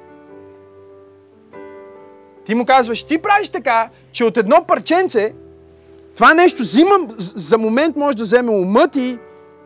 Ти 2.45 2.55
му 2.55 2.65
казваш, 2.65 3.03
ти 3.03 3.21
правиш 3.21 3.49
така, 3.49 3.89
че 4.11 4.23
от 4.23 4.37
едно 4.37 4.63
парченце, 4.67 5.33
това 6.15 6.33
нещо 6.33 6.61
взимам, 6.61 7.07
за 7.17 7.57
момент 7.57 7.95
може 7.95 8.17
да 8.17 8.23
вземе 8.23 8.51
ума 8.51 8.87
ти, 8.87 9.17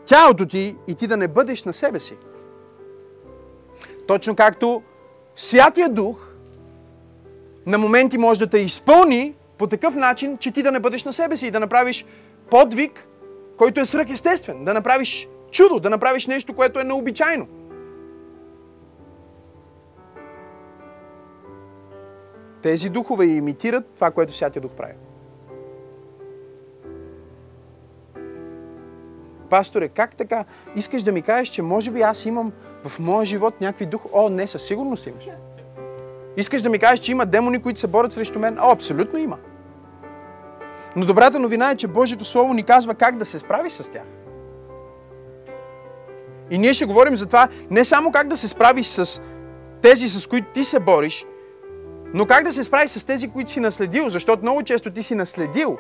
тялото 0.05 0.45
ти 0.45 0.75
и 0.87 0.95
ти 0.95 1.07
да 1.07 1.17
не 1.17 1.27
бъдеш 1.27 1.63
на 1.63 1.73
себе 1.73 1.99
си. 1.99 2.13
Точно 4.07 4.35
както 4.35 4.81
Святия 5.35 5.89
Дух 5.89 6.31
на 7.65 7.77
моменти 7.77 8.17
може 8.17 8.39
да 8.39 8.47
те 8.47 8.57
изпълни 8.57 9.33
по 9.57 9.67
такъв 9.67 9.95
начин, 9.95 10.37
че 10.37 10.51
ти 10.51 10.63
да 10.63 10.71
не 10.71 10.79
бъдеш 10.79 11.03
на 11.03 11.13
себе 11.13 11.37
си 11.37 11.47
и 11.47 11.51
да 11.51 11.59
направиш 11.59 12.05
подвиг, 12.49 13.07
който 13.57 13.81
е 13.81 13.85
свръхестествен, 13.85 14.65
да 14.65 14.73
направиш 14.73 15.27
чудо, 15.51 15.79
да 15.79 15.89
направиш 15.89 16.27
нещо, 16.27 16.53
което 16.53 16.79
е 16.79 16.83
необичайно. 16.83 17.47
Тези 22.66 22.89
духове 22.89 23.26
имитират 23.26 23.86
това, 23.95 24.11
което 24.11 24.34
Святия 24.34 24.61
Дух 24.61 24.72
прави. 24.72 24.93
Пасторе, 29.49 29.88
как 29.88 30.16
така? 30.16 30.45
Искаш 30.76 31.03
да 31.03 31.11
ми 31.11 31.22
кажеш, 31.22 31.49
че 31.49 31.61
може 31.61 31.91
би 31.91 32.01
аз 32.01 32.26
имам 32.26 32.51
в 32.86 32.99
моя 32.99 33.26
живот 33.26 33.61
някакви 33.61 33.86
дух? 33.86 34.01
О, 34.13 34.30
не, 34.30 34.47
със 34.47 34.68
сигурност 34.68 35.07
имаш. 35.07 35.28
Искаш 36.38 36.61
да 36.61 36.70
ми 36.70 36.80
кажеш, 36.80 36.99
че 36.99 37.11
има 37.11 37.26
демони, 37.26 37.61
които 37.61 37.80
се 37.80 37.88
борят 37.88 38.11
срещу 38.11 38.39
мен? 38.39 38.59
О, 38.59 38.72
абсолютно 38.72 39.20
има. 39.20 39.38
Но 40.95 41.05
добрата 41.05 41.39
новина 41.39 41.72
е, 41.72 41.76
че 41.76 41.88
Божието 41.88 42.24
Слово 42.24 42.53
ни 42.53 42.63
казва 42.63 42.95
как 42.95 43.18
да 43.18 43.26
се 43.26 43.39
справи 43.39 43.70
с 43.70 43.91
тях. 43.91 44.07
И 46.49 46.57
ние 46.57 46.74
ще 46.74 46.86
говорим 46.86 47.16
за 47.16 47.26
това 47.26 47.47
не 47.70 47.86
само 47.86 48.11
как 48.11 48.28
да 48.28 48.38
се 48.38 48.47
справиш 48.47 48.86
с 48.86 49.22
тези, 49.82 50.09
с 50.09 50.28
които 50.28 50.47
ти 50.53 50.63
се 50.63 50.80
бориш, 50.80 51.26
но 52.13 52.25
как 52.25 52.43
да 52.43 52.51
се 52.51 52.63
справиш 52.63 52.91
с 52.91 53.03
тези, 53.03 53.27
които 53.27 53.51
си 53.51 53.59
наследил? 53.59 54.09
Защото 54.09 54.41
много 54.41 54.63
често 54.63 54.91
ти 54.91 55.03
си 55.03 55.15
наследил 55.15 55.77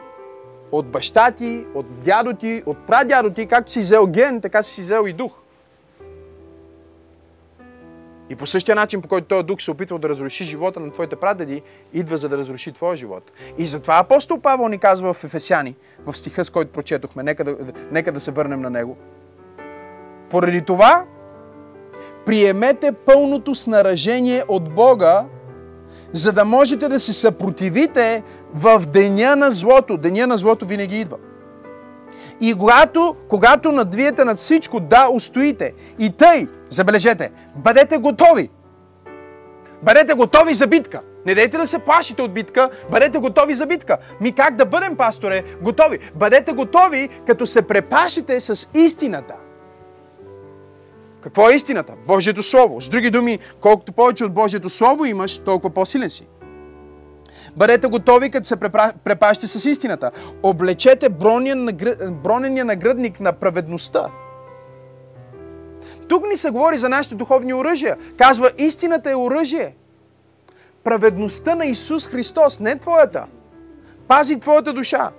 от 0.71 0.87
баща 0.87 1.31
ти, 1.31 1.65
от 1.75 1.99
дядо 1.99 2.33
ти, 2.33 2.63
от 2.65 2.77
прадядо 2.87 3.29
ти, 3.29 3.45
както 3.45 3.71
си 3.71 3.79
взел 3.79 4.07
ген, 4.07 4.41
така 4.41 4.63
си 4.63 4.81
взел 4.81 5.07
и 5.07 5.13
дух. 5.13 5.31
И 8.29 8.35
по 8.35 8.45
същия 8.45 8.75
начин, 8.75 9.01
по 9.01 9.07
който 9.07 9.27
този 9.27 9.43
дух 9.43 9.61
се 9.61 9.71
опитва 9.71 9.99
да 9.99 10.09
разруши 10.09 10.43
живота 10.43 10.79
на 10.79 10.91
твоите 10.91 11.15
прадеди, 11.15 11.61
идва 11.93 12.17
за 12.17 12.29
да 12.29 12.37
разруши 12.37 12.71
твоя 12.71 12.95
живот. 12.95 13.31
И 13.57 13.67
затова 13.67 13.97
апостол 13.99 14.39
Павел 14.39 14.67
ни 14.67 14.77
казва 14.77 15.13
в 15.13 15.23
Ефесяни, 15.23 15.75
в 16.05 16.17
стиха, 16.17 16.45
с 16.45 16.49
който 16.49 16.71
прочетохме, 16.71 17.23
нека 17.23 17.43
да, 17.43 17.57
нека 17.91 18.11
да 18.11 18.19
се 18.19 18.31
върнем 18.31 18.61
на 18.61 18.69
него. 18.69 18.97
Поради 20.29 20.61
това, 20.61 21.05
приемете 22.25 22.91
пълното 22.91 23.55
снаражение 23.55 24.43
от 24.47 24.73
Бога, 24.73 25.25
за 26.15 26.31
да 26.31 26.45
можете 26.45 26.87
да 26.87 26.99
се 26.99 27.13
съпротивите 27.13 28.23
в 28.53 28.83
деня 28.87 29.35
на 29.35 29.51
злото. 29.51 29.97
Деня 29.97 30.27
на 30.27 30.37
злото 30.37 30.65
винаги 30.65 30.99
идва. 30.99 31.17
И 32.41 32.53
когато, 32.53 33.15
когато 33.27 33.71
надвиете 33.71 34.25
над 34.25 34.37
всичко, 34.37 34.79
да 34.79 35.09
устоите. 35.13 35.73
И 35.99 36.09
тъй, 36.09 36.47
забележете, 36.69 37.31
бъдете 37.55 37.97
готови. 37.97 38.49
Бъдете 39.83 40.13
готови 40.13 40.53
за 40.53 40.67
битка. 40.67 41.01
Не 41.25 41.35
дейте 41.35 41.57
да 41.57 41.67
се 41.67 41.79
плашите 41.79 42.21
от 42.21 42.33
битка, 42.33 42.69
бъдете 42.91 43.17
готови 43.17 43.53
за 43.53 43.65
битка. 43.65 43.97
Ми 44.21 44.31
как 44.31 44.55
да 44.55 44.65
бъдем, 44.65 44.95
пасторе, 44.95 45.43
готови? 45.61 45.99
Бъдете 46.15 46.53
готови, 46.53 47.09
като 47.27 47.45
се 47.45 47.61
препашите 47.61 48.39
с 48.39 48.67
истината. 48.73 49.33
Какво 51.25 51.49
е 51.49 51.53
истината? 51.53 51.93
Божието 52.07 52.43
Слово. 52.43 52.81
С 52.81 52.89
други 52.89 53.09
думи, 53.09 53.39
колкото 53.61 53.93
повече 53.93 54.25
от 54.25 54.33
Божието 54.33 54.69
Слово 54.69 55.05
имаш, 55.05 55.39
толкова 55.39 55.73
по-силен 55.73 56.09
си. 56.09 56.27
Бъдете 57.57 57.87
готови, 57.87 58.31
като 58.31 58.47
се 58.47 58.55
препащите 59.03 59.47
с 59.47 59.65
истината. 59.65 60.11
Облечете 60.43 61.09
бронения 62.23 62.65
нагръдник 62.65 63.19
на 63.19 63.33
праведността. 63.33 64.05
Тук 66.07 66.27
ни 66.29 66.37
се 66.37 66.49
говори 66.49 66.77
за 66.77 66.89
нашите 66.89 67.15
духовни 67.15 67.53
оръжия. 67.53 67.97
Казва, 68.17 68.51
истината 68.57 69.11
е 69.11 69.15
оръжие. 69.15 69.75
Праведността 70.83 71.55
на 71.55 71.65
Исус 71.65 72.07
Христос, 72.07 72.59
не 72.59 72.77
твоята. 72.77 73.25
Пази 74.07 74.39
твоята 74.39 74.73
душа. 74.73 75.11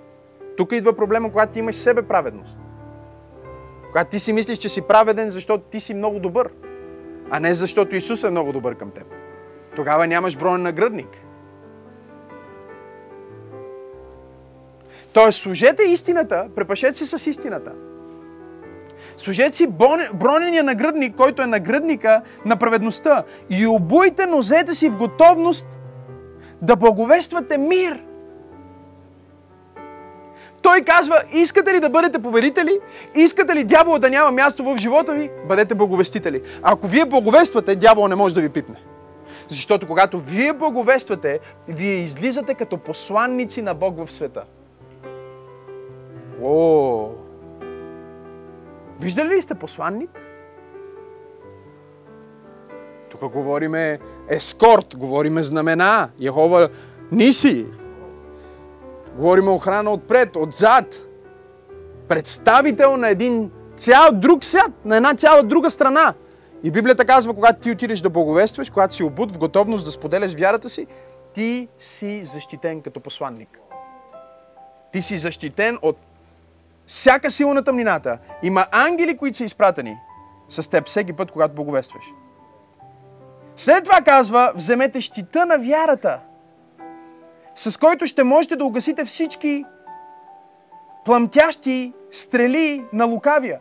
Тук 0.57 0.71
идва 0.71 0.95
проблема, 0.95 1.31
когато 1.31 1.53
ти 1.53 1.59
имаш 1.59 1.75
себе 1.75 2.01
праведност. 2.01 2.59
Когато 3.91 4.09
ти 4.09 4.19
си 4.19 4.33
мислиш, 4.33 4.57
че 4.57 4.69
си 4.69 4.81
праведен, 4.81 5.29
защото 5.29 5.63
ти 5.63 5.79
си 5.79 5.93
много 5.93 6.19
добър, 6.19 6.49
а 7.31 7.39
не 7.39 7.53
защото 7.53 7.95
Исус 7.95 8.23
е 8.23 8.29
много 8.29 8.53
добър 8.53 8.75
към 8.75 8.91
теб. 8.91 9.05
Тогава 9.75 10.07
нямаш 10.07 10.37
бронен 10.37 10.61
нагръдник. 10.61 11.09
Тоест, 15.13 15.41
служете 15.41 15.83
истината, 15.83 16.47
препашете 16.55 17.05
се 17.05 17.17
с 17.17 17.27
истината. 17.27 17.71
Служете 19.17 19.57
си 19.57 19.67
бронения 20.13 20.63
нагръдник, 20.63 21.15
който 21.15 21.41
е 21.41 21.47
нагръдника 21.47 22.21
на 22.45 22.55
праведността. 22.55 23.23
И 23.49 23.67
обуйте 23.67 24.25
нозете 24.25 24.73
си 24.73 24.89
в 24.89 24.97
готовност 24.97 25.79
да 26.61 26.75
благовествате 26.75 27.57
мир. 27.57 28.03
Той 30.67 30.81
казва, 30.81 31.23
искате 31.33 31.73
ли 31.73 31.79
да 31.79 31.89
бъдете 31.89 32.19
победители? 32.19 32.79
Искате 33.15 33.55
ли 33.55 33.63
дявола 33.63 33.99
да 33.99 34.09
няма 34.09 34.31
място 34.31 34.63
в 34.63 34.77
живота 34.77 35.13
ви? 35.13 35.29
Бъдете 35.47 35.75
благовестители. 35.75 36.41
Ако 36.63 36.87
вие 36.87 37.05
благовествате, 37.05 37.75
дявола 37.75 38.07
не 38.09 38.15
може 38.15 38.35
да 38.35 38.41
ви 38.41 38.49
пипне. 38.49 38.75
Защото 39.47 39.87
когато 39.87 40.19
вие 40.19 40.53
благовествате, 40.53 41.39
вие 41.67 41.93
излизате 41.93 42.53
като 42.53 42.77
посланници 42.77 43.61
на 43.61 43.73
Бог 43.73 44.05
в 44.05 44.11
света. 44.11 44.43
О! 46.43 47.09
Виждали 48.99 49.29
ли 49.29 49.41
сте 49.41 49.53
посланник? 49.53 50.21
Тук 53.09 53.31
говориме 53.31 53.99
ескорт, 54.29 54.97
говориме 54.97 55.43
знамена, 55.43 56.09
Яхова 56.19 56.69
Ниси. 57.11 57.65
Говориме 59.17 59.51
охрана 59.51 59.91
отпред, 59.91 60.35
отзад. 60.35 61.07
Представител 62.07 62.97
на 62.97 63.09
един 63.09 63.51
цял 63.75 64.11
друг 64.13 64.43
свят, 64.43 64.71
на 64.85 64.97
една 64.97 65.15
цяла 65.15 65.43
друга 65.43 65.69
страна. 65.69 66.13
И 66.63 66.71
Библията 66.71 67.05
казва, 67.05 67.33
когато 67.33 67.59
ти 67.59 67.71
отидеш 67.71 67.99
да 67.99 68.09
благовестваш, 68.09 68.69
когато 68.69 68.95
си 68.95 69.03
обут 69.03 69.31
в 69.31 69.37
готовност 69.37 69.85
да 69.85 69.91
споделяш 69.91 70.33
вярата 70.33 70.69
си, 70.69 70.87
ти 71.33 71.67
си 71.79 72.25
защитен 72.25 72.81
като 72.81 72.99
посланник. 72.99 73.59
Ти 74.91 75.01
си 75.01 75.17
защитен 75.17 75.79
от 75.81 75.97
всяка 76.87 77.29
сила 77.29 77.53
на 77.53 77.63
тъмнината. 77.63 78.17
Има 78.43 78.65
ангели, 78.71 79.17
които 79.17 79.37
са 79.37 79.43
изпратени 79.43 79.97
с 80.49 80.69
теб 80.69 80.87
всеки 80.87 81.13
път, 81.13 81.31
когато 81.31 81.55
боговестваш. 81.55 82.03
След 83.55 83.83
това 83.83 84.01
казва, 84.01 84.51
вземете 84.55 85.01
щита 85.01 85.45
на 85.45 85.57
вярата, 85.57 86.19
с 87.57 87.79
който 87.79 88.07
ще 88.07 88.23
можете 88.23 88.55
да 88.55 88.65
угасите 88.65 89.05
всички 89.05 89.65
пламтящи 91.05 91.93
стрели 92.11 92.85
на 92.93 93.05
лукавия. 93.05 93.59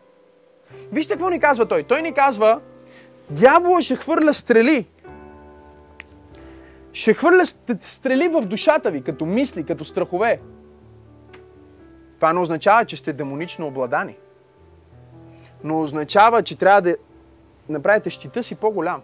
Вижте 0.92 1.12
какво 1.12 1.30
ни 1.30 1.40
казва 1.40 1.68
той. 1.68 1.82
Той 1.82 2.02
ни 2.02 2.14
казва, 2.14 2.60
дявола 3.30 3.80
ще 3.82 3.96
хвърля 3.96 4.34
стрели. 4.34 4.86
Ще 6.92 7.14
хвърля 7.14 7.46
стрели 7.80 8.28
в 8.28 8.42
душата 8.42 8.90
ви, 8.90 9.02
като 9.02 9.26
мисли, 9.26 9.64
като 9.64 9.84
страхове. 9.84 10.40
Това 12.16 12.32
не 12.32 12.40
означава, 12.40 12.84
че 12.84 12.96
сте 12.96 13.12
демонично 13.12 13.66
обладани. 13.66 14.16
Но 15.64 15.82
означава, 15.82 16.42
че 16.42 16.58
трябва 16.58 16.82
да 16.82 16.96
направите 17.68 18.10
щита 18.10 18.42
си 18.42 18.54
по-голям. 18.54 19.02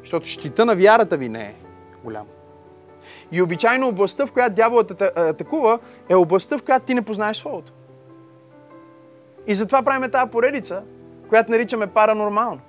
Защото 0.00 0.26
щита 0.26 0.64
на 0.64 0.76
вярата 0.76 1.16
ви 1.16 1.28
не 1.28 1.42
е 1.42 1.54
голям. 2.04 2.26
И 3.32 3.42
обичайно 3.42 3.88
областта, 3.88 4.26
в 4.26 4.32
която 4.32 4.54
дяволът 4.54 5.00
атакува, 5.00 5.78
е 6.08 6.14
областта, 6.14 6.58
в 6.58 6.62
която 6.62 6.86
ти 6.86 6.94
не 6.94 7.02
познаеш 7.02 7.36
Словото. 7.36 7.72
И 9.46 9.54
затова 9.54 9.82
правим 9.82 10.10
тази 10.10 10.30
поредица, 10.30 10.82
която 11.28 11.50
наричаме 11.50 11.86
паранормално. 11.86 12.60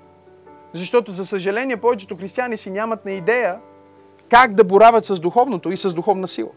Защото, 0.74 1.12
за 1.12 1.26
съжаление, 1.26 1.78
повечето 1.78 2.18
християни 2.18 2.58
си 2.58 2.72
нямат 2.72 3.06
на 3.06 3.12
идея 3.12 3.58
как 4.30 4.54
да 4.54 4.64
борават 4.64 5.06
с 5.06 5.20
духовното 5.20 5.72
и 5.72 5.78
с 5.78 5.94
духовна 5.94 6.28
сила. 6.28 6.50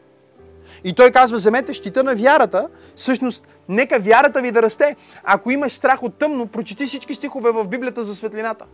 И 0.85 0.95
той 0.95 1.11
казва, 1.11 1.37
вземете 1.37 1.75
щита 1.75 2.03
на 2.05 2.15
вярата, 2.15 2.69
всъщност, 2.97 3.49
нека 3.69 3.99
вярата 3.99 4.41
ви 4.41 4.51
да 4.51 4.63
расте. 4.63 4.97
Ако 5.25 5.51
имаш 5.51 5.73
страх 5.73 6.03
от 6.03 6.15
тъмно, 6.15 6.47
прочети 6.47 6.87
всички 6.87 7.15
стихове 7.15 7.51
в 7.51 7.65
Библията 7.65 8.03
за 8.03 8.15
светлината. 8.15 8.65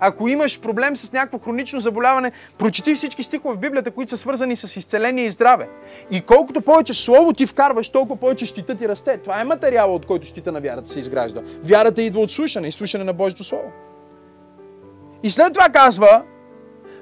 Ако 0.00 0.28
имаш 0.28 0.60
проблем 0.60 0.96
с 0.96 1.12
някакво 1.12 1.38
хронично 1.38 1.80
заболяване, 1.80 2.32
прочети 2.58 2.94
всички 2.94 3.22
стихове 3.22 3.54
в 3.54 3.58
Библията, 3.58 3.90
които 3.90 4.10
са 4.10 4.16
свързани 4.16 4.56
с 4.56 4.76
изцеление 4.76 5.24
и 5.24 5.30
здраве. 5.30 5.68
И 6.10 6.20
колкото 6.20 6.60
повече 6.60 6.94
слово 6.94 7.32
ти 7.32 7.46
вкарваш, 7.46 7.88
толкова 7.88 8.16
повече 8.16 8.46
щита 8.46 8.74
ти 8.74 8.88
расте. 8.88 9.18
Това 9.18 9.40
е 9.40 9.44
материала, 9.44 9.94
от 9.94 10.06
който 10.06 10.26
щита 10.26 10.52
на 10.52 10.60
вярата 10.60 10.90
се 10.90 10.98
изгражда. 10.98 11.42
Вярата 11.64 12.02
идва 12.02 12.20
от 12.20 12.30
слушане 12.30 12.68
и 12.68 12.72
слушане 12.72 13.04
на 13.04 13.12
Божието 13.12 13.44
Слово. 13.44 13.72
И 15.22 15.30
след 15.30 15.52
това 15.52 15.68
казва, 15.68 16.22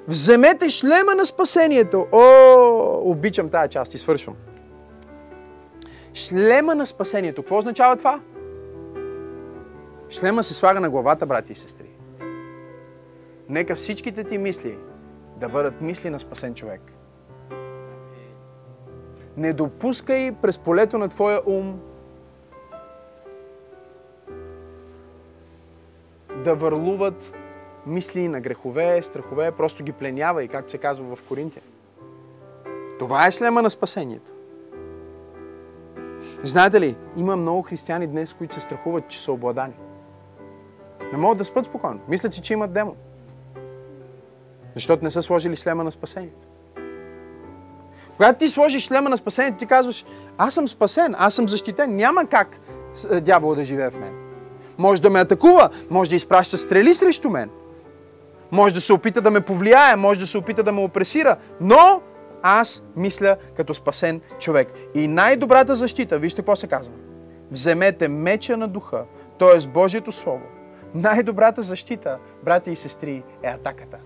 Вземете 0.07 0.69
шлема 0.69 1.15
на 1.15 1.25
спасението. 1.25 2.07
О, 2.11 3.01
обичам 3.03 3.49
тази 3.49 3.69
част 3.69 3.93
и 3.93 3.97
свършвам. 3.97 4.35
Шлема 6.13 6.75
на 6.75 6.85
спасението. 6.85 7.41
Какво 7.41 7.57
означава 7.57 7.97
това? 7.97 8.19
Шлема 10.09 10.43
се 10.43 10.53
слага 10.53 10.79
на 10.79 10.89
главата, 10.89 11.25
брати 11.25 11.51
и 11.51 11.55
сестри. 11.55 11.96
Нека 13.49 13.75
всичките 13.75 14.23
ти 14.23 14.37
мисли 14.37 14.77
да 15.37 15.49
бъдат 15.49 15.81
мисли 15.81 16.09
на 16.09 16.19
спасен 16.19 16.55
човек. 16.55 16.81
Не 19.37 19.53
допускай 19.53 20.31
през 20.41 20.57
полето 20.57 20.97
на 20.97 21.09
твоя 21.09 21.41
ум 21.45 21.79
да 26.43 26.55
върлуват 26.55 27.33
мисли 27.85 28.27
на 28.27 28.41
грехове, 28.41 29.03
страхове, 29.03 29.51
просто 29.51 29.83
ги 29.83 29.91
пленява 29.91 30.43
и 30.43 30.47
както 30.47 30.71
се 30.71 30.77
казва 30.77 31.15
в 31.15 31.27
Коринтия. 31.27 31.63
Това 32.99 33.27
е 33.27 33.31
шлема 33.31 33.61
на 33.61 33.69
спасението. 33.69 34.31
Знаете 36.43 36.81
ли, 36.81 36.95
има 37.15 37.35
много 37.35 37.61
християни 37.61 38.07
днес, 38.07 38.33
които 38.33 38.53
се 38.53 38.59
страхуват, 38.59 39.07
че 39.07 39.19
са 39.19 39.31
обладани. 39.31 39.73
Не 41.11 41.17
могат 41.17 41.37
да 41.37 41.45
спят 41.45 41.65
спокойно. 41.65 41.99
Мислят 42.07 42.33
си, 42.33 42.41
че 42.41 42.53
имат 42.53 42.73
демон. 42.73 42.95
Защото 44.77 45.03
не 45.03 45.11
са 45.11 45.23
сложили 45.23 45.55
шлема 45.55 45.83
на 45.83 45.91
спасението. 45.91 46.47
Когато 48.15 48.39
ти 48.39 48.49
сложиш 48.49 48.87
шлема 48.87 49.09
на 49.09 49.17
спасението, 49.17 49.59
ти 49.59 49.65
казваш, 49.65 50.05
аз 50.37 50.53
съм 50.53 50.67
спасен, 50.67 51.15
аз 51.17 51.33
съм 51.33 51.49
защитен, 51.49 51.95
няма 51.95 52.25
как 52.25 52.59
дявола 53.21 53.55
да 53.55 53.65
живее 53.65 53.89
в 53.89 53.99
мен. 53.99 54.13
Може 54.77 55.01
да 55.01 55.09
ме 55.09 55.19
атакува, 55.19 55.69
може 55.89 56.09
да 56.09 56.15
изпраща 56.15 56.57
стрели 56.57 56.93
срещу 56.93 57.29
мен. 57.29 57.49
Може 58.51 58.73
да 58.73 58.81
се 58.81 58.93
опита 58.93 59.21
да 59.21 59.31
ме 59.31 59.41
повлияе, 59.41 59.95
може 59.95 60.19
да 60.19 60.27
се 60.27 60.37
опита 60.37 60.63
да 60.63 60.71
ме 60.71 60.81
опресира, 60.81 61.35
но 61.61 62.01
аз 62.43 62.83
мисля 62.95 63.37
като 63.55 63.73
спасен 63.73 64.21
човек. 64.39 64.67
И 64.95 65.07
най-добрата 65.07 65.75
защита, 65.75 66.19
вижте 66.19 66.41
какво 66.41 66.55
се 66.55 66.67
казва. 66.67 66.93
Вземете 67.51 68.07
меча 68.07 68.57
на 68.57 68.67
духа, 68.67 69.03
т.е. 69.39 69.67
Божието 69.67 70.11
Слово. 70.11 70.43
Най-добрата 70.95 71.61
защита, 71.61 72.17
брати 72.43 72.71
и 72.71 72.75
сестри, 72.75 73.23
е 73.43 73.47
атаката 73.49 73.97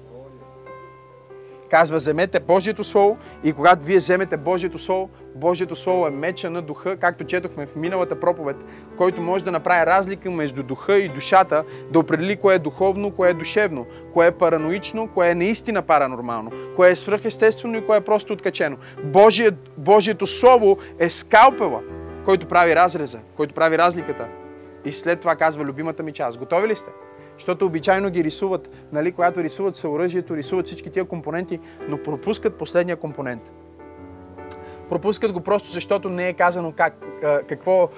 казва, 1.71 1.97
вземете 1.97 2.39
Божието 2.39 2.83
Слово 2.83 3.17
и 3.43 3.53
когато 3.53 3.85
вие 3.85 3.97
вземете 3.97 4.37
Божието 4.37 4.79
Слово, 4.79 5.09
Божието 5.35 5.75
Слово 5.75 6.07
е 6.07 6.11
меча 6.11 6.49
на 6.49 6.61
духа, 6.61 6.97
както 6.97 7.23
четохме 7.23 7.65
в 7.65 7.75
миналата 7.75 8.19
проповед, 8.19 8.55
който 8.97 9.21
може 9.21 9.43
да 9.43 9.51
направи 9.51 9.85
разлика 9.85 10.31
между 10.31 10.63
духа 10.63 10.97
и 10.97 11.09
душата, 11.09 11.63
да 11.91 11.99
определи 11.99 12.35
кое 12.35 12.55
е 12.55 12.59
духовно, 12.59 13.11
кое 13.11 13.29
е 13.29 13.33
душевно, 13.33 13.85
кое 14.13 14.27
е 14.27 14.31
параноично, 14.31 15.07
кое 15.07 15.29
е 15.29 15.35
наистина 15.35 15.81
паранормално, 15.81 16.51
кое 16.75 16.91
е 16.91 16.95
свръхестествено 16.95 17.77
и 17.77 17.85
кое 17.85 17.97
е 17.97 18.01
просто 18.01 18.33
откачено. 18.33 18.77
Божие, 19.03 19.51
Божието 19.77 20.27
Слово 20.27 20.77
е 20.99 21.09
скалпела, 21.09 21.81
който 22.25 22.47
прави 22.47 22.75
разреза, 22.75 23.19
който 23.37 23.53
прави 23.53 23.77
разликата. 23.77 24.27
И 24.85 24.93
след 24.93 25.19
това 25.19 25.35
казва 25.35 25.63
любимата 25.63 26.03
ми 26.03 26.11
част. 26.11 26.37
Готови 26.37 26.67
ли 26.67 26.75
сте? 26.75 26.89
Защото 27.37 27.65
обичайно 27.65 28.09
ги 28.09 28.23
рисуват, 28.23 28.69
нали, 28.91 29.11
когато 29.11 29.43
рисуват 29.43 29.75
съоръжието, 29.75 30.37
рисуват 30.37 30.65
всички 30.65 30.89
тия 30.89 31.05
компоненти, 31.05 31.59
но 31.87 32.03
пропускат 32.03 32.57
последния 32.57 32.95
компонент. 32.97 33.53
Пропускат 34.89 35.31
го 35.31 35.41
просто 35.41 35.71
защото 35.71 36.09
не 36.09 36.29
е 36.29 36.33
казано 36.33 36.73
как, 36.77 36.93
какво, 37.47 37.89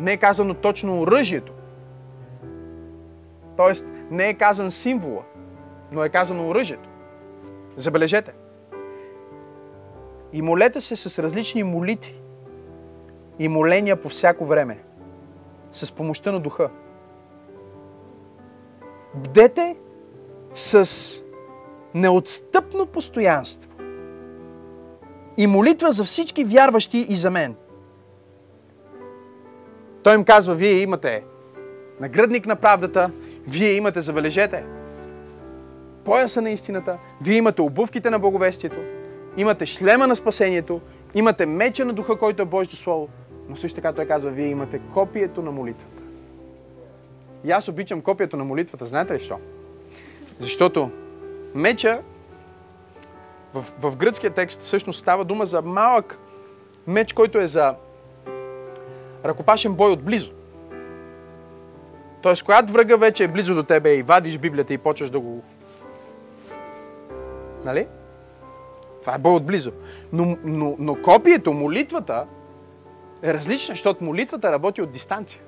не 0.00 0.12
е 0.12 0.16
казано 0.16 0.54
точно 0.54 1.00
оръжието. 1.00 1.52
Тоест, 3.56 3.86
не 4.10 4.28
е 4.28 4.34
казан 4.34 4.70
символа, 4.70 5.22
но 5.92 6.04
е 6.04 6.08
казано 6.08 6.48
оръжието. 6.48 6.88
Забележете. 7.76 8.32
И 10.32 10.42
молете 10.42 10.80
се 10.80 10.96
с 10.96 11.22
различни 11.22 11.62
молитви 11.62 12.20
и 13.38 13.48
моления 13.48 14.02
по 14.02 14.08
всяко 14.08 14.46
време. 14.46 14.78
С 15.72 15.92
помощта 15.92 16.32
на 16.32 16.40
духа. 16.40 16.70
Бдете 19.18 19.76
с 20.54 20.88
неотстъпно 21.94 22.86
постоянство 22.86 23.70
и 25.36 25.46
молитва 25.46 25.92
за 25.92 26.04
всички 26.04 26.44
вярващи 26.44 27.06
и 27.08 27.16
за 27.16 27.30
мен. 27.30 27.54
Той 30.02 30.14
им 30.14 30.24
казва, 30.24 30.54
вие 30.54 30.82
имате 30.82 31.24
нагръдник 32.00 32.46
на 32.46 32.56
правдата, 32.56 33.10
вие 33.48 33.72
имате, 33.72 34.00
забележете, 34.00 34.64
пояса 36.04 36.42
на 36.42 36.50
истината, 36.50 36.98
вие 37.22 37.36
имате 37.36 37.62
обувките 37.62 38.10
на 38.10 38.18
благовестието, 38.18 38.78
имате 39.36 39.66
шлема 39.66 40.06
на 40.06 40.16
спасението, 40.16 40.80
имате 41.14 41.46
меча 41.46 41.84
на 41.84 41.92
духа, 41.92 42.18
който 42.18 42.42
е 42.42 42.44
Божието 42.44 42.76
Слово, 42.76 43.08
но 43.48 43.56
също 43.56 43.76
така 43.76 43.92
той 43.92 44.06
казва, 44.06 44.30
вие 44.30 44.46
имате 44.46 44.80
копието 44.94 45.42
на 45.42 45.50
молитвата. 45.50 46.07
И 47.44 47.50
аз 47.50 47.68
обичам 47.68 48.00
копието 48.00 48.36
на 48.36 48.44
молитвата. 48.44 48.86
Знаете 48.86 49.14
ли 49.14 49.20
що? 49.20 49.38
Защото 50.40 50.90
меча 51.54 52.02
в, 53.54 53.64
в 53.80 53.96
гръцкия 53.96 54.30
текст 54.30 54.60
всъщност 54.60 55.00
става 55.00 55.24
дума 55.24 55.46
за 55.46 55.62
малък 55.62 56.18
меч, 56.86 57.12
който 57.12 57.38
е 57.38 57.48
за 57.48 57.74
ръкопашен 59.24 59.74
бой 59.74 59.92
отблизо. 59.92 60.30
Тоест, 62.22 62.42
когато 62.44 62.72
врага 62.72 62.96
вече 62.96 63.24
е 63.24 63.28
близо 63.28 63.54
до 63.54 63.62
тебе 63.62 63.94
и 63.94 64.02
вадиш 64.02 64.38
Библията 64.38 64.74
и 64.74 64.78
почваш 64.78 65.10
да 65.10 65.20
го... 65.20 65.42
Нали? 67.64 67.86
Това 69.00 69.14
е 69.14 69.18
бой 69.18 69.34
отблизо. 69.34 69.72
Но, 70.12 70.36
но, 70.44 70.76
но 70.78 71.02
копието, 71.02 71.52
молитвата 71.52 72.26
е 73.22 73.34
различна, 73.34 73.72
защото 73.72 74.04
молитвата 74.04 74.52
работи 74.52 74.82
от 74.82 74.92
дистанция. 74.92 75.40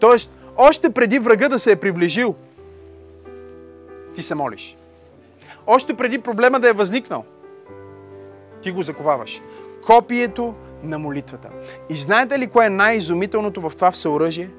Тоест, 0.00 0.30
още 0.56 0.90
преди 0.90 1.18
врага 1.18 1.48
да 1.48 1.58
се 1.58 1.72
е 1.72 1.76
приближил, 1.76 2.34
ти 4.14 4.22
се 4.22 4.34
молиш. 4.34 4.76
Още 5.66 5.94
преди 5.94 6.18
проблема 6.18 6.60
да 6.60 6.68
е 6.68 6.72
възникнал, 6.72 7.24
ти 8.62 8.70
го 8.70 8.82
заковаваш. 8.82 9.42
Копието 9.86 10.54
на 10.82 10.98
молитвата. 10.98 11.48
И 11.90 11.96
знаете 11.96 12.38
ли 12.38 12.46
кое 12.46 12.66
е 12.66 12.70
най-изумителното 12.70 13.60
в 13.60 13.72
това 13.76 13.90
всеоръжие? 13.90 14.50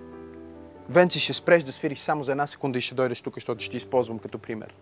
Венци, 0.89 1.19
ще 1.19 1.33
спреш 1.33 1.63
да 1.63 1.71
свириш 1.71 1.99
само 1.99 2.23
за 2.23 2.31
една 2.31 2.47
секунда 2.47 2.79
и 2.79 2.81
ще 2.81 2.95
дойдеш 2.95 3.21
тук, 3.21 3.33
защото 3.36 3.63
ще 3.63 3.77
използвам 3.77 4.19
като 4.19 4.38
пример. 4.38 4.73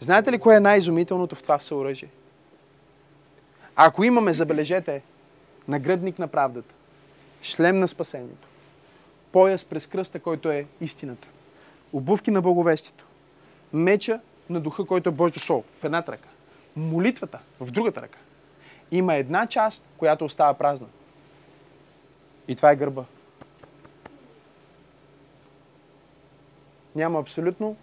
Знаете 0.00 0.32
ли 0.32 0.38
кое 0.38 0.56
е 0.56 0.60
най-изумителното 0.60 1.36
в 1.36 1.42
това 1.42 1.58
всеоръжие? 1.58 2.08
Ако 3.76 4.04
имаме, 4.04 4.32
забележете, 4.32 5.02
нагръдник 5.68 6.18
на 6.18 6.28
правдата, 6.28 6.74
шлем 7.42 7.78
на 7.78 7.88
спасението, 7.88 8.47
пояс 9.32 9.64
през 9.64 9.86
кръста, 9.86 10.20
който 10.20 10.50
е 10.50 10.66
истината, 10.80 11.28
обувки 11.92 12.30
на 12.30 12.42
благовестието, 12.42 13.04
меча 13.72 14.20
на 14.50 14.60
духа, 14.60 14.84
който 14.84 15.08
е 15.08 15.12
Божието 15.12 15.40
Слово, 15.40 15.64
в 15.80 15.84
едната 15.84 16.12
ръка, 16.12 16.28
молитвата 16.76 17.38
в 17.60 17.70
другата 17.70 18.02
ръка. 18.02 18.18
Има 18.90 19.14
една 19.14 19.46
част, 19.46 19.84
която 19.96 20.24
остава 20.24 20.54
празна. 20.54 20.86
И 22.48 22.56
това 22.56 22.70
е 22.70 22.76
гърба. 22.76 23.04
Няма 26.94 27.20
абсолютно 27.20 27.76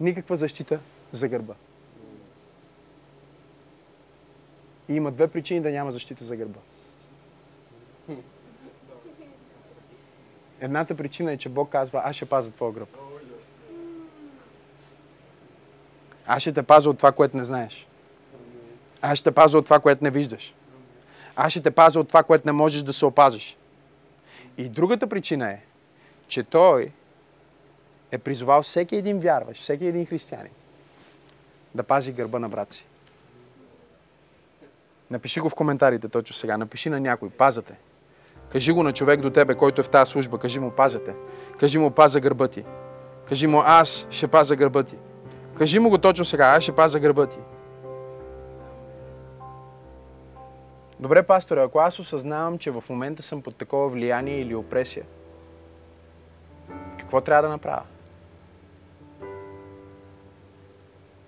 никаква 0.00 0.36
защита 0.36 0.80
за 1.12 1.28
гърба. 1.28 1.54
И 4.88 4.94
има 4.94 5.10
две 5.10 5.28
причини 5.28 5.60
да 5.60 5.70
няма 5.70 5.92
защита 5.92 6.24
за 6.24 6.36
гърба. 6.36 6.60
Едната 10.60 10.94
причина 10.94 11.32
е, 11.32 11.36
че 11.36 11.48
Бог 11.48 11.70
казва, 11.70 12.02
аз 12.04 12.16
ще 12.16 12.26
пазя 12.26 12.50
твоя 12.50 12.72
гръб. 12.72 12.88
Аз 16.26 16.42
ще 16.42 16.52
те 16.52 16.62
пазя 16.62 16.90
от 16.90 16.96
това, 16.96 17.12
което 17.12 17.36
не 17.36 17.44
знаеш. 17.44 17.86
Аз 19.02 19.18
ще 19.18 19.30
те 19.30 19.34
пазя 19.34 19.58
от 19.58 19.64
това, 19.64 19.80
което 19.80 20.04
не 20.04 20.10
виждаш. 20.10 20.54
Аз 21.36 21.50
ще 21.50 21.62
те 21.62 21.70
пазя 21.70 22.00
от 22.00 22.08
това, 22.08 22.22
което 22.22 22.48
не 22.48 22.52
можеш 22.52 22.82
да 22.82 22.92
се 22.92 23.06
опазиш. 23.06 23.56
И 24.56 24.68
другата 24.68 25.06
причина 25.06 25.50
е, 25.50 25.60
че 26.28 26.42
Той 26.42 26.92
е 28.10 28.18
призовал 28.18 28.62
всеки 28.62 28.96
един 28.96 29.20
вярващ, 29.20 29.62
всеки 29.62 29.86
един 29.86 30.06
християнин 30.06 30.52
да 31.74 31.82
пази 31.82 32.12
гърба 32.12 32.38
на 32.38 32.48
брат 32.48 32.72
си. 32.72 32.84
Напиши 35.10 35.40
го 35.40 35.48
в 35.48 35.54
коментарите 35.54 36.08
точно 36.08 36.36
сега. 36.36 36.56
Напиши 36.56 36.90
на 36.90 37.00
някой. 37.00 37.30
Пазате. 37.30 37.74
Кажи 38.52 38.72
го 38.72 38.82
на 38.82 38.92
човек 38.92 39.20
до 39.20 39.30
тебе, 39.30 39.54
който 39.54 39.80
е 39.80 39.84
в 39.84 39.88
тази 39.88 40.10
служба. 40.10 40.38
Кажи 40.38 40.60
му, 40.60 40.70
пазате. 40.70 41.14
Кажи 41.58 41.78
му, 41.78 41.90
паза 41.90 42.20
гърба 42.20 42.48
ти. 42.48 42.64
Кажи 43.28 43.46
му, 43.46 43.62
аз 43.64 44.06
ще 44.10 44.28
паза 44.28 44.56
гърба 44.56 44.82
ти. 44.82 44.96
Кажи 45.58 45.78
му 45.78 45.90
го 45.90 45.98
точно 45.98 46.24
сега, 46.24 46.44
аз 46.44 46.62
ще 46.62 46.72
паза 46.72 47.00
гърба 47.00 47.26
ти. 47.26 47.38
Добре, 51.00 51.22
пасторе, 51.22 51.62
ако 51.62 51.78
аз 51.78 51.98
осъзнавам, 51.98 52.58
че 52.58 52.70
в 52.70 52.84
момента 52.90 53.22
съм 53.22 53.42
под 53.42 53.56
такова 53.56 53.88
влияние 53.88 54.40
или 54.40 54.54
опресия, 54.54 55.04
какво 56.98 57.20
трябва 57.20 57.42
да 57.42 57.48
направя? 57.48 57.82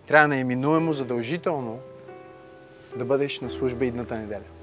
Трябва 0.07 0.29
наименуемо 0.29 0.93
задължително 0.93 1.79
да 2.97 3.05
бъдеш 3.05 3.41
на 3.41 3.51
служба 3.51 3.85
идната 3.85 4.16
неделя. 4.16 4.58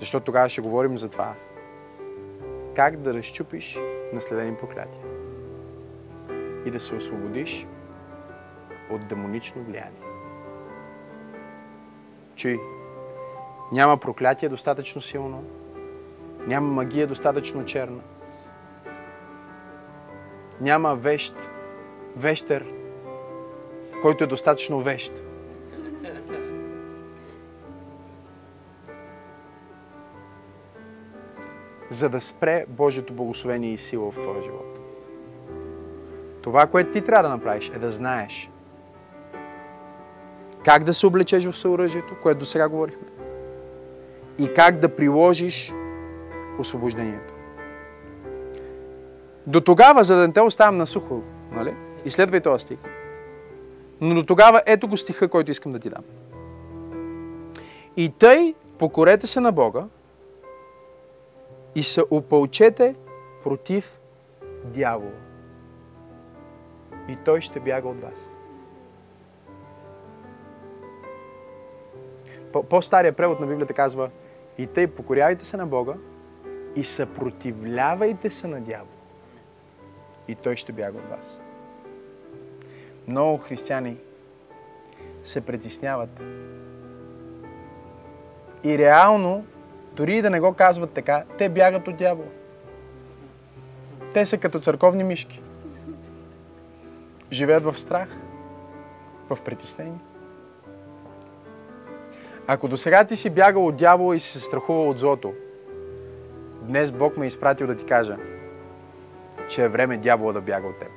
Защото 0.00 0.24
тогава 0.24 0.48
ще 0.48 0.60
говорим 0.60 0.98
за 0.98 1.08
това. 1.08 1.34
Как 2.76 2.96
да 2.96 3.14
разчупиш 3.14 3.78
наследени 4.12 4.56
проклятия 4.56 5.02
и 6.66 6.70
да 6.70 6.80
се 6.80 6.94
освободиш 6.94 7.66
от 8.90 9.08
демонично 9.08 9.62
влияние. 9.62 10.08
Чуй, 12.36 12.58
няма 13.72 13.96
проклятие 13.96 14.48
достатъчно 14.48 15.02
силно, 15.02 15.44
няма 16.46 16.68
магия 16.68 17.06
достатъчно 17.06 17.64
черна, 17.64 18.00
няма 20.60 20.94
вещ, 20.94 21.34
вещер, 22.16 22.66
който 24.02 24.24
е 24.24 24.26
достатъчно 24.26 24.80
вещ. 24.80 25.22
За 31.90 32.08
да 32.08 32.20
спре 32.20 32.64
Божието 32.68 33.12
благословение 33.12 33.72
и 33.72 33.78
сила 33.78 34.10
в 34.10 34.20
твоя 34.20 34.42
живот. 34.42 34.78
Това, 36.42 36.66
което 36.66 36.92
ти 36.92 37.00
трябва 37.00 37.22
да 37.22 37.34
направиш, 37.34 37.68
е 37.74 37.78
да 37.78 37.90
знаеш 37.90 38.50
как 40.64 40.84
да 40.84 40.94
се 40.94 41.06
облечеш 41.06 41.44
в 41.44 41.58
съоръжието, 41.58 42.16
което 42.22 42.38
до 42.38 42.44
сега 42.44 42.68
говорихме, 42.68 43.06
и 44.38 44.54
как 44.54 44.78
да 44.78 44.96
приложиш 44.96 45.72
освобождението. 46.58 47.34
До 49.46 49.60
тогава, 49.60 50.04
за 50.04 50.16
да 50.16 50.26
не 50.26 50.32
те 50.32 50.40
оставям 50.40 50.76
на 50.76 50.86
сухо, 50.86 51.22
нали? 51.50 51.74
изследвай 52.04 52.40
този 52.40 52.64
стих. 52.64 52.78
Но 54.00 54.14
до 54.14 54.22
тогава 54.22 54.62
ето 54.66 54.88
го 54.88 54.96
стиха, 54.96 55.28
който 55.28 55.50
искам 55.50 55.72
да 55.72 55.78
ти 55.78 55.88
дам. 55.88 56.04
И 57.96 58.10
тъй 58.10 58.54
покорете 58.78 59.26
се 59.26 59.40
на 59.40 59.52
Бога 59.52 59.84
и 61.78 61.82
се 61.82 62.02
опълчете 62.10 62.94
против 63.42 64.00
дявола. 64.64 65.20
И 67.08 67.16
той 67.24 67.40
ще 67.40 67.60
бяга 67.60 67.88
от 67.88 68.00
вас. 68.00 68.28
По-стария 72.68 73.12
превод 73.12 73.40
на 73.40 73.46
Библията 73.46 73.74
казва 73.74 74.10
и 74.58 74.66
тъй 74.66 74.86
покорявайте 74.86 75.44
се 75.44 75.56
на 75.56 75.66
Бога 75.66 75.94
и 76.76 76.84
съпротивлявайте 76.84 78.30
се 78.30 78.46
на 78.46 78.60
дявола. 78.60 78.98
И 80.28 80.34
той 80.34 80.56
ще 80.56 80.72
бяга 80.72 80.98
от 80.98 81.08
вас. 81.10 81.38
Много 83.06 83.38
християни 83.38 83.96
се 85.22 85.40
притесняват. 85.40 86.20
И 88.64 88.78
реално, 88.78 89.46
дори 89.98 90.16
и 90.16 90.22
да 90.22 90.30
не 90.30 90.40
го 90.40 90.52
казват 90.52 90.90
така, 90.90 91.24
те 91.38 91.48
бягат 91.48 91.88
от 91.88 91.96
дявола. 91.96 92.28
Те 94.14 94.26
са 94.26 94.38
като 94.38 94.60
църковни 94.60 95.04
мишки. 95.04 95.42
Живеят 97.32 97.64
в 97.64 97.78
страх, 97.78 98.08
в 99.30 99.38
притеснение. 99.44 100.00
Ако 102.46 102.68
до 102.68 102.76
сега 102.76 103.04
ти 103.04 103.16
си 103.16 103.30
бягал 103.30 103.66
от 103.66 103.76
дявола 103.76 104.16
и 104.16 104.20
си 104.20 104.32
се 104.32 104.40
страхувал 104.40 104.90
от 104.90 104.98
злото, 104.98 105.32
днес 106.62 106.92
Бог 106.92 107.16
ме 107.16 107.24
е 107.24 107.28
изпратил 107.28 107.66
да 107.66 107.76
ти 107.76 107.84
кажа, 107.84 108.16
че 109.48 109.62
е 109.62 109.68
време 109.68 109.96
дявола 109.96 110.32
да 110.32 110.40
бяга 110.40 110.68
от 110.68 110.78
теб. 110.78 110.90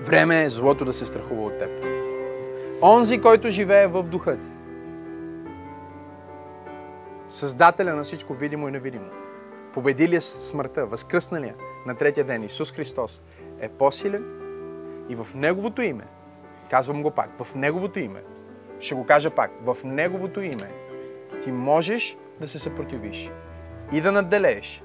Време 0.00 0.42
е 0.42 0.48
злото 0.48 0.84
да 0.84 0.92
се 0.92 1.06
страхува 1.06 1.42
от 1.42 1.58
теб. 1.58 1.70
Онзи, 2.82 3.20
който 3.20 3.50
живее 3.50 3.86
в 3.86 4.02
духа 4.02 4.38
ти. 4.38 4.46
Създателя 7.28 7.94
на 7.94 8.02
всичко 8.02 8.34
видимо 8.34 8.68
и 8.68 8.72
невидимо. 8.72 9.10
Победилия 9.74 10.20
смъртта, 10.20 10.86
възкръсналия 10.86 11.54
на 11.86 11.94
третия 11.94 12.24
ден 12.24 12.44
Исус 12.44 12.72
Христос 12.72 13.22
е 13.60 13.68
по-силен 13.68 14.24
и 15.08 15.14
в 15.14 15.26
Неговото 15.34 15.82
име, 15.82 16.04
казвам 16.70 17.02
го 17.02 17.10
пак, 17.10 17.44
в 17.44 17.54
Неговото 17.54 17.98
име, 17.98 18.22
ще 18.80 18.94
го 18.94 19.06
кажа 19.06 19.30
пак, 19.30 19.50
в 19.64 19.76
Неговото 19.84 20.40
име 20.40 20.70
ти 21.42 21.52
можеш 21.52 22.16
да 22.40 22.48
се 22.48 22.58
съпротивиш 22.58 23.30
и 23.92 24.00
да 24.00 24.12
надделееш 24.12 24.82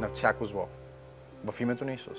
на 0.00 0.08
всяко 0.08 0.44
зло. 0.44 0.68
В 1.44 1.60
името 1.60 1.84
на 1.84 1.92
Исус. 1.92 2.18